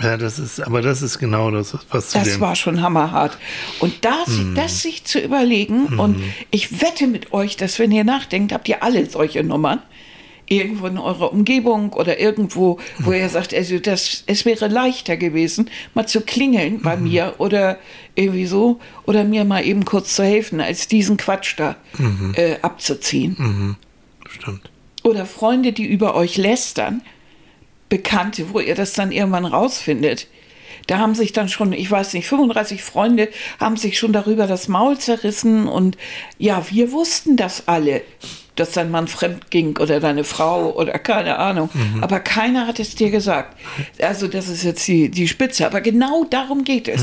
Ja, 0.00 0.16
das 0.16 0.38
ist, 0.40 0.60
aber 0.60 0.80
das 0.82 1.02
ist 1.02 1.18
genau 1.20 1.50
das, 1.52 1.76
was 1.90 2.08
zu 2.10 2.18
Das 2.18 2.40
war 2.40 2.56
schon 2.56 2.80
hammerhart. 2.82 3.38
Und 3.78 4.04
das, 4.04 4.26
Mhm. 4.28 4.54
das 4.56 4.80
sich 4.82 5.04
zu 5.04 5.20
überlegen, 5.20 5.98
und 6.00 6.20
ich 6.50 6.80
wette 6.80 7.06
mit 7.06 7.32
euch, 7.32 7.56
dass 7.56 7.78
wenn 7.78 7.92
ihr 7.92 8.02
nachdenkt, 8.04 8.52
habt 8.52 8.68
ihr 8.68 8.82
alle 8.82 9.08
solche 9.08 9.44
Nummern. 9.44 9.80
Irgendwo 10.46 10.86
in 10.86 10.98
eurer 10.98 11.32
Umgebung 11.32 11.94
oder 11.94 12.20
irgendwo, 12.20 12.78
wo 12.98 13.12
ihr 13.12 13.28
sagt, 13.30 13.54
also 13.54 13.78
das, 13.78 14.24
es 14.26 14.44
wäre 14.44 14.68
leichter 14.68 15.16
gewesen, 15.16 15.70
mal 15.94 16.06
zu 16.06 16.20
klingeln 16.20 16.82
bei 16.82 16.96
Mhm. 16.96 17.02
mir 17.04 17.34
oder 17.38 17.78
irgendwie 18.14 18.44
so, 18.46 18.78
oder 19.06 19.24
mir 19.24 19.44
mal 19.46 19.64
eben 19.64 19.84
kurz 19.86 20.14
zu 20.14 20.22
helfen, 20.22 20.60
als 20.60 20.86
diesen 20.86 21.16
Quatsch 21.16 21.54
da 21.56 21.76
Mhm. 21.98 22.34
äh, 22.36 22.56
abzuziehen. 22.60 23.76
Stimmt. 24.28 24.70
Oder 25.02 25.24
Freunde, 25.26 25.72
die 25.72 25.86
über 25.86 26.14
euch 26.14 26.36
lästern, 26.36 27.00
Bekannte, 27.88 28.52
wo 28.52 28.60
ihr 28.60 28.74
das 28.74 28.92
dann 28.94 29.12
irgendwann 29.12 29.44
rausfindet. 29.44 30.26
Da 30.86 30.98
haben 30.98 31.14
sich 31.14 31.32
dann 31.32 31.48
schon, 31.48 31.72
ich 31.72 31.90
weiß 31.90 32.12
nicht, 32.14 32.26
35 32.26 32.82
Freunde 32.82 33.28
haben 33.60 33.76
sich 33.76 33.98
schon 33.98 34.12
darüber 34.12 34.46
das 34.46 34.68
Maul 34.68 34.98
zerrissen 34.98 35.66
und 35.68 35.96
ja, 36.38 36.66
wir 36.70 36.92
wussten 36.92 37.36
das 37.36 37.68
alle, 37.68 38.02
dass 38.56 38.72
dein 38.72 38.90
Mann 38.90 39.08
fremd 39.08 39.50
ging 39.50 39.76
oder 39.78 40.00
deine 40.00 40.24
Frau 40.24 40.72
oder 40.72 40.98
keine 40.98 41.38
Ahnung. 41.38 41.70
Aber 42.00 42.20
keiner 42.20 42.66
hat 42.66 42.78
es 42.78 42.94
dir 42.94 43.10
gesagt. 43.10 43.56
Also 44.00 44.28
das 44.28 44.48
ist 44.48 44.62
jetzt 44.64 44.86
die, 44.86 45.08
die 45.08 45.28
Spitze. 45.28 45.66
Aber 45.66 45.80
genau 45.80 46.24
darum 46.24 46.64
geht 46.64 46.88
es. 46.88 47.02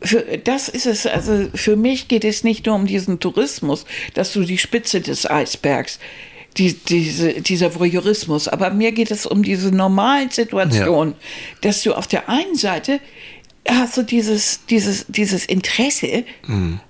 Für, 0.00 0.20
das 0.38 0.68
ist 0.68 0.86
es, 0.86 1.06
also 1.06 1.48
für 1.54 1.76
mich 1.76 2.08
geht 2.08 2.24
es 2.24 2.42
nicht 2.42 2.66
nur 2.66 2.74
um 2.74 2.86
diesen 2.86 3.20
Tourismus, 3.20 3.84
dass 4.14 4.32
du 4.32 4.42
die 4.42 4.58
Spitze 4.58 5.00
des 5.00 5.30
Eisbergs, 5.30 6.00
die, 6.56 6.74
diese, 6.74 7.40
dieser 7.40 7.78
Voyeurismus, 7.78 8.48
aber 8.48 8.70
mir 8.70 8.92
geht 8.92 9.10
es 9.10 9.26
um 9.26 9.42
diese 9.42 9.70
normalen 9.70 10.30
Situationen, 10.30 11.14
dass 11.60 11.82
du 11.82 11.94
auf 11.94 12.06
der 12.06 12.28
einen 12.28 12.56
Seite 12.56 13.00
hast 13.68 13.96
du 13.96 14.02
dieses, 14.02 14.66
dieses, 14.66 15.06
dieses 15.08 15.46
Interesse 15.46 16.24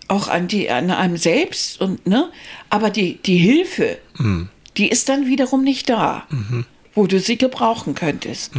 auch 0.08 0.28
an, 0.28 0.48
die, 0.48 0.70
an 0.70 0.90
einem 0.90 1.16
selbst 1.16 1.80
und, 1.80 2.06
ne, 2.06 2.30
aber 2.70 2.90
die, 2.90 3.18
die 3.22 3.36
Hilfe, 3.38 3.98
die 4.76 4.88
ist 4.88 5.08
dann 5.08 5.26
wiederum 5.26 5.64
nicht 5.64 5.90
da, 5.90 6.26
wo 6.94 7.06
du 7.06 7.20
sie 7.20 7.36
gebrauchen 7.36 7.94
könntest. 7.94 8.52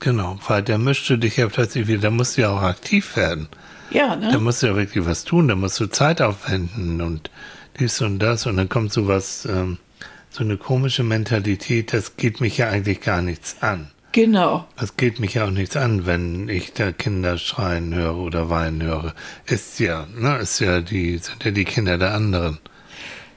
Genau, 0.00 0.38
weil 0.48 0.62
da 0.62 0.78
mischst 0.78 1.08
du 1.10 1.16
dich 1.16 1.36
ja 1.36 1.48
plötzlich 1.48 1.86
wieder, 1.86 2.00
da 2.00 2.10
musst 2.10 2.36
du 2.36 2.42
ja 2.42 2.50
auch 2.50 2.62
aktiv 2.62 3.14
werden. 3.16 3.48
Ja, 3.90 4.16
ne? 4.16 4.30
Da 4.32 4.38
musst 4.38 4.62
du 4.62 4.66
ja 4.66 4.74
wirklich 4.74 5.06
was 5.06 5.24
tun, 5.24 5.48
da 5.48 5.54
musst 5.54 5.78
du 5.78 5.86
Zeit 5.86 6.22
aufwenden 6.22 7.00
und 7.02 7.30
dies 7.78 8.00
und 8.00 8.18
das 8.18 8.46
und 8.46 8.56
dann 8.56 8.68
kommt 8.68 8.92
sowas, 8.92 9.46
ähm, 9.48 9.78
so 10.30 10.42
eine 10.42 10.56
komische 10.56 11.02
Mentalität, 11.02 11.92
das 11.92 12.16
geht 12.16 12.40
mich 12.40 12.56
ja 12.56 12.68
eigentlich 12.68 13.00
gar 13.00 13.20
nichts 13.20 13.56
an. 13.60 13.90
Genau. 14.12 14.66
Das 14.76 14.96
geht 14.96 15.20
mich 15.20 15.34
ja 15.34 15.46
auch 15.46 15.50
nichts 15.50 15.76
an, 15.76 16.04
wenn 16.06 16.48
ich 16.48 16.74
da 16.74 16.92
Kinder 16.92 17.38
schreien 17.38 17.94
höre 17.94 18.16
oder 18.16 18.50
weinen 18.50 18.82
höre. 18.82 19.14
Ist 19.46 19.80
ja, 19.80 20.06
ne, 20.14 20.36
ist 20.36 20.60
ja 20.60 20.80
die, 20.80 21.16
sind 21.18 21.42
ja 21.44 21.50
die 21.50 21.64
Kinder 21.64 21.96
der 21.96 22.14
anderen. 22.14 22.58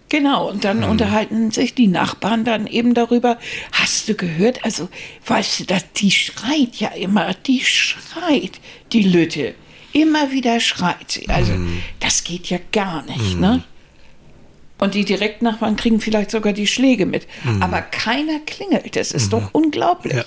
Genau, 0.10 0.50
und 0.50 0.64
dann 0.66 0.84
unterhalten 0.84 1.50
sich 1.50 1.74
die 1.74 1.88
Nachbarn 1.88 2.46
dann 2.46 2.68
eben 2.68 2.94
darüber. 2.94 3.40
Hast 3.72 4.08
du 4.08 4.14
gehört? 4.14 4.64
Also, 4.64 4.88
weißt 5.26 5.62
du, 5.62 5.64
dass 5.66 5.92
die 5.94 6.12
schreit 6.12 6.76
ja 6.76 6.90
immer, 6.90 7.34
die 7.34 7.62
schreit, 7.62 8.60
die 8.92 9.02
Lütte. 9.02 9.56
Immer 9.94 10.32
wieder 10.32 10.60
schreit 10.60 11.10
sie. 11.10 11.28
Also, 11.30 11.54
das 12.02 12.24
geht 12.24 12.48
ja 12.48 12.60
gar 12.72 13.04
nicht, 13.04 13.40
ne? 13.40 13.64
Und 14.78 14.94
die 14.94 15.06
Direktnachbarn 15.06 15.78
kriegen 15.78 16.02
vielleicht 16.02 16.32
sogar 16.32 16.54
die 16.54 16.68
Schläge 16.68 17.06
mit. 17.06 17.28
Aber 17.62 17.82
keiner 17.82 18.40
klingelt. 18.46 18.98
Das 18.98 19.12
ist 19.12 19.32
doch 19.32 19.50
unglaublich. 19.54 20.14
Ja. 20.14 20.24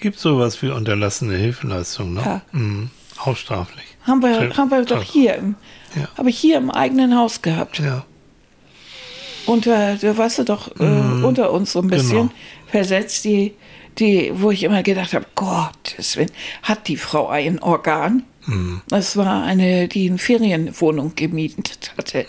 Gibt 0.00 0.18
sowas 0.18 0.60
wie 0.62 0.68
unterlassene 0.70 1.36
Hilfeleistung, 1.36 2.14
ne? 2.14 2.20
Ja. 2.24 2.40
Mhm. 2.52 2.90
Auch 3.24 3.36
straflich. 3.36 3.84
Haben 4.06 4.22
wir, 4.22 4.56
haben 4.56 4.70
wir 4.70 4.84
doch 4.84 5.02
hier 5.02 5.34
im, 5.34 5.56
Ja. 5.96 6.08
habe 6.16 6.30
ich 6.30 6.38
hier 6.38 6.56
im 6.56 6.70
eigenen 6.70 7.16
Haus 7.16 7.42
gehabt. 7.42 7.78
Ja. 7.80 8.04
Und 9.46 9.66
äh, 9.66 9.96
da 9.96 10.16
warst 10.18 10.38
du 10.38 10.44
doch 10.44 10.68
äh, 10.78 10.84
unter 10.84 11.50
uns 11.52 11.72
so 11.72 11.80
ein 11.80 11.88
bisschen 11.88 12.28
Genau. 12.28 12.30
versetzt, 12.66 13.24
die, 13.24 13.54
die, 13.98 14.30
wo 14.34 14.50
ich 14.50 14.62
immer 14.62 14.82
gedacht 14.82 15.14
habe, 15.14 15.26
Willen, 15.36 16.30
hat 16.62 16.86
die 16.88 16.96
Frau 16.96 17.28
ein 17.28 17.58
Organ? 17.60 18.22
Das 18.88 19.18
war 19.18 19.42
eine, 19.44 19.88
die 19.88 20.08
eine 20.08 20.16
Ferienwohnung 20.16 21.12
gemietet 21.16 21.92
hatte. 21.98 22.24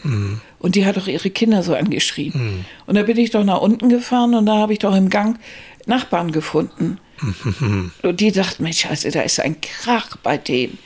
Und 0.60 0.76
die 0.76 0.86
hat 0.86 0.98
doch 0.98 1.08
ihre 1.08 1.30
Kinder 1.30 1.64
so 1.64 1.74
angeschrien. 1.76 2.66
Und 2.86 2.96
da 2.96 3.04
bin 3.04 3.16
ich 3.18 3.32
doch 3.32 3.46
nach 3.46 3.62
unten 3.62 3.88
gefahren 3.88 4.34
und 4.36 4.46
da 4.46 4.56
habe 4.58 4.74
ich 4.74 4.80
doch 4.80 4.94
im 4.94 5.10
Gang 5.10 5.40
Nachbarn 5.86 6.34
gefunden. 6.34 6.98
und 8.02 8.20
die 8.20 8.32
dachten, 8.32 8.64
Mensch, 8.64 8.86
also 8.86 9.10
da 9.10 9.22
ist 9.22 9.40
ein 9.40 9.60
Krach 9.62 10.18
bei 10.18 10.38
denen. 10.38 10.78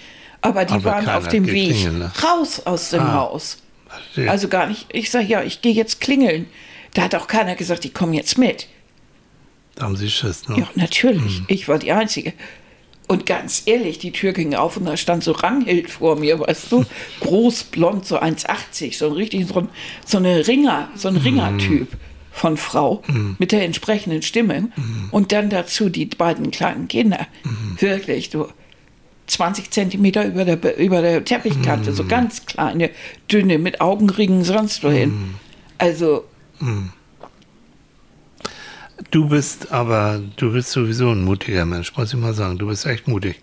Aber 0.41 0.65
die 0.65 0.73
Aber 0.73 0.85
waren 0.85 1.09
auf 1.09 1.27
dem 1.29 1.47
Weg 1.47 1.91
ne? 1.91 2.11
raus 2.21 2.61
aus 2.65 2.89
dem 2.89 3.01
Ah. 3.01 3.13
Haus. 3.13 3.57
Verstehe. 3.87 4.29
Also 4.29 4.47
gar 4.49 4.67
nicht. 4.67 4.87
Ich 4.91 5.09
sage, 5.11 5.25
ja, 5.25 5.41
ich 5.43 5.61
gehe 5.61 5.73
jetzt 5.73 6.01
klingeln. 6.01 6.47
Da 6.93 7.03
hat 7.03 7.15
auch 7.15 7.27
keiner 7.27 7.55
gesagt, 7.55 7.85
ich 7.85 7.93
komme 7.93 8.15
jetzt 8.15 8.37
mit. 8.37 8.67
da 9.75 9.85
haben 9.85 9.95
sie 9.95 10.09
Schiss, 10.09 10.47
ne? 10.49 10.59
Ja, 10.59 10.67
natürlich. 10.75 11.41
Ich 11.47 11.67
war 11.67 11.79
die 11.79 11.91
Einzige. 11.91 12.33
Und 13.07 13.25
ganz 13.25 13.63
ehrlich, 13.65 13.99
die 13.99 14.11
Tür 14.11 14.31
ging 14.33 14.53
auf 14.55 14.77
und 14.77 14.85
da 14.85 14.95
stand 14.97 15.23
so 15.23 15.31
Ranghild 15.33 15.89
vor 15.91 16.15
mir, 16.17 16.39
weißt 16.39 16.71
du? 16.71 16.85
Groß, 17.21 17.65
blond, 17.65 18.05
so 18.05 18.19
1,80, 18.19 18.97
so 18.97 19.07
ein 19.07 19.11
richtig, 19.13 19.47
so, 19.47 19.59
ein, 19.59 19.69
so 20.05 20.17
eine 20.17 20.47
Ringer, 20.47 20.89
so 20.95 21.07
ein 21.09 21.17
Ringertyp 21.17 21.87
von 22.33 22.57
Frau 22.57 23.01
mit 23.39 23.51
der 23.53 23.63
entsprechenden 23.63 24.21
Stimme. 24.21 24.69
Und 25.11 25.31
dann 25.31 25.49
dazu 25.49 25.87
die 25.89 26.05
beiden 26.05 26.51
kleinen 26.51 26.87
Kinder. 26.87 27.27
Wirklich, 27.79 28.29
du. 28.29 28.47
20 29.25 29.71
Zentimeter 29.71 30.25
über 30.25 30.43
der, 30.43 30.77
über 30.77 31.01
der 31.01 31.23
Teppichkante, 31.23 31.93
so 31.93 32.03
ganz 32.03 32.45
kleine, 32.45 32.89
dünne, 33.31 33.57
mit 33.57 33.79
Augenringen, 33.79 34.43
sonst 34.43 34.83
wohin. 34.83 35.35
Also, 35.77 36.25
Du 39.11 39.29
bist 39.29 39.71
aber, 39.71 40.21
du 40.37 40.53
bist 40.53 40.71
sowieso 40.71 41.11
ein 41.11 41.23
mutiger 41.23 41.65
Mensch, 41.65 41.95
muss 41.95 42.13
ich 42.13 42.19
mal 42.19 42.33
sagen. 42.33 42.57
Du 42.57 42.67
bist 42.67 42.85
echt 42.85 43.07
mutig. 43.07 43.41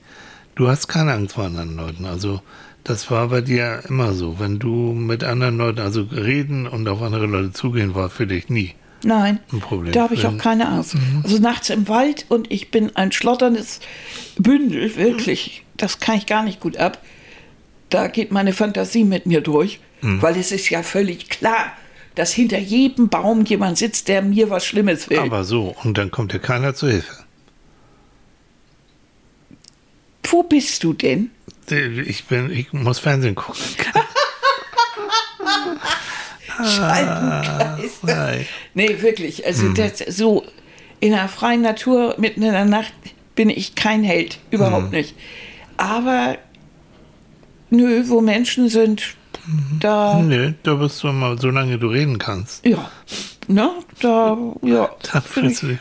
Du 0.55 0.68
hast 0.68 0.88
keine 0.88 1.12
Angst 1.12 1.34
vor 1.34 1.45
anderen 1.45 1.76
Leuten. 1.76 2.05
Also, 2.05 2.41
das 2.84 3.11
war 3.11 3.28
bei 3.28 3.41
dir 3.41 3.82
immer 3.88 4.12
so. 4.12 4.38
Wenn 4.38 4.59
du 4.59 4.93
mit 4.93 5.24
anderen 5.24 5.59
Leuten, 5.59 5.80
also 5.80 6.03
reden 6.03 6.66
und 6.66 6.88
auf 6.88 7.03
andere 7.03 7.26
Leute 7.26 7.53
zugehen, 7.53 7.95
war 7.95 8.11
für 8.11 8.26
dich 8.26 8.49
nie. 8.49 8.74
Nein, 9.03 9.40
da 9.92 10.03
habe 10.03 10.14
ich 10.14 10.26
auch 10.26 10.36
keine 10.36 10.68
Angst. 10.68 10.94
Also 11.22 11.38
nachts 11.38 11.70
im 11.70 11.88
Wald 11.88 12.26
und 12.28 12.51
ich 12.51 12.70
bin 12.70 12.94
ein 12.96 13.12
schlotterndes 13.12 13.80
Bündel, 14.38 14.94
wirklich. 14.96 15.62
Das 15.76 16.01
kann 16.01 16.16
ich 16.18 16.26
gar 16.26 16.42
nicht 16.42 16.61
gut 16.61 16.76
ab. 16.76 17.03
Da 17.88 18.09
geht 18.09 18.30
meine 18.30 18.53
Fantasie 18.53 19.05
mit 19.05 19.26
mir 19.26 19.40
durch, 19.40 19.80
weil 20.03 20.36
es 20.36 20.53
ist 20.53 20.68
ja 20.70 20.82
völlig 20.82 21.28
klar, 21.30 21.72
dass 22.14 22.32
hinter 22.32 22.59
jedem 22.59 23.09
Baum 23.09 23.44
jemand 23.44 23.78
sitzt, 23.78 24.09
der 24.09 24.20
mir 24.22 24.51
was 24.51 24.66
Schlimmes 24.66 25.09
will. 25.09 25.20
Aber 25.20 25.44
so, 25.44 25.74
und 25.82 25.96
dann 25.96 26.11
kommt 26.11 26.32
dir 26.32 26.38
keiner 26.38 26.74
zu 26.74 26.88
Hilfe. 26.88 27.24
Wo 30.24 30.42
bist 30.42 30.84
du 30.84 30.92
denn? 30.92 31.30
Ich 32.07 32.24
bin, 32.26 32.51
ich 32.51 32.72
muss 32.72 32.98
Fernsehen 32.98 33.34
gucken. 33.34 33.62
Scheibenkreis. 36.64 37.90
Nein. 38.02 38.46
Nee, 38.74 38.96
wirklich. 39.00 39.44
Also 39.46 39.66
Mhm. 39.66 39.74
das, 39.74 39.98
so 40.08 40.44
in 41.00 41.12
der 41.12 41.28
freien 41.28 41.62
Natur 41.62 42.14
mitten 42.18 42.42
in 42.42 42.52
der 42.52 42.64
Nacht 42.64 42.92
bin 43.34 43.48
ich 43.50 43.74
kein 43.74 44.02
Held. 44.04 44.38
Überhaupt 44.50 44.86
Mhm. 44.86 44.90
nicht. 44.98 45.14
Aber 45.76 46.36
nö, 47.70 48.02
wo 48.06 48.20
Menschen 48.20 48.68
sind, 48.68 49.14
da, 49.80 50.20
Nee, 50.20 50.54
da 50.62 50.74
bist 50.74 51.02
du 51.02 51.08
immer, 51.08 51.36
solange 51.38 51.78
du 51.78 51.88
reden 51.88 52.18
kannst. 52.18 52.64
ja, 52.66 52.90
ne, 53.48 53.70
da, 54.00 54.36
ja, 54.62 54.90
Dann 55.12 55.22
bin 55.22 55.22
fühlst 55.22 55.62
ich, 55.62 55.78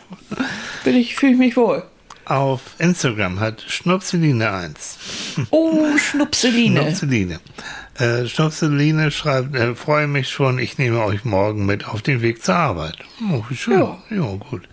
bin 0.83 0.95
ich, 0.95 1.15
fühle 1.15 1.33
ich 1.33 1.37
mich 1.37 1.57
wohl. 1.57 1.83
Auf 2.25 2.61
Instagram 2.77 3.39
hat 3.39 3.63
Schnupseline 3.67 4.51
1. 4.51 4.97
Oh, 5.49 5.97
Schnupseline. 5.97 6.81
Schnupseline. 6.81 7.39
Äh, 7.99 8.27
Schnupseline 8.27 9.11
schreibt, 9.11 9.55
äh, 9.55 9.75
freue 9.75 10.07
mich 10.07 10.29
schon, 10.29 10.57
ich 10.57 10.77
nehme 10.77 11.03
euch 11.03 11.25
morgen 11.25 11.65
mit 11.65 11.85
auf 11.87 12.01
den 12.01 12.21
Weg 12.21 12.43
zur 12.43 12.55
Arbeit. 12.55 12.97
Oh, 13.31 13.43
wie 13.49 13.55
schön. 13.57 13.79
Ja. 13.79 13.97
Ja, 14.09 14.35
gut. 14.49 14.63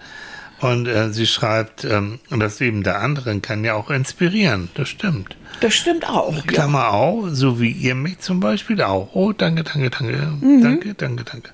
Und 0.61 0.87
äh, 0.87 1.13
sie 1.13 1.27
schreibt, 1.27 1.85
ähm, 1.85 2.19
das 2.31 2.61
Leben 2.61 2.83
der 2.83 3.01
anderen 3.03 3.43
kann 3.43 3.65
ja 3.65 3.75
auch 3.75 3.91
inspirieren. 3.91 4.71
Das 4.75 4.89
stimmt. 4.89 5.37
Das 5.61 5.75
stimmt 5.75 6.09
auch. 6.09 6.35
Ja. 6.35 6.43
Klammer 6.43 6.93
auch, 6.93 7.27
so 7.31 7.61
wie 7.61 7.71
ihr 7.73 7.95
mich 7.95 8.21
zum 8.21 8.41
Beispiel 8.41 8.81
auch. 8.81 9.11
Oh, 9.15 9.33
danke, 9.33 9.65
danke, 9.65 9.91
danke. 9.91 10.17
Mhm. 10.41 10.63
Danke, 10.63 10.95
danke, 10.95 11.25
danke. 11.25 11.51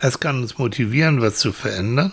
Es 0.00 0.20
kann 0.20 0.42
uns 0.42 0.58
motivieren, 0.58 1.22
was 1.22 1.36
zu 1.36 1.52
verändern. 1.52 2.12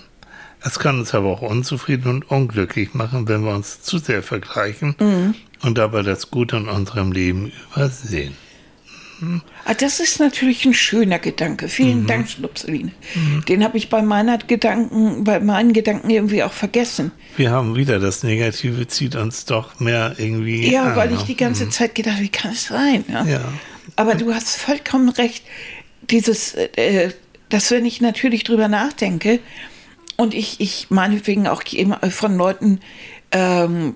Es 0.64 0.78
kann 0.80 1.00
uns 1.00 1.14
aber 1.16 1.30
auch 1.30 1.42
unzufrieden 1.42 2.08
und 2.08 2.30
unglücklich 2.30 2.94
machen, 2.94 3.28
wenn 3.28 3.44
wir 3.44 3.54
uns 3.54 3.82
zu 3.82 3.98
sehr 3.98 4.22
vergleichen 4.22 4.96
Mhm. 5.00 5.36
und 5.64 5.78
dabei 5.80 6.04
das 6.04 6.30
Gute 6.30 6.58
in 6.58 6.70
unserem 6.70 7.12
Leben 7.12 7.52
übersehen. 7.76 8.38
Ah, 9.66 9.74
das 9.74 10.00
ist 10.00 10.20
natürlich 10.20 10.66
ein 10.66 10.74
schöner 10.74 11.20
Gedanke. 11.20 11.66
Mhm. 11.66 11.70
Vielen 11.70 12.08
Dank, 12.08 12.30
Schnupseline. 12.30 12.92
Den 13.48 13.64
habe 13.64 13.78
ich 13.78 13.90
bei 13.90 14.02
meiner 14.02 14.38
Gedanken, 14.38 15.24
bei 15.24 15.40
meinen 15.40 15.74
Gedanken 15.74 16.10
irgendwie 16.10 16.44
auch 16.44 16.54
vergessen. 16.54 17.12
Wir 17.38 17.52
haben 17.52 17.76
wieder 17.76 18.00
das 18.00 18.24
Negative 18.24 18.88
zieht 18.88 19.16
uns 19.16 19.46
doch 19.46 19.80
mehr 19.80 20.16
irgendwie. 20.18 20.72
Ja, 20.72 20.86
an, 20.86 20.96
weil 20.96 21.12
ich 21.12 21.20
ne? 21.20 21.26
die 21.28 21.38
ganze 21.38 21.70
Zeit 21.70 21.96
gedacht, 21.96 22.20
wie 22.20 22.30
kann 22.30 22.52
es 22.52 22.66
sein? 22.66 23.06
Ja? 23.08 23.26
Ja. 23.26 23.54
Aber 23.96 24.16
du 24.16 24.34
hast 24.34 24.58
vollkommen 24.58 25.10
recht. 25.10 25.44
Dieses, 26.10 26.56
äh, 26.56 27.12
dass 27.50 27.70
wenn 27.72 27.86
ich 27.86 28.02
natürlich 28.02 28.44
drüber 28.44 28.68
nachdenke 28.68 29.40
und 30.18 30.34
ich, 30.34 30.60
ich 30.60 30.88
meinetwegen 30.90 31.48
auch 31.48 31.64
von 32.10 32.38
Leuten 32.38 32.80
ähm, 33.32 33.96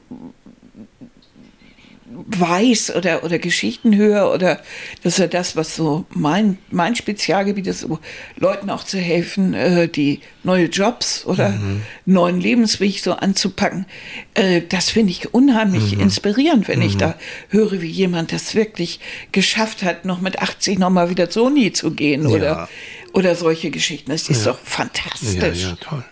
weiß 2.28 2.96
oder, 2.96 3.24
oder 3.24 3.40
Geschichten 3.40 3.96
höre 3.96 4.32
oder 4.34 4.62
das 5.04 5.14
ist 5.14 5.20
ja 5.20 5.28
das, 5.28 5.56
was 5.56 5.76
so 5.76 6.06
mein, 6.10 6.58
mein 6.72 6.96
Spezialgebiet 6.96 7.68
ist, 7.68 7.82
so 7.82 8.00
Leuten 8.38 8.70
auch 8.70 8.84
zu 8.84 8.98
helfen, 8.98 9.54
äh, 9.54 9.88
die 9.88 10.22
neue 10.44 10.66
Jobs 10.66 11.26
oder 11.26 11.60
neuen 12.06 12.40
Lebensweg 12.40 13.00
so 13.00 13.14
anzupacken. 13.14 13.86
Äh, 14.34 14.62
das 14.70 14.90
finde 14.90 15.12
ich 15.12 15.34
unheimlich 15.34 15.94
inspirierend, 16.00 16.68
wenn 16.68 16.82
ich 16.82 16.98
da 16.98 17.16
höre, 17.50 17.82
wie 17.82 17.88
jemand 17.90 18.32
das 18.32 18.56
wirklich 18.56 19.00
geschafft 19.32 19.84
hat, 19.84 20.06
noch 20.06 20.22
mit 20.22 20.40
80 20.40 20.80
nochmal 20.80 21.10
wieder 21.10 21.30
zur 21.30 21.46
Uni 21.48 21.72
zu 21.74 21.92
gehen 21.92 22.26
oder, 22.28 22.46
Ja. 22.46 22.70
oder 23.14 23.36
solche 23.36 23.72
Geschichten. 23.72 24.12
Das 24.12 24.30
ist 24.30 24.46
Ja. 24.46 24.52
doch 24.54 24.60
fantastisch. 24.64 25.62
Ja, 25.64 25.70
ja, 25.70 25.76
toll. 25.82 26.04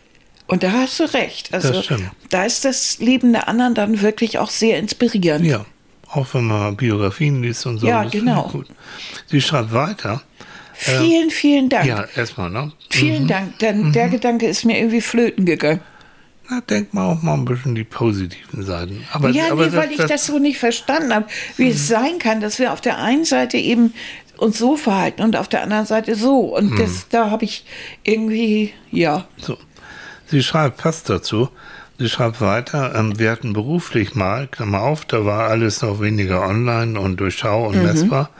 Und 0.45 0.61
da 0.61 0.71
hast 0.73 0.99
du 0.99 1.03
recht. 1.13 1.53
Also 1.53 1.81
da 2.29 2.43
ist 2.45 2.65
das 2.65 2.99
Leben 2.99 3.31
der 3.31 3.47
anderen 3.47 3.73
dann 3.75 4.01
wirklich 4.01 4.39
auch 4.39 4.49
sehr 4.49 4.77
inspirierend. 4.77 5.45
Ja, 5.45 5.65
auch 6.13 6.27
wenn 6.33 6.45
man 6.45 6.75
Biografien 6.75 7.41
liest 7.41 7.65
und 7.65 7.79
so. 7.79 7.87
Ja, 7.87 8.03
das 8.03 8.11
genau. 8.11 8.47
Gut. 8.49 8.67
Sie 9.27 9.41
schreibt 9.41 9.73
weiter. 9.73 10.21
Vielen, 10.73 11.29
vielen 11.29 11.69
Dank. 11.69 11.85
Ja, 11.85 12.05
erstmal, 12.15 12.49
ne? 12.49 12.71
Vielen 12.89 13.27
Dank, 13.27 13.59
denn 13.59 13.93
der 13.93 14.09
Gedanke 14.09 14.47
ist 14.47 14.65
mir 14.65 14.77
irgendwie 14.77 15.01
flöten 15.01 15.45
gegangen. 15.45 15.81
Na, 16.49 16.59
denk 16.61 16.93
mal 16.93 17.05
auch 17.11 17.21
mal 17.21 17.35
ein 17.35 17.45
bisschen 17.45 17.73
die 17.75 17.83
positiven 17.85 18.63
Seiten. 18.63 19.05
Aber, 19.13 19.29
ja, 19.29 19.51
aber 19.51 19.67
nee, 19.67 19.75
weil 19.75 19.91
ich 19.91 19.97
das 19.97 20.25
so 20.25 20.39
nicht 20.39 20.57
verstanden 20.57 21.13
habe, 21.13 21.27
wie 21.57 21.69
es 21.69 21.87
sein 21.87 22.19
kann, 22.19 22.41
dass 22.41 22.59
wir 22.59 22.73
auf 22.73 22.81
der 22.81 22.97
einen 22.97 23.23
Seite 23.23 23.57
eben 23.57 23.93
uns 24.37 24.57
so 24.57 24.75
verhalten 24.75 25.21
und 25.21 25.37
auf 25.37 25.47
der 25.47 25.61
anderen 25.61 25.85
Seite 25.85 26.15
so. 26.15 26.39
Und 26.55 26.71
Mhm. 26.71 26.77
das, 26.77 27.07
da 27.07 27.29
habe 27.29 27.45
ich 27.45 27.65
irgendwie, 28.03 28.73
ja, 28.91 29.25
So. 29.37 29.57
Sie 30.27 30.41
schreibt 30.43 30.81
fast 30.81 31.09
dazu. 31.09 31.49
Sie 31.99 32.09
schreibt 32.09 32.41
weiter, 32.41 32.95
ähm, 32.95 33.19
wir 33.19 33.31
hatten 33.31 33.53
beruflich 33.53 34.15
mal, 34.15 34.47
Klammer 34.47 34.81
auf, 34.81 35.05
da 35.05 35.25
war 35.25 35.49
alles 35.49 35.81
noch 35.81 36.01
weniger 36.01 36.41
online 36.41 36.99
und 36.99 37.17
durchschau 37.19 37.67
und 37.67 37.83
messbar, 37.83 38.31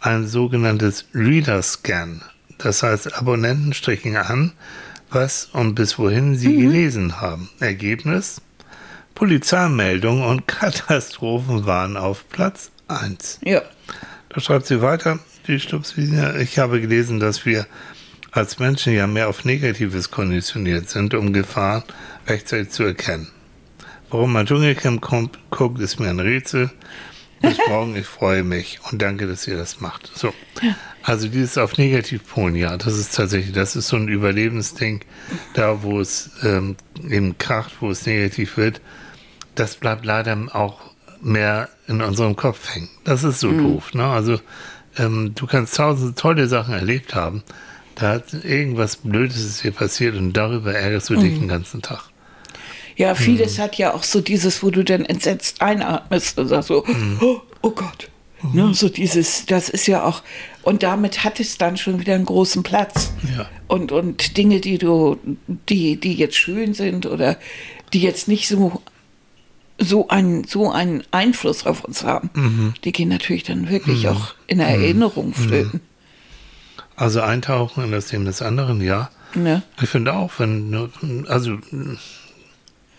ein 0.00 0.26
sogenanntes 0.26 1.06
Reader 1.14 1.62
Scan. 1.62 2.20
Das 2.58 2.82
heißt, 2.82 3.14
Abonnenten 3.18 3.72
strichen 3.72 4.16
an, 4.16 4.52
was 5.10 5.46
und 5.52 5.74
bis 5.74 5.98
wohin 5.98 6.36
sie 6.36 6.56
gelesen 6.56 7.20
haben. 7.20 7.48
Ergebnis? 7.60 8.40
Polizeimeldungen 9.14 10.24
und 10.24 10.46
Katastrophen 10.46 11.66
waren 11.66 11.96
auf 11.96 12.28
Platz 12.28 12.70
1. 12.88 13.40
Ja. 13.42 13.62
Da 14.28 14.40
schreibt 14.40 14.66
sie 14.66 14.82
weiter, 14.82 15.18
die 15.46 15.60
Stupswiese, 15.60 16.38
ich 16.40 16.58
habe 16.58 16.80
gelesen, 16.80 17.20
dass 17.20 17.44
wir 17.46 17.66
als 18.32 18.58
Menschen 18.58 18.94
ja 18.94 19.06
mehr 19.06 19.28
auf 19.28 19.44
Negatives 19.44 20.10
konditioniert 20.10 20.88
sind, 20.88 21.14
um 21.14 21.32
Gefahren 21.32 21.84
rechtzeitig 22.26 22.70
zu 22.70 22.82
erkennen. 22.82 23.28
Warum 24.10 24.32
man 24.32 24.46
Dschungelcamp 24.46 25.00
kommt, 25.00 25.38
guckt, 25.50 25.80
ist 25.80 26.00
mir 26.00 26.08
ein 26.08 26.20
Rätsel. 26.20 26.70
Bis 27.40 27.58
morgen, 27.68 27.94
ich 27.94 28.06
freue 28.06 28.42
mich 28.42 28.80
und 28.90 29.00
danke, 29.00 29.26
dass 29.26 29.46
ihr 29.46 29.56
das 29.56 29.80
macht. 29.80 30.10
So. 30.14 30.32
Also 31.02 31.28
dieses 31.28 31.58
auf 31.58 31.76
Negativpolen, 31.76 32.56
ja, 32.56 32.76
das 32.76 32.96
ist 32.96 33.14
tatsächlich, 33.14 33.52
das 33.52 33.76
ist 33.76 33.88
so 33.88 33.96
ein 33.96 34.08
Überlebensding, 34.08 35.00
da 35.54 35.82
wo 35.82 36.00
es 36.00 36.30
ähm, 36.42 36.76
eben 37.08 37.36
kracht, 37.38 37.72
wo 37.80 37.90
es 37.90 38.06
negativ 38.06 38.56
wird, 38.56 38.80
das 39.54 39.76
bleibt 39.76 40.04
leider 40.04 40.36
auch 40.52 40.80
mehr 41.20 41.68
in 41.86 42.00
unserem 42.00 42.36
Kopf 42.36 42.74
hängen. 42.74 42.88
Das 43.04 43.24
ist 43.24 43.40
so 43.40 43.52
doof, 43.52 43.94
ne? 43.94 44.04
Also 44.04 44.40
ähm, 44.96 45.34
du 45.34 45.46
kannst 45.46 45.76
tausend 45.76 46.18
tolle 46.18 46.46
Sachen 46.46 46.74
erlebt 46.74 47.14
haben, 47.14 47.42
da 47.94 48.08
hat 48.10 48.32
irgendwas 48.44 48.96
Blödes 48.96 49.44
ist 49.44 49.64
dir 49.64 49.72
passiert 49.72 50.16
und 50.16 50.32
darüber 50.32 50.74
ärgerst 50.74 51.10
du 51.10 51.16
dich 51.16 51.38
den 51.38 51.48
ganzen 51.48 51.82
Tag. 51.82 52.10
Ja, 52.96 53.14
vieles 53.14 53.58
hat 53.58 53.76
ja 53.76 53.94
auch 53.94 54.02
so 54.02 54.20
dieses, 54.20 54.62
wo 54.62 54.70
du 54.70 54.84
dann 54.84 55.04
entsetzt 55.04 55.62
einatmest 55.62 56.38
und 56.38 56.48
sagst 56.48 56.68
so, 56.68 56.84
oh, 57.20 57.40
oh 57.62 57.70
Gott. 57.70 58.08
Ne, 58.52 58.74
so 58.74 58.88
dieses, 58.88 59.46
das 59.46 59.68
ist 59.68 59.86
ja 59.86 60.04
auch, 60.04 60.22
und 60.62 60.82
damit 60.82 61.22
hat 61.22 61.38
es 61.38 61.58
dann 61.58 61.76
schon 61.76 62.00
wieder 62.00 62.14
einen 62.14 62.24
großen 62.24 62.64
Platz. 62.64 63.12
Ja. 63.36 63.48
Und, 63.68 63.92
und 63.92 64.36
Dinge, 64.36 64.60
die 64.60 64.78
du, 64.78 65.16
die, 65.68 65.96
die 65.96 66.14
jetzt 66.14 66.36
schön 66.36 66.74
sind 66.74 67.06
oder 67.06 67.38
die 67.92 68.00
jetzt 68.00 68.26
nicht 68.26 68.48
so, 68.48 68.82
so, 69.78 70.08
einen, 70.08 70.44
so 70.44 70.70
einen 70.70 71.04
Einfluss 71.12 71.66
auf 71.66 71.84
uns 71.84 72.02
haben, 72.02 72.74
die 72.84 72.90
gehen 72.92 73.08
natürlich 73.08 73.44
dann 73.44 73.70
wirklich 73.70 74.08
auch 74.08 74.34
in 74.48 74.58
Erinnerung 74.58 75.34
flöten. 75.34 75.80
Also 77.02 77.20
eintauchen 77.20 77.82
in 77.82 77.90
das 77.90 78.12
Leben 78.12 78.26
des 78.26 78.42
anderen, 78.42 78.80
ja. 78.80 79.10
Ne? 79.34 79.64
Ich 79.82 79.88
finde 79.88 80.14
auch, 80.14 80.30
wenn, 80.38 80.88
also 81.26 81.58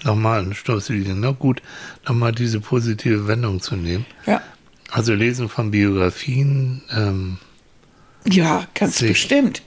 nochmal 0.04 0.42
ein 0.42 0.54
Stoßlinie, 0.54 1.16
na 1.16 1.32
gut, 1.32 1.62
nochmal 2.06 2.34
diese 2.34 2.60
positive 2.60 3.30
Wendung 3.30 3.62
zu 3.62 3.78
nehmen. 3.78 4.06
Ja. 4.26 4.42
Also 4.92 5.14
lesen 5.14 5.48
von 5.48 5.72
Biografien, 5.72 6.82
ähm, 6.94 7.38
Ja, 8.26 8.68
ganz 8.76 9.00
bestimmt. 9.00 9.62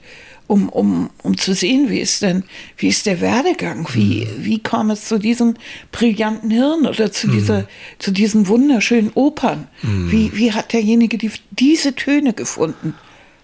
Um, 0.49 0.69
um, 0.69 1.09
um 1.23 1.39
zu 1.39 1.55
sehen, 1.55 1.89
wie 1.89 2.01
ist 2.01 2.21
denn, 2.21 2.45
wie 2.77 2.89
ist 2.89 3.07
der 3.07 3.23
Werdegang? 3.23 3.89
Wie, 3.95 4.29
wie 4.37 4.59
kam 4.59 4.91
es 4.91 5.07
zu 5.07 5.19
diesem 5.19 5.55
brillanten 5.93 6.51
Hirn 6.51 6.87
oder 6.87 7.11
zu 7.11 7.29
dieser, 7.29 7.67
zu 7.99 8.11
diesen 8.11 8.49
wunderschönen 8.49 9.13
Opern? 9.15 9.67
Wie, 9.81 10.37
wie 10.37 10.53
hat 10.53 10.75
derjenige 10.75 11.17
die, 11.17 11.33
diese 11.53 11.95
Töne 11.95 12.35
gefunden? 12.35 12.95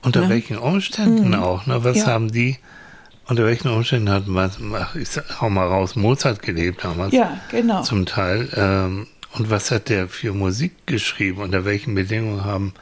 Unter 0.03 0.29
welchen 0.29 0.59
Umständen 0.59 1.35
auch, 1.35 1.67
ne? 1.67 1.85
Was 1.85 1.99
Ja. 1.99 2.07
haben 2.07 2.31
die, 2.33 2.59
unter 3.27 3.45
welchen 3.47 3.69
Umständen 3.69 4.11
hat 4.11 4.25
ach, 4.75 4.95
ich 4.97 5.09
hau 5.41 5.49
mal 5.49 5.67
raus, 5.67 5.97
Mozart 5.97 6.43
gelebt 6.43 6.85
damals. 6.85 7.13
Ja, 7.13 7.39
genau. 7.51 7.83
Zum 7.83 8.05
Teil. 8.07 8.49
Ähm, 8.55 9.07
und 9.35 9.51
was 9.51 9.71
hat 9.71 9.89
der 9.89 10.09
für 10.09 10.33
Musik 10.35 10.73
geschrieben? 10.87 11.41
Unter 11.41 11.65
welchen 11.65 11.95
Bedingungen 11.95 12.45
haben 12.45 12.75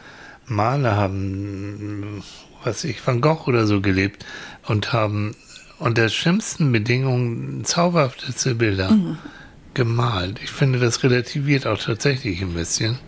Maler, 0.46 0.96
haben, 0.96 2.22
was 2.64 2.82
ich, 2.84 3.06
Van 3.06 3.20
Gogh 3.20 3.46
oder 3.46 3.66
so 3.66 3.80
gelebt 3.80 4.24
und 4.66 4.92
haben 4.92 5.36
unter 5.78 6.08
schlimmsten 6.08 6.72
Bedingungen 6.72 7.64
zauberhafteste 7.64 8.54
Bilder 8.54 8.90
Mhm. 8.90 9.18
gemalt. 9.74 10.40
Ich 10.42 10.50
finde, 10.50 10.78
das 10.78 11.02
relativiert 11.04 11.66
auch 11.66 11.78
tatsächlich 11.78 12.42
ein 12.42 12.54
bisschen. 12.54 12.98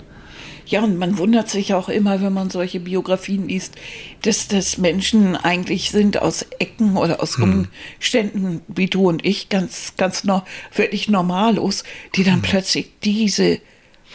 Ja, 0.67 0.83
und 0.83 0.99
man 0.99 1.19
wundert 1.19 1.49
sich 1.51 1.75
auch 1.75 1.89
immer, 1.89 2.21
wenn 2.23 2.33
man 2.33 2.51
solche 2.51 2.81
Biografien 2.81 3.49
liest, 3.49 3.75
dass 4.23 4.49
das 4.49 4.79
Menschen 4.79 5.37
eigentlich 5.37 5.91
sind 5.91 6.21
aus 6.21 6.47
Ecken 6.59 6.97
oder 6.97 7.23
aus 7.23 7.37
Umständen 7.37 8.61
wie 8.69 8.87
du 8.87 9.09
und 9.09 9.25
ich, 9.25 9.49
ganz, 9.49 9.95
ganz 9.97 10.25
no, 10.25 10.43
wirklich 10.75 11.09
normalos, 11.09 11.85
die 12.15 12.25
dann 12.25 12.43
plötzlich 12.43 12.93
diese 13.03 13.61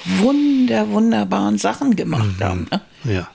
wunder, 0.06 0.89
wunderbaren 0.89 1.58
Sachen 1.58 1.95
gemacht 1.95 2.41
haben. 2.41 2.68
Ne? 2.72 2.82
Ja. 3.04 3.30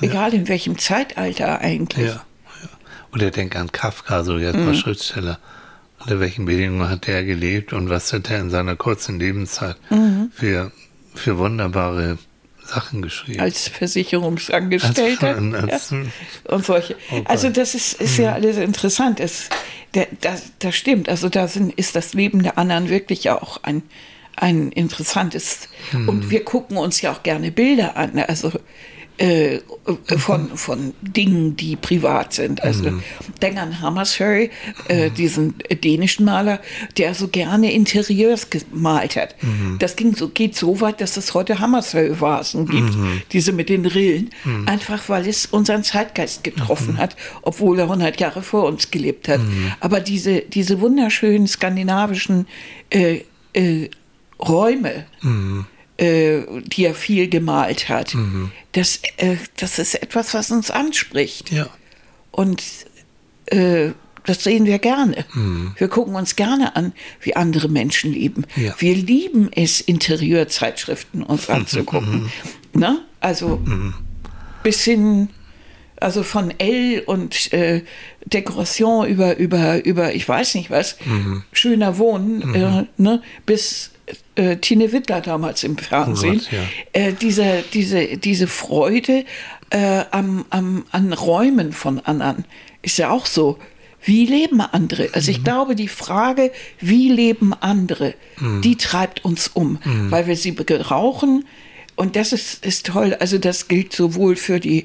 Egal 0.00 0.34
in 0.34 0.48
welchem 0.48 0.78
Zeitalter 0.78 1.60
eigentlich. 1.60 2.06
Ja, 2.06 2.24
ja. 2.62 2.68
Oder 3.12 3.30
denk 3.30 3.56
an 3.56 3.70
Kafka, 3.70 4.24
so 4.24 4.38
jetzt 4.38 4.58
mal 4.58 4.74
Schriftsteller. 4.74 5.38
Unter 6.00 6.20
welchen 6.20 6.44
Bedingungen 6.44 6.90
hat 6.90 7.06
der 7.06 7.24
gelebt 7.24 7.72
und 7.72 7.88
was 7.88 8.12
hat 8.12 8.30
er 8.30 8.40
in 8.40 8.50
seiner 8.50 8.76
kurzen 8.76 9.18
Lebenszeit 9.18 9.76
für, 10.32 10.72
für 11.14 11.38
wunderbare 11.38 12.18
Sachen 12.74 13.02
geschrieben? 13.02 13.40
Als 13.40 13.68
Versicherungsangestellter. 13.68 15.36
Als- 15.36 15.72
als- 15.72 15.90
ja. 15.90 15.98
Und 16.54 16.64
solche. 16.64 16.96
Oh 17.12 17.22
also 17.26 17.50
das 17.50 17.74
ist, 17.74 17.94
ist 18.00 18.18
ja 18.18 18.32
alles 18.32 18.56
interessant. 18.56 19.20
Das, 19.20 19.48
der, 19.94 20.08
das, 20.20 20.44
das 20.58 20.74
stimmt. 20.74 21.08
Also 21.08 21.28
da 21.28 21.48
sind, 21.48 21.72
ist 21.74 21.94
das 21.96 22.14
Leben 22.14 22.42
der 22.42 22.58
anderen 22.58 22.88
wirklich 22.88 23.30
auch 23.30 23.62
ein, 23.62 23.82
ein 24.36 24.72
interessantes. 24.72 25.68
Hm. 25.90 26.08
Und 26.08 26.30
wir 26.30 26.44
gucken 26.44 26.76
uns 26.76 27.00
ja 27.00 27.12
auch 27.12 27.22
gerne 27.22 27.50
Bilder 27.52 27.96
an. 27.96 28.18
Also 28.18 28.52
äh, 29.18 29.60
von, 30.16 30.56
von 30.56 30.92
Dingen, 31.00 31.56
die 31.56 31.76
privat 31.76 32.32
sind. 32.32 32.62
Also 32.64 32.86
Hm. 32.86 33.02
denk 33.40 33.58
an 33.58 33.80
Hammershøi, 33.80 34.50
äh, 34.88 35.10
diesen 35.10 35.54
dänischen 35.84 36.24
Maler, 36.24 36.60
der 36.98 37.14
so 37.14 37.28
gerne 37.28 37.72
Interieurs 37.72 38.50
gemalt 38.50 39.14
hat. 39.16 39.36
Mhm. 39.42 39.76
Das 39.78 39.94
ging 39.94 40.16
so, 40.16 40.28
geht 40.30 40.56
so 40.56 40.80
weit, 40.80 41.00
dass 41.00 41.16
es 41.16 41.32
heute 41.32 41.60
Hammershøi-Vasen 41.60 42.66
gibt, 42.66 42.96
Mhm. 42.96 43.22
diese 43.32 43.52
mit 43.52 43.68
den 43.68 43.86
Rillen, 43.86 44.30
einfach 44.66 45.08
weil 45.08 45.28
es 45.28 45.46
unseren 45.46 45.84
Zeitgeist 45.84 46.42
getroffen 46.42 46.94
Mhm. 46.94 46.98
hat, 46.98 47.16
obwohl 47.42 47.78
er 47.78 47.88
100 47.88 48.18
Jahre 48.20 48.42
vor 48.42 48.64
uns 48.64 48.90
gelebt 48.90 49.28
hat. 49.28 49.40
Aber 49.80 50.00
diese, 50.00 50.40
diese 50.40 50.80
wunderschönen 50.80 51.46
skandinavischen 51.46 52.46
äh, 52.90 53.20
äh, 53.52 53.90
Räume, 54.40 55.06
äh, 56.04 56.62
die 56.62 56.84
er 56.84 56.94
viel 56.94 57.28
gemalt 57.28 57.88
hat, 57.88 58.16
das, 58.72 59.00
äh, 59.16 59.36
das 59.56 59.78
ist 59.78 59.94
etwas, 59.94 60.34
was 60.34 60.50
uns 60.50 60.70
anspricht. 60.70 61.50
ja. 61.50 61.68
Und 62.30 62.62
äh, 63.46 63.90
das 64.26 64.42
sehen 64.42 64.64
wir 64.64 64.78
gerne. 64.78 65.26
Wir 65.76 65.88
gucken 65.88 66.14
uns 66.14 66.34
gerne 66.34 66.76
an, 66.76 66.94
wie 67.20 67.36
andere 67.36 67.68
Menschen 67.68 68.10
leben. 68.10 68.46
Ja. 68.56 68.74
Wir 68.78 68.96
lieben 68.96 69.50
es, 69.54 69.82
Interieurzeitschriften 69.82 71.22
uns 71.22 71.50
anzugucken. 71.50 72.30
ne? 72.72 73.02
Also 73.20 73.60
bis 74.62 74.82
hin, 74.82 75.28
also 76.00 76.22
von 76.22 76.58
L 76.58 77.02
und 77.04 77.52
äh, 77.52 77.82
Dekoration 78.24 79.06
über, 79.06 79.36
über, 79.36 79.84
über, 79.84 80.14
ich 80.14 80.26
weiß 80.26 80.54
nicht 80.54 80.70
was, 80.70 80.96
schöner 81.52 81.98
Wohnen, 81.98 82.54
äh, 82.54 82.86
ne? 82.96 83.22
bis 83.44 83.90
äh, 84.34 84.56
Tine 84.56 84.92
Wittler 84.92 85.20
damals 85.20 85.64
im 85.64 85.78
Fernsehen. 85.78 86.38
Gott, 86.38 86.52
ja. 86.52 87.00
äh, 87.00 87.12
diese, 87.12 87.64
diese, 87.72 88.16
diese 88.16 88.46
Freude 88.46 89.24
äh, 89.70 90.04
am, 90.10 90.44
am, 90.50 90.84
an 90.90 91.12
Räumen 91.12 91.72
von 91.72 92.00
anderen 92.00 92.44
ist 92.82 92.98
ja 92.98 93.10
auch 93.10 93.26
so. 93.26 93.58
Wie 94.06 94.26
leben 94.26 94.60
andere? 94.60 95.08
Also 95.14 95.30
ich 95.30 95.44
glaube, 95.44 95.74
die 95.74 95.88
Frage, 95.88 96.52
wie 96.78 97.08
leben 97.08 97.54
andere, 97.54 98.12
die 98.62 98.76
treibt 98.76 99.24
uns 99.24 99.48
um, 99.48 99.78
weil 100.10 100.26
wir 100.26 100.36
sie 100.36 100.52
berauchen. 100.52 101.46
Und 101.96 102.14
das 102.14 102.34
ist, 102.34 102.66
ist 102.66 102.84
toll. 102.84 103.16
Also 103.18 103.38
das 103.38 103.66
gilt 103.66 103.94
sowohl 103.94 104.36
für 104.36 104.60
die 104.60 104.84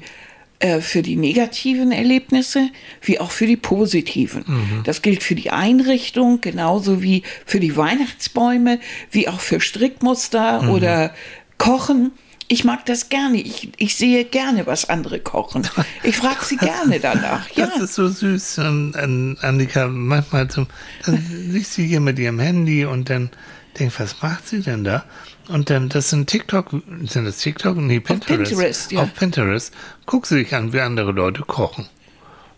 äh, 0.60 0.80
für 0.80 1.02
die 1.02 1.16
negativen 1.16 1.90
Erlebnisse 1.90 2.68
wie 3.02 3.18
auch 3.18 3.30
für 3.30 3.46
die 3.46 3.56
positiven. 3.56 4.82
Das 4.84 5.02
gilt 5.02 5.22
für 5.22 5.34
die 5.34 5.50
Einrichtung 5.50 6.40
genauso 6.40 7.02
wie 7.02 7.22
für 7.46 7.60
die 7.60 7.76
Weihnachtsbäume, 7.76 8.78
wie 9.10 9.26
auch 9.28 9.40
für 9.40 9.60
Strickmuster 9.60 10.70
oder 10.70 11.14
Kochen. 11.58 12.12
Ich 12.48 12.64
mag 12.64 12.84
das 12.86 13.08
gerne. 13.08 13.40
Ich, 13.40 13.70
ich 13.76 13.94
sehe 13.94 14.24
gerne, 14.24 14.66
was 14.66 14.88
andere 14.88 15.20
kochen. 15.20 15.68
Ich 16.02 16.16
frage 16.16 16.44
sie 16.44 16.56
gerne 16.70 16.98
danach. 16.98 17.48
Ja, 17.54 17.66
Das 17.66 17.80
ist 17.80 17.94
so 17.94 18.08
süß, 18.08 18.58
an, 18.58 18.94
an 18.96 19.38
Annika. 19.40 19.86
Manchmal 19.86 20.48
zum, 20.48 20.66
dann 21.06 21.24
liegt 21.52 21.68
sie 21.68 21.86
hier 21.86 22.00
mit 22.00 22.18
ihrem 22.18 22.40
Handy 22.40 22.84
und 22.84 23.08
dann 23.08 23.30
denkt, 23.80 23.98
was 23.98 24.20
macht 24.22 24.46
sie 24.46 24.60
denn 24.60 24.84
da? 24.84 25.04
Und 25.48 25.70
dann, 25.70 25.88
das 25.88 26.10
sind 26.10 26.28
TikTok, 26.28 26.70
sind 27.06 27.24
das 27.24 27.38
TikTok? 27.38 27.76
Nee, 27.76 28.00
Pinterest. 28.00 28.50
Pinterest, 28.50 28.92
ja. 28.92 29.00
Auf 29.02 29.14
Pinterest. 29.14 29.74
Guck 30.06 30.26
sie 30.26 30.36
sich 30.36 30.54
an, 30.54 30.72
wie 30.72 30.80
andere 30.80 31.10
Leute 31.12 31.42
kochen. 31.42 31.86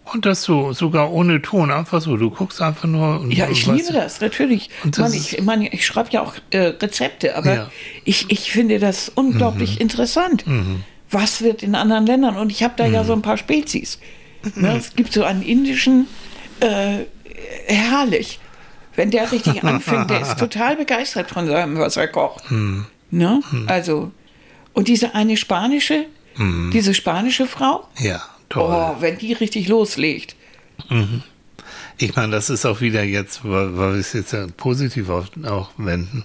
Und 0.05 0.27
das 0.27 0.43
so, 0.43 0.73
sogar 0.73 1.11
ohne 1.13 1.41
Ton, 1.41 1.71
einfach 1.71 2.03
so. 2.03 2.17
Du 2.17 2.29
guckst 2.31 2.61
einfach 2.61 2.85
nur. 2.89 3.21
Und, 3.21 3.31
Ja, 3.31 3.49
ich 3.49 3.65
liebe 3.67 3.93
das, 3.93 4.21
natürlich. 4.21 4.69
Das 4.85 5.15
ich 5.15 5.39
ich, 5.39 5.43
meine, 5.45 5.73
ich 5.73 5.87
schreibe 5.87 6.11
ja 6.11 6.23
auch 6.23 6.35
äh, 6.51 6.59
Rezepte, 6.59 7.37
aber 7.37 7.55
Ja. 7.55 7.71
ich, 8.05 8.27
ich 8.31 8.51
finde 8.53 8.79
das 8.79 9.09
unglaublich 9.15 9.81
interessant. 9.81 10.45
Was 11.11 11.41
wird 11.43 11.63
in 11.63 11.75
anderen 11.75 12.05
Ländern? 12.05 12.37
Und 12.37 12.51
ich 12.51 12.63
habe 12.63 12.75
da 12.77 12.87
ja 12.87 13.05
so 13.05 13.13
ein 13.13 13.23
paar 13.23 13.39
Spezies. 13.39 13.99
Ne, 14.57 14.77
es 14.77 14.95
gibt 14.97 15.13
so 15.13 15.23
einen 15.23 15.43
indischen, 15.43 16.09
äh, 16.61 17.05
herrlich. 17.67 18.41
Wenn 18.95 19.11
der 19.11 19.31
richtig 19.33 19.65
anfängt, 19.65 20.11
der 20.11 20.21
ist 20.21 20.39
total 20.39 20.77
begeistert 20.77 21.31
von 21.31 21.47
seinem, 21.47 21.79
was 21.79 21.97
er 21.97 22.09
kocht. 22.09 22.45
Ne? 23.11 23.41
Also, 23.67 24.11
und 24.75 24.89
diese 24.89 25.15
eine 25.15 25.37
spanische, 25.37 26.07
diese 26.73 26.95
spanische 26.95 27.47
Frau, 27.47 27.87
Ja, 27.99 28.23
toll. 28.49 28.71
oh, 28.75 28.97
wenn 29.01 29.19
die 29.19 29.33
richtig 29.35 29.69
loslegt. 29.69 30.35
Ich 31.99 32.17
meine, 32.17 32.33
das 32.33 32.51
ist 32.51 32.65
auch 32.67 32.81
wieder 32.81 33.03
jetzt, 33.03 33.45
weil, 33.45 33.77
weil 33.77 33.93
wir 33.95 34.01
es 34.01 34.13
jetzt 34.13 34.33
ja 34.33 34.47
positiv 34.57 35.09
auf, 35.09 35.27
auch 35.45 35.71
wenden, 35.77 36.25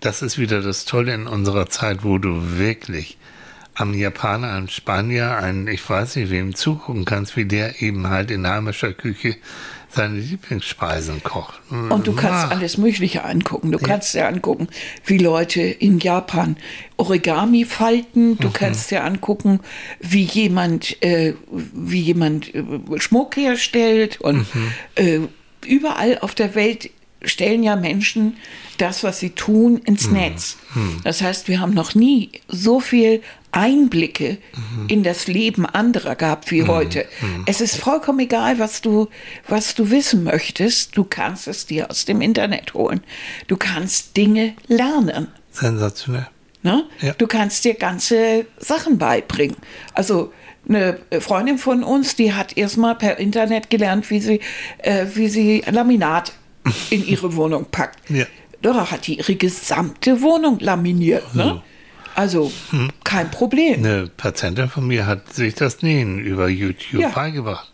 das 0.00 0.22
ist 0.22 0.38
wieder 0.38 0.60
das 0.60 0.84
Tolle 0.84 1.14
in 1.14 1.26
unserer 1.26 1.68
Zeit, 1.68 2.04
wo 2.04 2.18
du 2.18 2.58
wirklich 2.58 3.16
am 3.74 3.94
Japaner, 3.94 4.52
am 4.52 4.68
Spanier, 4.68 5.36
einen, 5.36 5.66
ich 5.68 5.88
weiß 5.88 6.16
nicht 6.16 6.30
wem, 6.30 6.54
zugucken 6.54 7.04
kannst, 7.04 7.36
wie 7.36 7.44
der 7.44 7.82
eben 7.82 8.08
halt 8.08 8.30
in 8.30 8.46
heimischer 8.46 8.92
Küche 8.92 9.36
seine 9.94 10.18
Lieblingsspeisen 10.18 11.22
kocht. 11.22 11.60
Und 11.70 12.06
du 12.06 12.12
kannst 12.14 12.46
Ah, 12.46 12.48
alles 12.48 12.78
Mögliche 12.78 13.24
angucken. 13.24 13.70
Du 13.72 13.78
kannst 13.78 14.14
dir 14.14 14.26
angucken, 14.26 14.68
wie 15.06 15.18
Leute 15.18 15.60
in 15.62 15.98
Japan 15.98 16.56
Origami 16.96 17.64
falten. 17.64 18.30
Mhm. 18.30 18.38
Du 18.38 18.50
kannst 18.50 18.90
dir 18.90 19.04
angucken, 19.04 19.60
wie 20.00 20.22
jemand, 20.24 21.02
äh, 21.02 21.34
wie 21.50 22.00
jemand 22.00 22.54
äh, 22.54 22.62
Schmuck 22.98 23.36
herstellt. 23.36 24.20
Und 24.20 24.46
Mhm. 24.54 24.72
äh, 24.96 25.20
überall 25.66 26.18
auf 26.20 26.34
der 26.34 26.54
Welt 26.54 26.90
stellen 27.22 27.62
ja 27.62 27.74
Menschen 27.76 28.36
das, 28.78 29.02
was 29.04 29.18
sie 29.20 29.30
tun, 29.30 29.78
ins 29.78 30.08
Mhm. 30.08 30.12
Netz. 30.14 30.56
Das 31.04 31.22
heißt, 31.22 31.48
wir 31.48 31.60
haben 31.60 31.72
noch 31.72 31.94
nie 31.94 32.30
so 32.48 32.80
viel 32.80 33.22
Einblicke 33.56 34.38
Mhm. 34.54 34.86
in 34.88 35.02
das 35.02 35.26
Leben 35.26 35.64
anderer 35.66 36.14
gehabt 36.16 36.50
wie 36.50 36.64
heute. 36.64 37.06
Es 37.46 37.60
ist 37.60 37.76
vollkommen 37.76 38.20
egal, 38.20 38.58
was 38.58 38.80
du, 38.82 39.08
was 39.48 39.74
du 39.74 39.90
wissen 39.90 40.24
möchtest. 40.24 40.96
Du 40.96 41.04
kannst 41.04 41.48
es 41.48 41.66
dir 41.66 41.90
aus 41.90 42.04
dem 42.04 42.20
Internet 42.20 42.74
holen. 42.74 43.00
Du 43.46 43.56
kannst 43.56 44.16
Dinge 44.16 44.54
lernen. 44.66 45.28
Sensationell. 45.50 46.28
Ne? 46.62 46.84
Ja. 47.00 47.12
Du 47.18 47.26
kannst 47.26 47.64
dir 47.64 47.74
ganze 47.74 48.46
Sachen 48.58 48.98
beibringen. 48.98 49.56
Also 49.92 50.32
eine 50.68 50.98
Freundin 51.20 51.58
von 51.58 51.84
uns, 51.84 52.16
die 52.16 52.32
hat 52.32 52.56
erstmal 52.56 52.94
per 52.94 53.18
Internet 53.18 53.68
gelernt, 53.70 54.08
wie 54.10 54.20
sie, 54.20 54.40
äh, 54.78 55.06
wie 55.14 55.28
sie 55.28 55.62
Laminat 55.70 56.32
in 56.90 57.06
ihre 57.06 57.36
Wohnung 57.36 57.66
packt. 57.70 58.08
Ja. 58.10 58.24
Da 58.62 58.90
hat 58.90 59.06
die 59.06 59.18
ihre 59.18 59.34
gesamte 59.34 60.22
Wohnung 60.22 60.58
laminiert. 60.58 61.34
Ne? 61.34 61.60
Also 62.14 62.52
kein 63.02 63.30
Problem. 63.30 63.84
Eine 63.84 64.08
Patientin 64.16 64.68
von 64.68 64.86
mir 64.86 65.06
hat 65.06 65.32
sich 65.32 65.54
das 65.54 65.82
Nähen 65.82 66.18
über 66.18 66.48
YouTube 66.48 67.00
Ja. 67.00 67.08
beigebracht. 67.08 67.70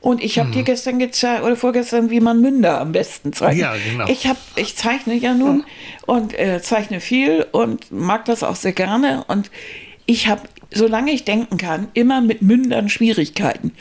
Und 0.00 0.22
ich 0.22 0.38
habe 0.38 0.50
dir 0.50 0.62
gestern 0.62 0.98
gezeigt 0.98 1.42
oder 1.44 1.56
vorgestern, 1.56 2.08
wie 2.08 2.20
man 2.20 2.40
Münder 2.40 2.80
am 2.80 2.92
besten 2.92 3.34
zeichnet. 3.34 3.60
Ja, 3.60 3.74
genau. 3.76 4.08
Ich 4.08 4.26
habe, 4.26 4.38
ich 4.56 4.74
zeichne 4.74 5.14
ja 5.14 5.34
nun 5.34 5.64
und 6.06 6.38
äh, 6.38 6.62
zeichne 6.62 7.00
viel 7.00 7.44
und 7.52 7.92
mag 7.92 8.24
das 8.24 8.42
auch 8.42 8.56
sehr 8.56 8.72
gerne. 8.72 9.24
Und 9.28 9.50
ich 10.06 10.26
habe, 10.26 10.40
solange 10.72 11.12
ich 11.12 11.24
denken 11.24 11.58
kann, 11.58 11.88
immer 11.92 12.22
mit 12.22 12.40
Mündern 12.40 12.88
Schwierigkeiten. 12.88 13.72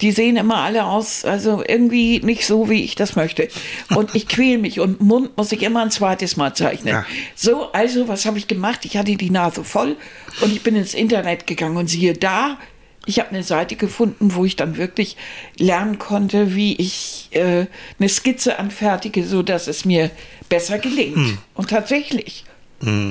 Die 0.00 0.12
sehen 0.12 0.36
immer 0.36 0.58
alle 0.58 0.84
aus, 0.84 1.24
also 1.24 1.62
irgendwie 1.66 2.20
nicht 2.20 2.46
so, 2.46 2.70
wie 2.70 2.84
ich 2.84 2.94
das 2.94 3.16
möchte. 3.16 3.48
Und 3.94 4.14
ich 4.14 4.28
quäl 4.28 4.58
mich 4.58 4.80
und 4.80 5.00
Mund 5.00 5.36
muss 5.36 5.52
ich 5.52 5.62
immer 5.62 5.82
ein 5.82 5.90
zweites 5.90 6.36
Mal 6.36 6.54
zeichnen. 6.54 6.94
Ja. 6.94 7.06
So, 7.34 7.72
also, 7.72 8.08
was 8.08 8.26
habe 8.26 8.38
ich 8.38 8.46
gemacht? 8.46 8.84
Ich 8.84 8.96
hatte 8.96 9.16
die 9.16 9.30
Nase 9.30 9.64
voll 9.64 9.96
und 10.40 10.52
ich 10.52 10.62
bin 10.62 10.76
ins 10.76 10.94
Internet 10.94 11.46
gegangen 11.46 11.76
und 11.76 11.88
siehe 11.88 12.14
da, 12.14 12.58
ich 13.06 13.18
habe 13.18 13.30
eine 13.30 13.42
Seite 13.42 13.76
gefunden, 13.76 14.34
wo 14.34 14.44
ich 14.44 14.54
dann 14.56 14.76
wirklich 14.76 15.16
lernen 15.56 15.98
konnte, 15.98 16.54
wie 16.54 16.76
ich 16.76 17.28
äh, 17.30 17.66
eine 17.98 18.08
Skizze 18.08 18.58
anfertige, 18.58 19.24
so 19.24 19.42
dass 19.42 19.66
es 19.66 19.86
mir 19.86 20.10
besser 20.50 20.78
gelingt. 20.78 21.38
Und 21.54 21.70
tatsächlich, 21.70 22.44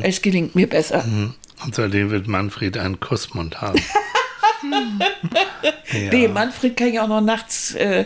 es 0.04 0.22
gelingt 0.22 0.56
mir 0.56 0.68
besser. 0.68 1.04
Und 1.66 1.76
seitdem 1.76 2.12
wird 2.12 2.28
Manfred 2.28 2.78
einen 2.78 3.00
Kussmund 3.00 3.60
haben. 3.60 3.82
ja. 5.94 6.10
Nee, 6.12 6.28
Manfred 6.28 6.76
kann 6.78 6.94
ja 6.94 7.04
auch 7.04 7.08
noch 7.08 7.22
nachts 7.22 7.74
äh, 7.76 8.06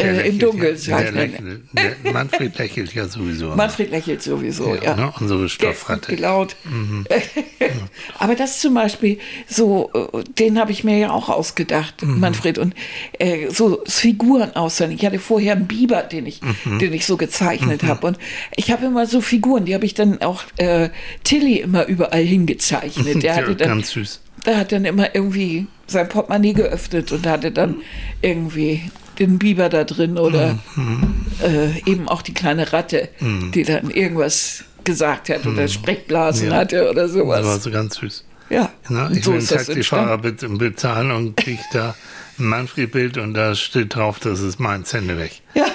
äh, 0.00 0.28
im 0.28 0.38
Dunkeln 0.38 0.76
ja, 0.82 1.00
der 1.00 1.10
lächelt, 1.12 1.62
der, 1.72 2.12
Manfred 2.12 2.56
lächelt 2.56 2.94
ja 2.94 3.08
sowieso. 3.08 3.48
Manfred 3.56 3.90
lächelt 3.90 4.22
sowieso, 4.22 4.76
Ja, 4.76 4.82
ja. 4.84 4.96
ne, 4.96 5.12
unsere 5.18 5.48
Stoffratte. 5.48 6.14
gelaunt. 6.14 6.54
Aber 8.18 8.36
das 8.36 8.60
zum 8.60 8.74
Beispiel, 8.74 9.18
so, 9.48 9.90
äh, 9.94 10.22
den 10.38 10.58
habe 10.60 10.70
ich 10.70 10.84
mir 10.84 10.98
ja 10.98 11.10
auch 11.10 11.28
ausgedacht, 11.28 12.02
Mhm. 12.02 12.20
Manfred. 12.20 12.58
Und 12.58 12.74
äh, 13.18 13.50
so 13.50 13.82
Figuren 13.86 14.54
aussehen. 14.54 14.92
Ich 14.92 15.04
hatte 15.04 15.18
vorher 15.18 15.54
einen 15.56 15.66
Biber, 15.66 16.02
den 16.02 16.26
ich, 16.26 16.40
Mhm. 16.64 16.78
den 16.78 16.92
ich 16.92 17.04
so 17.04 17.16
gezeichnet 17.16 17.82
habe. 17.82 18.06
Und 18.06 18.18
ich 18.56 18.70
habe 18.70 18.86
immer 18.86 19.06
so 19.06 19.20
Figuren, 19.20 19.64
die 19.64 19.74
habe 19.74 19.84
ich 19.84 19.94
dann 19.94 20.22
auch 20.22 20.44
äh, 20.58 20.90
Tilly 21.24 21.56
immer 21.60 21.86
überall 21.86 22.22
hingezeichnet. 22.22 23.22
Der 23.22 23.34
Ja, 23.34 23.36
hatte 23.36 23.56
dann, 23.56 23.68
ganz 23.68 23.90
süß. 23.90 24.20
der 24.46 24.58
hat 24.58 24.70
dann 24.70 24.84
immer 24.84 25.12
irgendwie 25.14 25.66
sein 25.88 26.08
Portemonnaie 26.08 26.52
geöffnet 26.52 27.10
und 27.12 27.26
hatte 27.26 27.50
dann 27.50 27.76
irgendwie 28.22 28.90
den 29.18 29.38
Biber 29.38 29.68
da 29.68 29.84
drin 29.84 30.16
oder 30.18 30.58
Mhm. 30.76 31.26
äh, 31.42 31.90
eben 31.90 32.08
auch 32.08 32.22
die 32.22 32.34
kleine 32.34 32.72
Ratte, 32.72 33.08
die 33.20 33.64
dann 33.64 33.90
irgendwas 33.90 34.64
gesagt 34.84 35.28
hat 35.28 35.44
oder 35.46 35.66
Sprechblasen 35.68 36.46
Mhm. 36.46 36.52
Ja. 36.52 36.58
hatte 36.58 36.90
oder 36.90 37.02
Das 37.08 37.14
war 37.14 37.42
sowas. 37.42 37.62
so 37.62 37.70
ganz 37.70 37.96
süß. 37.96 38.24
Ja, 38.50 38.70
Na, 38.88 39.10
ich 39.10 39.24
so 39.24 39.32
das 39.34 39.46
Taxifahrer 39.48 40.16
bezahlen 40.18 41.10
und 41.10 41.36
kriege 41.36 41.60
da 41.72 41.94
ein 42.38 42.44
Manfred-Bild 42.46 43.18
und 43.18 43.34
da 43.34 43.54
steht 43.54 43.94
drauf, 43.94 44.20
das 44.20 44.40
ist 44.40 44.58
Hände 44.94 45.18
weg. 45.18 45.42
Ja. 45.54 45.66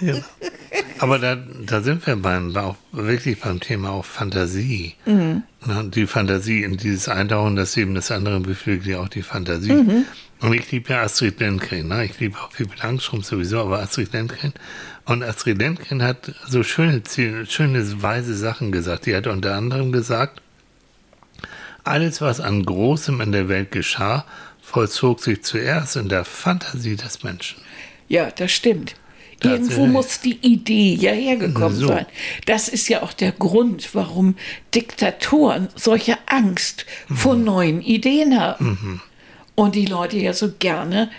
Ja. 0.00 0.14
Aber 0.98 1.18
da, 1.18 1.36
da 1.36 1.80
sind 1.80 2.06
wir 2.06 2.16
beim, 2.16 2.54
auch 2.56 2.76
wirklich 2.92 3.40
beim 3.40 3.60
Thema 3.60 3.90
auch 3.90 4.04
Fantasie. 4.04 4.94
Mhm. 5.06 5.42
Na, 5.64 5.82
die 5.82 6.06
Fantasie 6.06 6.62
in 6.62 6.76
dieses 6.76 7.08
Eintauchen, 7.08 7.56
das 7.56 7.76
Leben 7.76 7.94
des 7.94 8.10
anderen 8.10 8.42
beflügelt 8.42 8.86
ja 8.86 9.00
auch 9.00 9.08
die 9.08 9.22
Fantasie. 9.22 9.72
Mhm. 9.72 10.04
Und 10.40 10.52
ich 10.52 10.70
liebe 10.70 10.92
ja 10.92 11.02
Astrid 11.02 11.40
Lindgren. 11.40 11.88
Ne? 11.88 12.04
Ich 12.04 12.20
liebe 12.20 12.38
auch 12.38 12.50
Pippi 12.50 12.78
Langstrumpf 12.82 13.26
sowieso, 13.26 13.60
aber 13.60 13.80
Astrid 13.80 14.12
Lindgren. 14.12 14.52
Und 15.06 15.22
Astrid 15.22 15.58
Lindgren 15.58 16.02
hat 16.02 16.32
so 16.46 16.62
schöne, 16.62 17.02
schöne, 17.48 18.02
weise 18.02 18.34
Sachen 18.34 18.72
gesagt. 18.72 19.06
Die 19.06 19.16
hat 19.16 19.26
unter 19.26 19.54
anderem 19.54 19.92
gesagt, 19.92 20.42
alles, 21.84 22.20
was 22.20 22.40
an 22.40 22.64
Großem 22.64 23.20
in 23.20 23.32
der 23.32 23.48
Welt 23.48 23.70
geschah, 23.70 24.24
vollzog 24.60 25.20
sich 25.20 25.42
zuerst 25.44 25.96
in 25.96 26.08
der 26.08 26.24
Fantasie 26.24 26.96
des 26.96 27.22
Menschen. 27.22 27.62
Ja, 28.08 28.30
das 28.30 28.52
stimmt. 28.52 28.94
Irgendwo 29.42 29.84
muss 29.86 30.20
die 30.20 30.38
Idee 30.40 30.94
ja 30.94 31.12
hergekommen 31.12 31.78
So. 31.78 31.88
sein. 31.88 32.06
Das 32.46 32.68
ist 32.68 32.88
ja 32.88 33.02
auch 33.02 33.12
der 33.12 33.32
Grund, 33.32 33.94
warum 33.94 34.34
Diktatoren 34.74 35.68
solche 35.74 36.16
Angst 36.26 36.86
vor 37.14 37.34
Mhm. 37.36 37.44
neuen 37.44 37.82
Ideen 37.82 38.40
haben. 38.40 39.02
Und 39.54 39.74
die 39.74 39.84
Leute 39.86 40.16
ja 40.18 40.32
so 40.32 40.52
gerne 40.58 41.10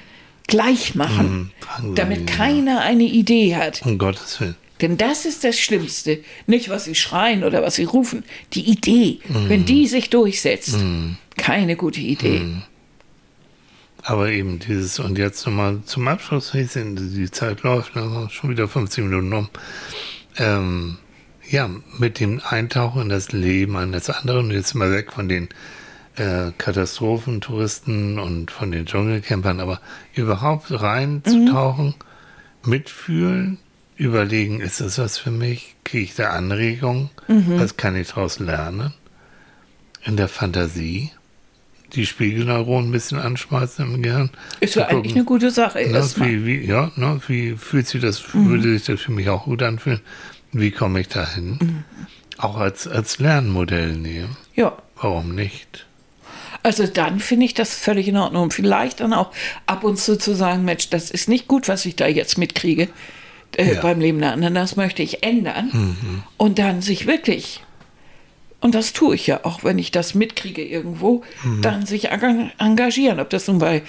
gleich 0.48 0.96
machen, 0.96 1.52
Mhm. 1.82 1.96
damit 1.96 2.26
keiner 2.28 2.82
eine 2.82 3.04
Idee 3.04 3.56
hat. 3.56 3.82
Um 3.86 3.98
Gottes 4.00 4.40
Willen. 4.42 4.56
Denn 4.82 4.98
das 4.98 5.26
ist 5.26 5.44
das 5.44 5.60
Schlimmste. 5.60 6.20
Nicht, 6.48 6.70
was 6.70 6.86
sie 6.86 6.96
schreien 6.96 7.44
oder 7.44 7.62
was 7.64 7.76
sie 7.76 7.84
rufen. 7.84 8.24
Die 8.54 8.62
Idee. 8.70 9.20
Wenn 9.28 9.66
die 9.66 9.88
sich 9.88 10.10
durchsetzt. 10.10 10.78
Keine 11.36 11.76
gute 11.76 12.00
Idee. 12.00 12.42
Aber 14.08 14.30
eben 14.30 14.60
dieses, 14.60 15.00
und 15.00 15.18
jetzt 15.18 15.46
nochmal 15.46 15.82
zum 15.84 16.08
Abschluss, 16.08 16.54
die 16.54 17.30
Zeit 17.30 17.64
läuft, 17.64 17.94
ne, 17.98 18.30
schon 18.32 18.50
wieder 18.50 18.70
15 18.70 19.04
Minuten 19.04 19.34
um. 19.34 19.50
Ähm, 20.38 20.98
ja, 21.50 21.70
mit 21.98 22.22
dem 22.22 22.42
Eintauchen 22.42 23.02
in 23.02 23.10
das 23.10 23.34
Leben 23.34 23.76
eines 23.76 24.10
anderen, 24.10 24.46
und 24.46 24.52
jetzt 24.52 24.76
mal 24.76 24.94
weg 24.94 25.12
von 25.12 25.28
den 25.28 25.50
äh, 26.16 26.54
Katastrophentouristen 26.58 28.18
und 28.18 28.50
von 28.50 28.72
den 28.72 28.86
Dschungelcampern, 28.86 29.60
aber 29.60 29.82
überhaupt 30.16 30.68
reinzutauchen, 30.72 31.96
mitfühlen, 32.64 33.58
überlegen, 33.98 34.62
ist 34.62 34.80
das 34.80 35.00
was 35.00 35.18
für 35.18 35.32
mich? 35.32 35.76
Kriege 35.84 36.06
ich 36.06 36.16
da 36.16 36.30
Anregungen? 36.30 37.10
Was 37.60 37.76
kann 37.76 37.98
ich 37.98 38.08
daraus 38.08 38.40
lernen? 38.40 38.94
In 40.06 40.16
der 40.16 40.30
Fantasie 40.30 41.12
die 41.94 42.06
Spiegelneuronen 42.06 42.90
ein 42.90 42.92
bisschen 42.92 43.20
anschmeißen 43.20 43.86
im 43.94 44.02
Gehirn. 44.04 44.30
Ist 44.60 44.76
ja 44.76 44.88
eigentlich 44.88 45.16
eine 45.16 45.24
gute 45.24 45.52
Sache. 45.52 45.80
ne, 45.90 46.04
wie, 46.18 46.46
wie, 46.46 46.66
ja, 46.66 46.92
ne, 46.96 47.20
wie 47.28 47.54
fühlt 47.58 47.88
sich 47.88 48.02
das, 48.02 48.34
würde 48.34 48.74
sich 48.74 48.86
das 48.86 49.00
für 49.02 49.12
mich 49.12 49.30
auch 49.30 49.46
gut 49.46 49.64
anfühlen? 49.64 50.02
Wie 50.52 50.72
komme 50.72 51.00
ich 51.02 51.08
da 51.08 51.30
hin? 51.30 51.84
Auch 52.38 52.58
als, 52.58 52.88
als 52.88 53.20
Lernmodell 53.20 53.94
nehmen. 53.94 54.36
Ja. 54.56 54.78
Warum 55.02 55.34
nicht? 55.36 55.86
Also 56.64 56.88
dann 56.88 57.20
finde 57.20 57.46
ich 57.46 57.54
das 57.54 57.74
völlig 57.76 58.08
in 58.08 58.18
Ordnung. 58.18 58.52
Vielleicht 58.52 59.00
dann 59.00 59.14
auch 59.14 59.32
ab 59.66 59.84
und 59.84 59.98
zu 59.98 60.18
zu 60.18 60.36
sagen, 60.36 60.66
Mensch, 60.66 60.90
das 60.90 61.12
ist 61.12 61.30
nicht 61.30 61.48
gut, 61.48 61.68
was 61.68 61.86
ich 61.86 61.96
da 61.96 62.08
jetzt 62.08 62.38
mitkriege 62.38 62.90
äh, 63.56 63.76
Ja. 63.76 63.82
beim 63.82 64.00
Leben 64.02 64.20
der 64.20 64.34
anderen, 64.34 64.56
das 64.56 64.76
möchte 64.76 65.04
ich 65.04 65.24
ändern. 65.24 65.96
Und 66.38 66.60
dann 66.60 66.82
sich 66.82 67.08
wirklich, 67.08 67.64
und 68.62 68.74
das 68.76 68.94
tue 68.94 69.16
ich 69.16 69.28
ja 69.28 69.42
auch, 69.44 69.64
wenn 69.64 69.78
ich 69.80 69.92
das 69.92 70.16
mitkriege 70.16 70.64
irgendwo, 70.64 71.24
dann 71.62 71.86
sich 71.86 72.12
enga- 72.12 72.50
engagieren. 72.58 73.20
Ob 73.20 73.30
das 73.30 73.48
nun 73.48 73.60
bei, 73.60 73.84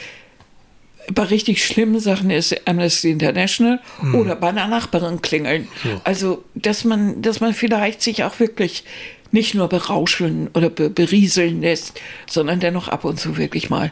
bei 1.13 1.23
richtig 1.23 1.65
schlimmen 1.65 2.01
Sachen 2.01 2.31
ist, 2.31 2.69
Amnesty 2.69 3.11
International, 3.11 3.81
oder 4.13 4.37
bei 4.37 4.49
einer 4.51 4.67
Nachbarin 4.67 5.23
klingeln. 5.23 5.69
So. 5.83 6.01
Also, 6.05 6.45
dass 6.55 6.85
man, 6.85 7.23
dass 7.23 7.41
man 7.41 7.55
vielleicht 7.55 8.03
sich 8.03 8.25
auch 8.25 8.39
wirklich 8.41 8.85
nicht 9.31 9.55
nur 9.55 9.69
berauscheln 9.69 10.49
oder 10.55 10.69
be 10.71 10.91
berieseln 10.91 11.61
lässt, 11.63 12.01
sondern 12.29 12.61
dennoch 12.61 12.89
ab 12.89 13.05
und 13.05 13.19
zu 13.19 13.37
wirklich 13.39 13.71
mal 13.71 13.91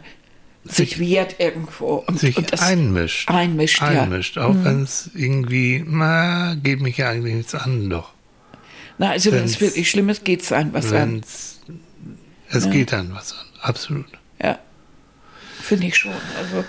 sich 0.64 0.99
wehrt 0.99 1.37
irgendwo 1.39 2.03
und, 2.09 2.18
Sich 2.18 2.37
und 2.37 2.53
das 2.53 2.61
einmischt. 2.61 3.31
einmischt, 3.31 3.81
ja. 3.81 3.91
Mhm. 3.91 3.99
Einmischt, 3.99 4.37
auch 4.39 4.55
wenn 4.64 4.83
es 4.83 5.11
irgendwie, 5.14 5.85
na, 5.87 6.57
geht 6.57 6.81
mich 6.81 6.97
ja 6.97 7.09
eigentlich 7.11 7.35
nichts 7.37 7.55
an, 7.55 7.89
doch. 7.89 8.12
Na, 8.99 9.11
also 9.11 9.32
wenn 9.32 9.44
es 9.44 9.61
wirklich 9.61 9.90
schlimm 9.90 10.09
ist, 10.09 10.24
geht 10.24 10.42
es 10.42 10.53
ein 10.53 10.72
was 10.72 10.92
an. 10.92 11.22
Es 12.49 12.70
geht 12.70 12.92
dann 12.92 13.14
was 13.14 13.32
an, 13.32 13.47
absolut. 13.61 14.07
Ja, 14.42 14.59
finde 15.61 15.88
ich 15.88 15.97
schon. 15.97 16.12
Also, 16.38 16.64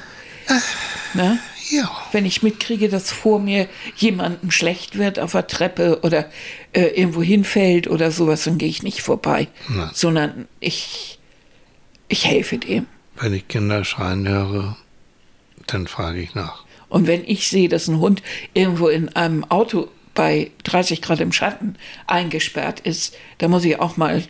ne? 1.14 1.40
Ja, 1.70 1.90
wenn 2.14 2.26
ich 2.26 2.44
mitkriege, 2.44 2.88
dass 2.88 3.12
vor 3.12 3.40
mir 3.40 3.68
jemandem 3.98 4.52
schlecht 4.52 4.98
wird 4.98 5.20
auf 5.20 5.34
der 5.34 5.48
Treppe 5.48 6.00
oder 6.02 6.30
äh, 6.72 6.86
irgendwo 6.88 7.22
hinfällt 7.22 7.88
oder 7.88 8.10
sowas, 8.12 8.46
dann 8.46 8.58
gehe 8.58 8.70
ich 8.70 8.84
nicht 8.84 9.02
vorbei, 9.02 9.50
Nein. 9.68 9.90
sondern 9.94 10.48
ich, 10.62 11.20
ich 12.08 12.26
helfe 12.26 12.58
dem. 12.58 12.88
wenn 13.20 13.34
ich 13.34 13.48
Kinder 13.50 13.84
schreien 13.84 14.28
höre, 14.28 14.78
dann 15.68 15.88
frage 15.88 16.22
ich 16.22 16.36
nach. 16.36 16.64
Und 16.88 17.06
wenn 17.06 17.26
ich 17.26 17.50
sehe, 17.50 17.68
dass 17.68 17.90
ein 17.90 18.00
Hund 18.00 18.24
irgendwo 18.54 18.88
in 18.88 19.10
einem 19.10 19.44
Auto 19.44 19.90
bei 20.18 20.50
30 20.64 21.04
Grad 21.04 21.22
im 21.22 21.32
Schatten 21.32 21.76
eingesperrt 22.08 22.80
ist, 22.80 23.16
dann 23.38 23.52
muss 23.52 23.64
ich 23.64 23.80
auch 23.80 23.98
mal, 23.98 24.24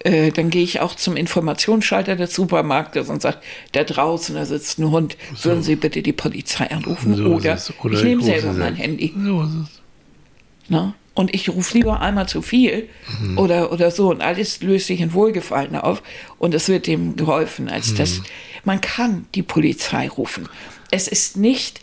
äh, 0.00 0.32
dann 0.32 0.50
gehe 0.50 0.64
ich 0.64 0.80
auch 0.80 0.96
zum 0.96 1.16
Informationsschalter 1.16 2.16
des 2.16 2.34
Supermarktes 2.34 3.08
und 3.08 3.22
sage, 3.22 3.38
da 3.70 3.84
draußen, 3.84 4.34
da 4.34 4.44
sitzt 4.44 4.80
ein 4.80 4.90
Hund, 4.90 5.16
würden 5.42 5.62
Sie 5.62 5.76
bitte 5.76 6.02
die 6.02 6.12
Polizei 6.12 6.68
anrufen 6.72 7.14
So 7.14 7.26
oder. 7.26 7.56
Oder 7.84 7.94
ich 7.94 8.02
nehme 8.02 8.22
selber 8.22 8.52
mein. 8.52 8.74
Handy. 8.74 9.14
So 9.16 9.42
ist 9.42 9.50
es. 9.54 10.68
Ne? 10.68 10.94
Und 11.14 11.34
ich 11.34 11.48
rufe 11.48 11.78
lieber 11.78 12.00
einmal 12.00 12.28
zu 12.28 12.42
viel 12.42 12.88
oder, 13.36 13.72
oder 13.72 13.90
so 13.90 14.10
und 14.10 14.22
alles 14.22 14.60
löst 14.62 14.86
sich 14.86 15.00
in 15.00 15.12
Wohlgefallen 15.12 15.76
auf 15.76 16.02
und 16.38 16.54
es 16.54 16.68
wird 16.68 16.86
dem 16.86 17.14
geholfen, 17.14 17.68
als 17.68 17.94
dass 17.94 18.22
man 18.64 18.80
kann 18.80 19.26
die 19.34 19.42
Polizei 19.42 20.08
rufen. 20.08 20.48
Es 20.90 21.08
ist 21.08 21.36
nicht 21.36 21.80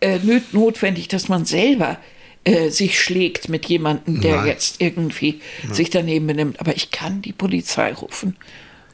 äh, 0.00 0.18
notwendig, 0.52 1.08
dass 1.08 1.28
man 1.28 1.44
selber 1.44 1.98
äh, 2.44 2.70
sich 2.70 3.00
schlägt 3.00 3.48
mit 3.48 3.66
jemandem, 3.66 4.20
der 4.20 4.36
Nein. 4.38 4.46
jetzt 4.46 4.80
irgendwie 4.80 5.40
sich 5.70 5.90
daneben 5.90 6.26
benimmt. 6.26 6.60
Aber 6.60 6.74
ich 6.76 6.90
kann 6.90 7.22
die 7.22 7.32
Polizei 7.32 7.92
rufen 7.92 8.36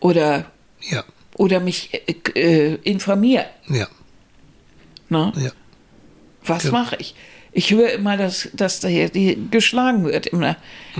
oder, 0.00 0.50
Ja, 0.90 1.04
oder 1.34 1.60
mich 1.60 1.90
äh, 1.94 2.14
äh, 2.40 2.78
informieren. 2.82 3.46
ja, 3.68 3.88
Ne? 5.08 5.32
ja. 5.36 5.50
Was 6.44 6.64
Ja. 6.64 6.72
mache 6.72 6.96
ich? 6.98 7.14
Ich 7.52 7.70
höre 7.70 7.90
immer, 7.92 8.16
dass, 8.18 8.50
dass 8.52 8.80
da 8.80 8.88
hier 8.88 9.08
die 9.08 9.38
geschlagen 9.50 10.04
wird 10.04 10.26
im, 10.26 10.42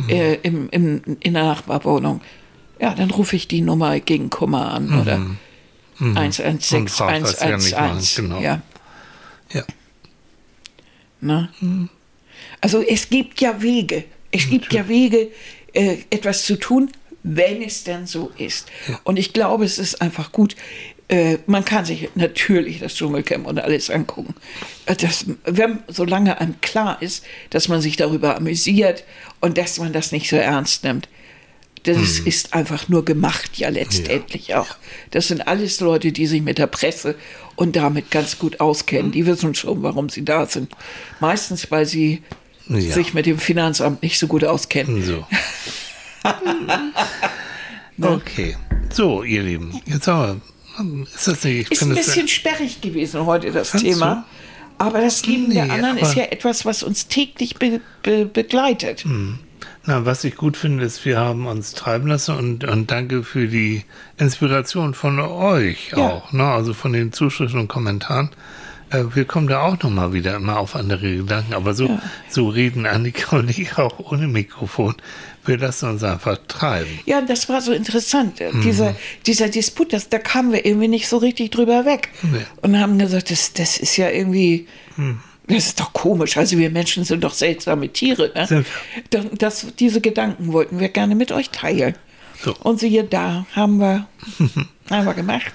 äh, 0.09 0.35
im, 0.43 0.69
im, 0.71 1.03
in 1.21 1.35
der 1.35 1.45
Nachbarwohnung. 1.45 2.23
Ja, 2.81 2.95
dann 2.95 3.11
rufe 3.11 3.37
ich 3.37 3.47
die 3.49 3.61
Nummer 3.61 4.01
gegen 4.01 4.31
Kummer 4.31 4.73
an 4.73 5.01
oder 5.01 5.21
116 6.01 6.81
Und 6.83 6.91
frag, 6.91 7.23
was 7.23 7.41
sie 7.41 7.49
ja 7.49 7.57
nicht 7.57 7.73
machen, 7.73 7.85
111. 7.85 8.17
genau. 8.17 8.41
Ja, 8.41 8.63
Ja, 9.53 9.65
ne? 11.21 11.49
Also 12.61 12.83
es 12.83 13.09
gibt 13.09 13.41
ja 13.41 13.61
Wege. 13.63 14.05
Es 14.31 14.49
gibt 14.49 14.73
ja 14.73 14.89
Wege, 14.89 15.29
äh, 15.73 15.99
etwas 16.11 16.45
zu 16.45 16.57
tun, 16.57 16.91
wenn 17.23 17.63
es 17.63 17.85
denn 17.85 18.07
so 18.07 18.31
ist. 18.39 18.69
Und 19.05 19.19
ich 19.19 19.33
glaube, 19.33 19.65
es 19.65 19.79
ist 19.79 20.01
einfach 20.01 20.33
gut. 20.33 20.57
Äh, 21.09 21.39
man 21.47 21.65
kann 21.65 21.85
sich 21.87 22.11
natürlich 22.15 22.81
das 22.81 22.95
Dschungelcamp 22.95 23.47
und 23.47 23.59
alles 23.59 23.89
angucken. 23.89 24.35
Äh, 24.87 24.97
Das, 24.97 25.25
wenn, 25.45 25.79
solange 25.89 26.39
einem 26.41 26.61
klar 26.61 27.01
ist, 27.01 27.25
dass 27.51 27.69
man 27.69 27.81
sich 27.81 27.97
darüber 27.97 28.37
amüsiert 28.37 29.05
und 29.41 29.57
dass 29.57 29.79
man 29.79 29.93
das 29.93 30.13
nicht 30.13 30.29
so 30.29 30.37
ernst 30.37 30.85
nimmt. 30.85 31.09
Das 31.85 32.19
ist 32.19 32.55
einfach 32.55 32.89
nur 32.89 33.05
gemacht, 33.05 33.57
ja 33.57 33.69
letztendlich 33.69 34.55
auch. 34.55 34.77
Das 35.13 35.29
sind 35.29 35.47
alles 35.47 35.81
Leute, 35.81 36.13
die 36.13 36.27
sich 36.27 36.43
mit 36.43 36.59
der 36.59 36.67
Presse 36.67 37.15
und 37.57 37.77
damit 37.77 38.11
ganz 38.11 38.39
gut 38.39 38.61
auskennen. 38.61 39.13
Die 39.13 39.25
wissen 39.27 39.55
schon, 39.55 39.83
warum 39.83 40.09
sie 40.09 40.25
da 40.25 40.45
sind. 40.45 40.71
Meistens, 41.21 41.71
weil 41.71 41.87
sie 41.87 42.23
Ja. 42.69 42.93
sich 42.93 43.15
mit 43.15 43.27
dem 43.27 43.39
Finanzamt 43.39 44.03
nicht 44.03 44.19
so 44.19 44.27
gut 44.27 44.45
auskennen. 44.45 45.03
so. 45.03 45.27
okay. 48.03 48.57
So, 48.93 49.23
ihr 49.23 49.43
Lieben, 49.43 49.81
jetzt 49.87 50.09
aber, 50.09 50.37
ist 51.15 51.29
das 51.29 51.45
nicht, 51.45 51.67
ich 51.67 51.71
Ist 51.73 51.83
ein 51.83 51.95
bisschen 51.95 52.29
sperrig 52.29 52.81
gewesen 52.81 53.27
heute, 53.27 53.51
das 53.51 53.73
Thema. 53.73 54.25
Aber 54.79 55.01
das 55.01 55.27
Leben 55.27 55.53
der 55.53 55.65
Nee, 55.67 55.73
anderen 55.73 55.99
ist 55.99 56.15
ja 56.15 56.25
etwas, 56.25 56.65
was 56.65 56.83
uns 56.85 57.09
täglich 57.09 57.57
be 57.57 57.81
be 58.03 58.27
begleitet. 58.27 59.05
Na, 59.85 60.05
was 60.07 60.23
ich 60.23 60.37
gut 60.37 60.57
finde, 60.57 60.85
ist, 60.85 61.05
wir 61.05 61.19
haben 61.19 61.47
uns 61.47 61.73
treiben 61.73 62.07
lassen 62.07 62.37
und, 62.37 62.65
und 62.65 62.91
danke 62.91 63.25
für 63.25 63.49
die 63.49 63.85
Inspiration 64.19 64.95
von 64.95 65.19
euch 65.19 65.91
Ja. 65.97 65.99
auch, 66.11 66.33
ne? 66.33 66.45
also 66.45 66.75
von 66.75 66.93
den 66.93 67.13
Zuschriften 67.13 67.59
und 67.59 67.69
Kommentaren. 67.69 68.31
Äh, 68.91 69.05
wir 69.15 69.25
kommen 69.25 69.49
da 69.49 69.63
auch 69.63 69.83
nochmal 69.83 70.13
wieder 70.13 70.37
immer 70.37 70.59
auf 70.59 70.75
andere 70.75 71.17
Gedanken, 71.17 71.55
aber 71.55 71.75
so, 71.75 71.99
so 72.29 72.49
reden 72.49 72.87
Annika 72.87 73.37
und 73.39 73.51
ich 73.57 73.77
auch 73.79 73.99
ohne 74.11 74.29
Mikrofon. 74.29 74.95
Wir 75.45 75.59
lassen 75.59 75.89
uns 75.91 76.03
einfach 76.03 76.39
treiben. 76.47 76.99
Ja, 77.07 77.21
das 77.23 77.49
war 77.49 77.61
so 77.63 77.73
interessant. 77.73 78.41
Mhm. 78.41 78.61
Dieser, 78.61 78.95
dieser 79.27 79.49
Disput, 79.49 79.93
das, 79.93 80.09
da 80.09 80.19
kamen 80.19 80.53
wir 80.53 80.67
irgendwie 80.67 80.89
nicht 80.89 81.09
so 81.09 81.17
richtig 81.17 81.51
drüber 81.53 81.85
weg. 81.85 82.11
Nee. 82.23 82.45
Und 82.61 82.79
haben 82.79 82.99
gesagt, 82.99 83.31
das, 83.31 83.53
das 83.55 83.79
ist 83.79 83.97
ja 83.97 84.11
irgendwie, 84.11 84.67
Hm. 84.97 85.21
das 85.47 85.67
ist 85.67 85.81
doch 85.81 85.93
komisch. 85.93 86.37
Also 86.37 86.59
wir 86.59 86.71
Menschen 86.71 87.05
sind 87.05 87.25
doch 87.25 87.33
seltsame 87.33 87.89
Tiere. 87.89 88.33
Ne? 88.35 88.65
Das, 89.11 89.27
das, 89.39 89.67
diese 89.79 90.01
Gedanken 90.01 90.53
wollten 90.53 90.81
wir 90.81 90.89
gerne 90.89 91.15
mit 91.15 91.33
euch 91.33 91.51
teilen. 91.51 91.95
So. 92.43 92.55
Und 92.63 92.81
siehe 92.81 93.05
da, 93.05 93.47
haben 93.53 93.79
wir, 93.79 94.07
haben 94.91 95.07
wir 95.07 95.15
gemacht. 95.15 95.55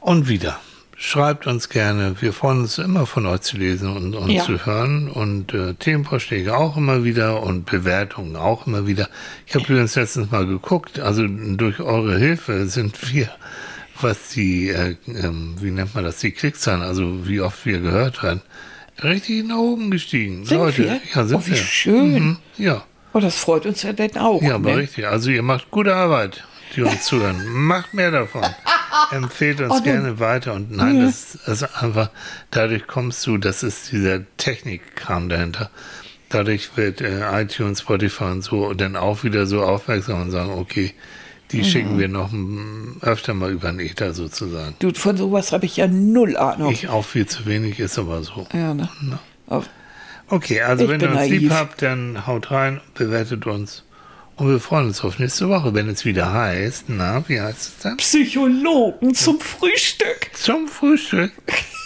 Und 0.00 0.28
wieder. 0.28 0.58
Schreibt 1.02 1.46
uns 1.46 1.70
gerne. 1.70 2.14
Wir 2.20 2.34
freuen 2.34 2.60
uns 2.60 2.76
immer 2.76 3.06
von 3.06 3.24
euch 3.24 3.40
zu 3.40 3.56
lesen 3.56 3.96
und, 3.96 4.14
und 4.14 4.28
Ja. 4.30 4.44
zu 4.44 4.66
hören. 4.66 5.08
Und 5.08 5.54
äh, 5.54 5.72
Themenvorschläge 5.72 6.54
auch 6.54 6.76
immer 6.76 7.04
wieder 7.04 7.42
und 7.42 7.64
Bewertungen 7.64 8.36
auch 8.36 8.66
immer 8.66 8.86
wieder. 8.86 9.08
Ich 9.46 9.54
habe 9.54 9.64
übrigens 9.64 9.94
letztens 9.94 10.30
mal 10.30 10.44
geguckt. 10.46 11.00
Also 11.00 11.26
durch 11.26 11.80
eure 11.80 12.18
Hilfe 12.18 12.66
sind 12.66 13.14
wir, 13.14 13.30
was 14.02 14.28
die, 14.28 14.68
äh, 14.68 14.96
ähm, 15.06 15.54
wie 15.58 15.70
nennt 15.70 15.94
man 15.94 16.04
das, 16.04 16.18
die 16.18 16.32
Klickzahlen, 16.32 16.82
also 16.82 17.26
wie 17.26 17.40
oft 17.40 17.64
wir 17.64 17.80
gehört 17.80 18.22
werden, 18.22 18.42
richtig 19.02 19.46
nach 19.46 19.56
oben 19.56 19.90
gestiegen. 19.90 20.44
Sind 20.44 20.58
Leute, 20.58 20.84
wir? 20.84 21.00
ja, 21.14 21.24
sind 21.24 21.38
Oh, 21.38 21.46
wie 21.46 21.50
wir. 21.52 21.56
schön. 21.56 22.12
Mhm, 22.12 22.36
ja. 22.58 22.84
Oh, 23.14 23.20
das 23.20 23.36
freut 23.36 23.64
uns 23.64 23.82
ja 23.84 23.94
dann 23.94 24.18
auch. 24.18 24.42
Ja, 24.42 24.56
aber 24.56 24.72
ne? 24.72 24.76
richtig. 24.76 25.06
Also 25.08 25.30
ihr 25.30 25.42
macht 25.42 25.70
gute 25.70 25.94
Arbeit, 25.96 26.44
die 26.76 26.82
uns 26.82 27.02
zuhören. 27.04 27.42
Macht 27.48 27.94
mehr 27.94 28.10
davon. 28.10 28.44
Empfehlt 29.12 29.60
uns 29.60 29.74
Oh, 29.78 29.82
gerne 29.82 30.18
weiter. 30.20 30.54
Und 30.54 30.70
nein, 30.70 31.00
das 31.00 31.34
ist 31.34 31.62
einfach, 31.82 32.10
dadurch 32.50 32.86
kommst 32.86 33.26
du, 33.26 33.38
das 33.38 33.62
ist 33.62 33.92
dieser 33.92 34.20
Technikkram 34.36 35.28
dahinter. 35.28 35.70
Dadurch 36.28 36.76
wird 36.76 37.00
äh, 37.00 37.42
iTunes, 37.42 37.80
Spotify 37.80 38.24
und 38.24 38.42
so 38.42 38.72
dann 38.74 38.96
auch 38.96 39.24
wieder 39.24 39.46
so 39.46 39.62
aufmerksam 39.62 40.22
und 40.22 40.30
sagen, 40.30 40.50
okay, 40.50 40.94
die 41.50 41.58
Mhm. 41.58 41.64
schicken 41.64 41.98
wir 41.98 42.06
noch 42.08 42.30
öfter 43.00 43.34
mal 43.34 43.50
über 43.50 43.72
den 43.72 43.80
Ether 43.80 44.14
sozusagen. 44.14 44.76
Du, 44.78 44.92
von 44.94 45.16
sowas 45.16 45.50
habe 45.50 45.66
ich 45.66 45.76
ja 45.76 45.88
null 45.88 46.36
Ahnung. 46.36 46.70
Ich 46.72 46.88
auch 46.88 47.04
viel 47.04 47.26
zu 47.26 47.46
wenig, 47.46 47.80
ist 47.80 47.98
aber 47.98 48.22
so. 48.22 48.46
ja, 48.52 48.72
ne? 48.74 48.88
Auf- 49.48 49.68
Okay, 50.28 50.60
also 50.62 50.84
Ich 50.84 50.90
wenn 50.90 51.00
ihr 51.00 51.08
uns 51.08 51.16
naiv. 51.16 51.40
lieb 51.40 51.50
habt, 51.50 51.82
dann 51.82 52.24
haut 52.28 52.52
rein, 52.52 52.80
bewertet 52.94 53.46
uns. 53.48 53.82
Und 54.36 54.48
wir 54.48 54.58
freuen 54.60 54.86
uns 54.86 55.02
auf 55.04 55.18
nächste 55.18 55.48
Woche, 55.50 55.74
wenn 55.74 55.88
es 55.88 56.04
wieder 56.06 56.32
heißt, 56.32 56.84
na, 56.88 57.22
wie 57.28 57.40
heißt 57.40 57.58
es 57.60 57.78
dann? 57.82 57.96
Psychologen 57.98 59.14
zum 59.14 59.38
Frühstück. 59.38 60.30
Zum 60.32 60.66
Frühstück. 60.66 61.32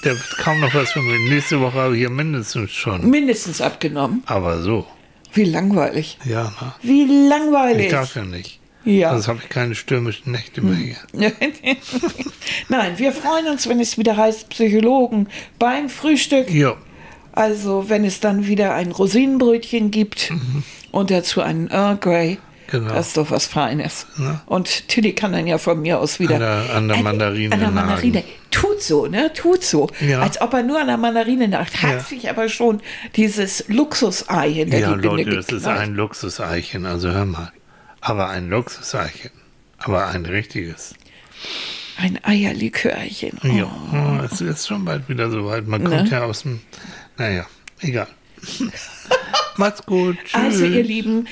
Da 0.04 0.10
wird 0.10 0.36
kaum 0.38 0.60
noch 0.60 0.72
was 0.74 0.92
von 0.92 1.04
mir. 1.04 1.18
Nächste 1.30 1.60
Woche 1.60 1.78
habe 1.78 1.96
ich 1.96 2.02
ja 2.02 2.10
mindestens 2.10 2.70
schon. 2.70 3.10
Mindestens 3.10 3.60
abgenommen. 3.60 4.22
Aber 4.26 4.62
so. 4.62 4.86
Wie 5.32 5.44
langweilig. 5.44 6.18
Ja, 6.24 6.52
na. 6.60 6.76
Wie 6.82 7.02
Ich 7.02 7.28
langweilig. 7.28 7.90
darf 7.90 8.14
ja 8.14 8.24
nicht. 8.24 8.60
Ja. 8.84 9.10
Sonst 9.12 9.28
habe 9.28 9.40
ich 9.42 9.48
keine 9.48 9.74
stürmischen 9.74 10.30
Nächte 10.30 10.60
mehr 10.60 10.76
hier. 10.76 10.96
Nein, 12.68 12.98
wir 12.98 13.12
freuen 13.12 13.48
uns, 13.48 13.66
wenn 13.68 13.80
es 13.80 13.96
wieder 13.98 14.16
heißt 14.16 14.50
Psychologen 14.50 15.26
beim 15.58 15.88
Frühstück. 15.88 16.50
Jo. 16.50 16.76
Also 17.36 17.88
wenn 17.88 18.04
es 18.04 18.20
dann 18.20 18.46
wieder 18.46 18.74
ein 18.74 18.92
Rosinenbrötchen 18.92 19.90
gibt 19.90 20.30
Mhm. 20.30 20.62
und 20.92 21.10
dazu 21.10 21.40
einen 21.42 21.68
Earl 21.68 21.96
Grey 21.96 22.38
Genau. 22.68 22.94
Das 22.94 23.08
ist 23.08 23.16
doch 23.18 23.30
was 23.30 23.44
Feines. 23.46 24.06
Ja. 24.18 24.42
Und 24.46 24.88
Tilly 24.88 25.12
kann 25.12 25.32
dann 25.32 25.46
ja 25.46 25.58
von 25.58 25.82
mir 25.82 26.00
aus 26.00 26.18
wieder. 26.18 26.36
An 26.36 26.40
der- 26.40 26.74
an 26.76 26.88
der 26.88 26.96
Mandarine 27.02 27.52
An 27.54 27.60
der 27.60 27.70
nagen. 27.70 27.86
Mandarine. 27.88 28.24
Tut 28.50 28.80
so, 28.82 29.06
ne? 29.06 29.30
Tut 29.34 29.62
so. 29.62 29.90
Ja. 30.00 30.20
Als 30.22 30.40
ob 30.40 30.54
er 30.54 30.62
nur 30.62 30.80
an 30.80 30.86
der 30.86 30.96
Mandarine 30.96 31.46
nagt. 31.46 31.82
Hat 31.82 31.90
Ja. 31.92 32.00
sich 32.00 32.30
aber 32.30 32.48
schon 32.48 32.80
dieses 33.16 33.64
Luxusei 33.68 34.50
hinter 34.50 34.78
Ja, 34.78 34.86
die 34.88 34.92
Binde 35.02 35.08
Leute, 35.08 35.30
das 35.36 35.46
ist 35.48 35.58
geknallt. 35.64 35.80
ein 35.80 35.94
Luxuseichen, 35.94 36.86
also 36.86 37.10
hör 37.10 37.26
mal. 37.26 37.52
Aber 38.00 38.30
ein 38.30 38.48
Luxuseichen. 38.48 39.30
Aber 39.78 40.06
ein 40.06 40.24
richtiges. 40.24 40.94
Ein 41.98 42.18
Eierlikörchen. 42.24 43.38
Oh. 43.44 43.46
Ja, 43.46 43.64
oh, 43.92 44.24
es 44.24 44.40
ist 44.40 44.66
schon 44.66 44.86
bald 44.86 45.06
wieder 45.10 45.30
soweit. 45.30 45.66
Man 45.68 45.84
kommt 45.84 46.04
Ne? 46.04 46.08
ja 46.10 46.24
aus 46.24 46.42
dem. 46.42 46.60
Naja, 47.16 47.46
egal. 47.80 48.08
Macht's 49.56 49.84
gut. 49.86 50.16
Tschüss. 50.24 50.34
Also, 50.34 50.64
ihr 50.64 50.82
Lieben, 50.82 51.26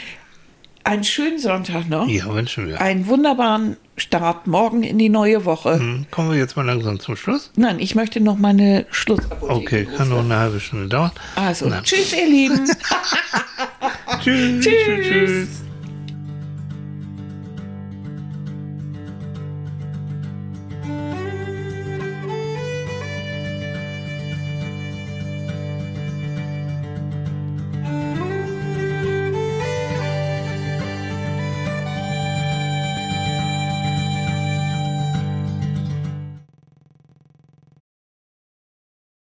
einen 0.84 1.04
schönen 1.04 1.38
Sonntag 1.38 1.88
noch. 1.88 2.08
ja, 2.08 2.32
wünschen 2.32 2.68
wir. 2.68 2.80
Einen 2.80 3.06
wunderbaren 3.06 3.76
Start 3.96 4.46
morgen 4.46 4.82
in 4.82 4.98
die 4.98 5.08
neue 5.08 5.44
Woche. 5.44 5.74
Hm, 5.78 6.06
Kommen 6.10 6.30
wir 6.30 6.38
jetzt 6.38 6.56
mal 6.56 6.64
langsam 6.64 6.98
zum 7.00 7.16
Schluss? 7.16 7.50
Nein, 7.56 7.78
ich 7.78 7.94
möchte 7.94 8.20
noch 8.20 8.36
meine 8.38 8.86
Schlussapotheke 8.90 9.52
Okay, 9.54 9.88
kann 9.96 10.08
noch 10.08 10.20
eine 10.20 10.36
halbe 10.36 10.60
Stunde 10.60 10.88
dauern. 10.88 11.12
Also, 11.36 11.66
Na, 11.68 11.82
tschüss, 11.82 12.12
ihr 12.12 12.26
Lieben. 12.28 12.64
tschüss. 14.22 14.64
tschüss. 14.64 15.06
tschüss. 15.06 15.61